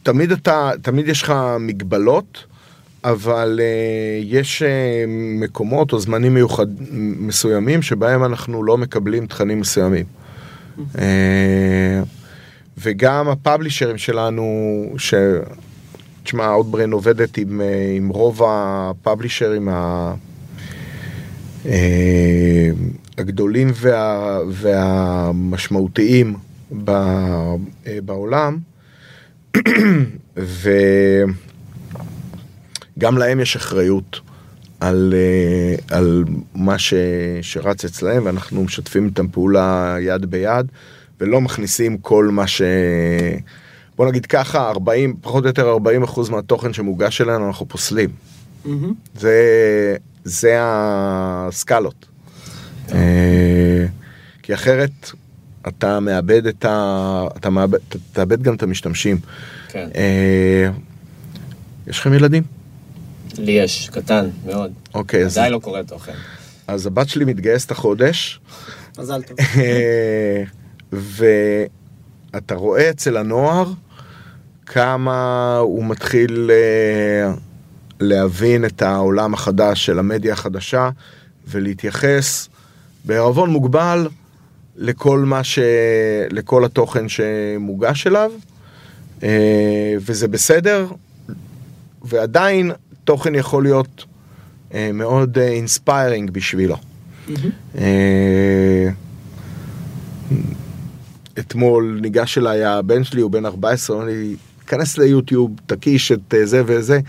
תמיד 0.03 0.33
אתה, 0.33 0.71
תמיד 0.83 1.09
יש 1.09 1.23
לך 1.23 1.35
מגבלות, 1.61 2.45
אבל 3.05 3.61
uh, 3.61 4.25
יש 4.25 4.63
uh, 4.63 4.67
מקומות 5.41 5.93
או 5.93 6.01
זמנים 6.01 6.35
מיוחד, 6.35 6.67
מסוימים 7.19 7.83
שבהם 7.83 8.25
אנחנו 8.25 8.63
לא 8.63 8.79
מקבלים 8.79 9.27
תכנים 9.27 9.61
מסוימים. 9.61 10.05
Uh, 10.79 10.99
וגם 12.79 13.29
הפאבלישרים 13.29 13.99
שלנו, 13.99 14.45
ש... 14.99 15.15
תשמע, 16.23 16.57
Outbrain 16.57 16.93
עובדת 16.93 17.39
עם, 17.39 17.61
uh, 17.61 17.65
עם 17.97 18.09
רוב 18.09 18.41
הפאבלישרים 18.47 19.69
ה... 19.69 20.15
uh, 21.65 21.69
הגדולים 23.19 23.71
וה... 23.75 24.39
והמשמעותיים 24.51 26.37
ב... 26.85 26.91
uh, 26.91 27.89
בעולם. 28.05 28.59
וגם 32.97 33.19
להם 33.19 33.41
יש 33.41 33.57
אחריות 33.57 34.21
על, 34.83 35.15
אה, 35.17 35.97
על 35.97 36.25
מה 36.55 36.79
ש, 36.79 36.95
שרץ 37.43 37.85
אצלהם, 37.85 38.27
ואנחנו 38.27 38.65
משתפים 38.65 39.07
איתם 39.07 39.29
פעולה 39.29 39.97
יד 40.01 40.27
ביד, 40.27 40.67
ולא 41.21 41.41
מכניסים 41.41 41.99
כל 41.99 42.29
מה 42.33 42.47
ש... 42.47 42.63
בוא 44.03 44.09
נגיד 44.09 44.27
ככה, 44.27 44.69
40, 44.69 45.17
פחות 45.21 45.45
או 45.45 45.49
יותר 45.49 45.69
40 45.69 46.03
אחוז 46.03 46.29
מהתוכן 46.29 46.73
שמוגש 46.73 47.21
אלינו 47.21 47.47
אנחנו 47.47 47.69
פוסלים. 47.69 48.11
זה, 49.15 49.37
זה 50.25 50.57
הסקלות. 50.61 52.07
אה, 52.93 53.87
כי 54.43 54.55
אחרת 54.55 55.11
אתה 55.69 56.01
מאבד 56.01 56.47
את 56.47 56.65
ה... 56.65 57.27
אתה 57.37 57.51
מאבד, 57.51 57.79
אתה 57.89 57.99
תאבד 58.13 58.43
גם 58.43 58.55
את 58.55 58.63
המשתמשים. 58.63 59.19
כן. 59.69 59.89
אה, 59.95 60.69
יש 61.87 61.99
לכם 61.99 62.15
ילדים? 62.15 62.43
לי 63.39 63.53
יש, 63.53 63.91
קטן 63.93 64.31
מאוד. 64.47 64.73
אוקיי, 64.95 65.25
אז, 65.25 65.39
עדיין 65.39 65.53
לא 65.53 65.59
קורא 65.59 65.83
תוכן. 65.83 66.15
אז 66.67 66.87
הבת 66.87 67.09
שלי 67.09 67.25
מתגייסת 67.25 67.71
החודש, 67.71 68.41
מזל 68.99 69.23
טוב. 69.23 69.37
אה, 69.57 70.43
ואתה 72.33 72.55
רואה 72.55 72.91
אצל 72.91 73.17
הנוער 73.17 73.73
כמה 74.67 75.57
הוא 75.59 75.85
מתחיל 75.85 76.51
אה, 76.51 77.35
להבין 78.01 78.65
את 78.65 78.83
העולם 78.83 79.35
החדש 79.35 79.87
של 79.87 79.99
המדיה 79.99 80.33
החדשה 80.33 80.91
ולהתייחס 81.49 82.49
בערבון 83.05 83.51
מוגבל 83.51 84.09
לכל 84.77 85.19
מה 85.19 85.45
ש... 85.45 85.59
לכל 86.31 86.65
התוכן 86.65 87.09
שמוגש 87.09 88.07
אליו, 88.07 88.31
אה, 89.23 89.95
וזה 90.01 90.29
בסדר, 90.29 90.87
ועדיין 92.03 92.73
תוכן 93.05 93.35
יכול 93.35 93.63
להיות 93.63 94.05
אה, 94.75 94.91
מאוד 94.95 95.39
inspiring 95.39 96.31
בשבילו. 96.31 96.77
אה, 97.79 98.89
אתמול 101.39 101.99
ניגש 102.03 102.39
אליי 102.39 102.65
הבן 102.65 103.05
שלי, 103.05 103.21
הוא 103.21 103.31
בן 103.31 103.47
14, 103.47 103.97
אומר 103.97 104.07
לי, 104.09 104.37
כנס 104.73 104.99
ליוטיוב, 104.99 105.51
תקיש 105.67 106.13
את 106.13 106.35
אה, 106.35 106.47
זה 106.47 106.63
וזה. 106.67 107.01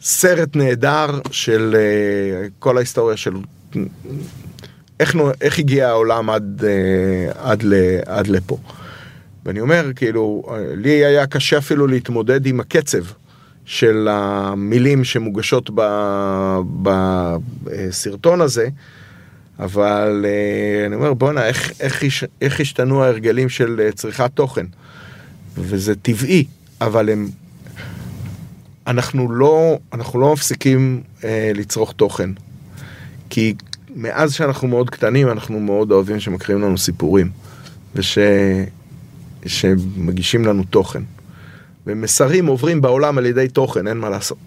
סרט 0.00 0.56
נהדר 0.56 1.20
של 1.30 1.76
אה, 1.78 2.48
כל 2.58 2.76
ההיסטוריה 2.76 3.16
של 3.16 3.34
איך, 5.00 5.16
איך 5.40 5.58
הגיע 5.58 5.88
העולם 5.88 6.30
עד, 6.30 6.64
אה, 6.64 7.50
עד, 7.50 7.62
ל, 7.62 7.74
עד 8.06 8.26
לפה. 8.26 8.58
ואני 9.44 9.60
אומר, 9.60 9.90
כאילו, 9.96 10.42
לי 10.76 10.90
היה 11.04 11.26
קשה 11.26 11.58
אפילו 11.58 11.86
להתמודד 11.86 12.46
עם 12.46 12.60
הקצב 12.60 13.04
של 13.64 14.08
המילים 14.10 15.04
שמוגשות 15.04 15.70
ב- 15.74 17.36
בסרטון 17.62 18.40
הזה, 18.40 18.68
אבל 19.58 20.26
אני 20.86 20.94
אומר, 20.94 21.14
בואנה, 21.14 21.46
איך, 21.46 21.72
איך, 21.80 22.02
איך 22.40 22.60
השתנו 22.60 23.04
ההרגלים 23.04 23.48
של 23.48 23.90
צריכת 23.94 24.30
תוכן? 24.34 24.66
וזה 25.58 25.94
טבעי, 25.94 26.44
אבל 26.80 27.10
הם... 27.10 27.28
אנחנו 28.86 29.32
לא, 29.32 29.78
אנחנו 29.92 30.20
לא 30.20 30.32
מפסיקים 30.32 31.02
אה, 31.24 31.52
לצרוך 31.54 31.92
תוכן. 31.92 32.30
כי 33.30 33.54
מאז 33.96 34.32
שאנחנו 34.32 34.68
מאוד 34.68 34.90
קטנים, 34.90 35.30
אנחנו 35.30 35.60
מאוד 35.60 35.92
אוהבים 35.92 36.20
שמקריאים 36.20 36.62
לנו 36.62 36.78
סיפורים. 36.78 37.30
וש... 37.94 38.18
שמגישים 39.46 40.44
לנו 40.44 40.64
תוכן. 40.70 41.02
ומסרים 41.86 42.46
עוברים 42.46 42.80
בעולם 42.80 43.18
על 43.18 43.26
ידי 43.26 43.48
תוכן, 43.48 43.88
אין 43.88 43.98
מה 43.98 44.10
לעשות. 44.10 44.38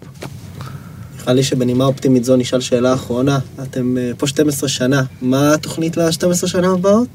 נראה 1.20 1.32
לי 1.32 1.42
שבנימה 1.42 1.84
אופטימית 1.84 2.24
זו 2.24 2.36
נשאל 2.36 2.60
שאלה 2.60 2.94
אחרונה. 2.94 3.38
אתם 3.62 3.98
אה, 3.98 4.10
פה 4.18 4.26
12 4.26 4.68
שנה, 4.68 5.02
מה 5.22 5.54
התוכנית 5.54 5.96
ל-12 5.96 6.46
שנה 6.46 6.72
הבאות? 6.72 7.08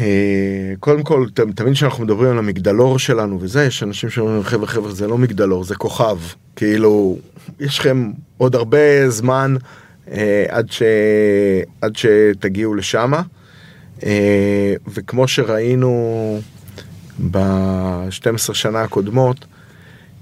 אה, 0.00 0.74
קודם 0.80 1.02
כל, 1.02 1.26
תמיד 1.54 1.72
כשאנחנו 1.72 2.04
מדברים 2.04 2.30
על 2.30 2.38
המגדלור 2.38 2.98
שלנו 2.98 3.38
וזה, 3.40 3.64
יש 3.64 3.82
אנשים 3.82 4.10
שאומרים, 4.10 4.42
חבר'ה, 4.42 4.66
חבר'ה, 4.66 4.92
זה 4.92 5.06
לא 5.06 5.18
מגדלור, 5.18 5.64
זה 5.64 5.74
כוכב. 5.74 6.18
כאילו, 6.56 7.18
יש 7.60 7.78
לכם 7.78 8.10
עוד 8.36 8.54
הרבה 8.54 9.10
זמן 9.10 9.56
אה, 10.10 10.44
עד, 10.48 10.72
ש... 10.72 10.82
עד 11.80 11.92
שתגיעו 11.96 12.74
לשמה. 12.74 13.22
אה, 14.02 14.74
וכמו 14.88 15.28
שראינו 15.28 16.40
ב-12 17.30 18.54
שנה 18.54 18.82
הקודמות, 18.82 19.44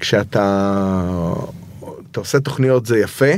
כשאתה 0.01 1.33
אתה 2.11 2.21
עושה 2.21 2.41
תוכניות 2.41 2.87
זה 2.87 2.99
יפה, 2.99 3.33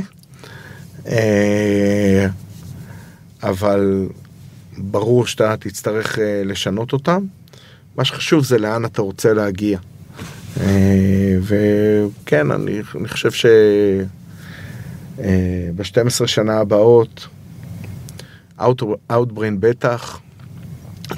אבל 3.43 4.07
ברור 4.77 5.27
שאתה 5.27 5.57
תצטרך 5.59 6.19
אה, 6.19 6.41
לשנות 6.45 6.93
אותם. 6.93 7.23
מה 7.97 8.05
שחשוב 8.05 8.45
זה 8.45 8.57
לאן 8.57 8.85
אתה 8.85 9.01
רוצה 9.01 9.33
להגיע. 9.33 9.79
אה, 10.59 11.37
וכן, 11.41 12.51
אני, 12.51 12.81
אני 12.95 13.07
חושב 13.07 13.31
ש... 13.31 13.45
ב-12 15.75 16.27
שנה 16.27 16.59
הבאות, 16.59 17.27
Outbrain 18.59 19.55
בטח 19.59 20.19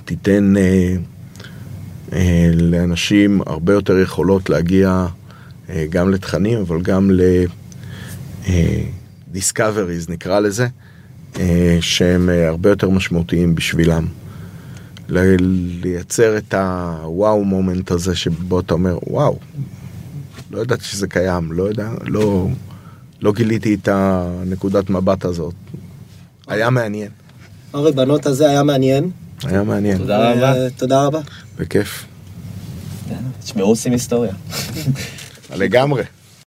תיתן 0.05 0.57
אה, 0.57 0.95
אה, 2.14 2.51
לאנשים 2.53 3.41
הרבה 3.45 3.74
יותר 3.74 3.99
יכולות 3.99 4.49
להגיע 4.49 5.05
אה, 5.70 5.86
גם 5.89 6.10
לתכנים, 6.10 6.60
אבל 6.60 6.82
גם 6.82 7.12
ל-discoveries 7.12 8.49
נקרא 10.10 10.39
לזה, 10.39 10.64
אה, 10.64 10.70
שהם 11.82 12.30
אה, 12.30 12.48
הרבה 12.48 12.70
יותר 12.70 12.90
משמעותיים 12.90 13.56
בשבילם. 13.56 14.06
ל- 15.10 15.36
לייצר 15.84 16.38
את 16.38 16.54
הוואו 16.54 17.44
מומנט 17.46 17.92
הזה 17.92 18.16
שבו 18.16 18.60
אתה 18.60 18.74
אומר 18.74 18.98
וואו, 19.08 19.40
לא 20.52 20.62
ידעתי 20.62 20.84
שזה 20.84 21.08
קיים, 21.08 21.52
לא 21.52 21.64
יודע, 21.64 21.90
לא, 22.06 22.48
לא 23.22 23.34
גיליתי 23.34 23.74
את 23.74 23.88
הנקודת 23.92 24.90
מבט 24.90 25.26
הזאת. 25.26 25.54
היה 26.48 26.70
מעניין, 26.70 27.10
אורי, 27.74 27.92
בנות 27.92 28.26
הזה 28.26 28.50
היה 28.50 28.64
מעניין. 28.64 29.10
היה 29.44 29.64
מעניין, 29.64 29.98
תודה 29.98 30.32
רבה. 30.32 30.54
אה, 30.54 30.70
תודה 30.78 31.06
רבה. 31.06 31.20
בכיף, 31.60 32.06
תשמעו, 33.44 33.68
עושים 33.68 33.92
היסטוריה. 33.92 34.34
לגמרי. 35.56 36.04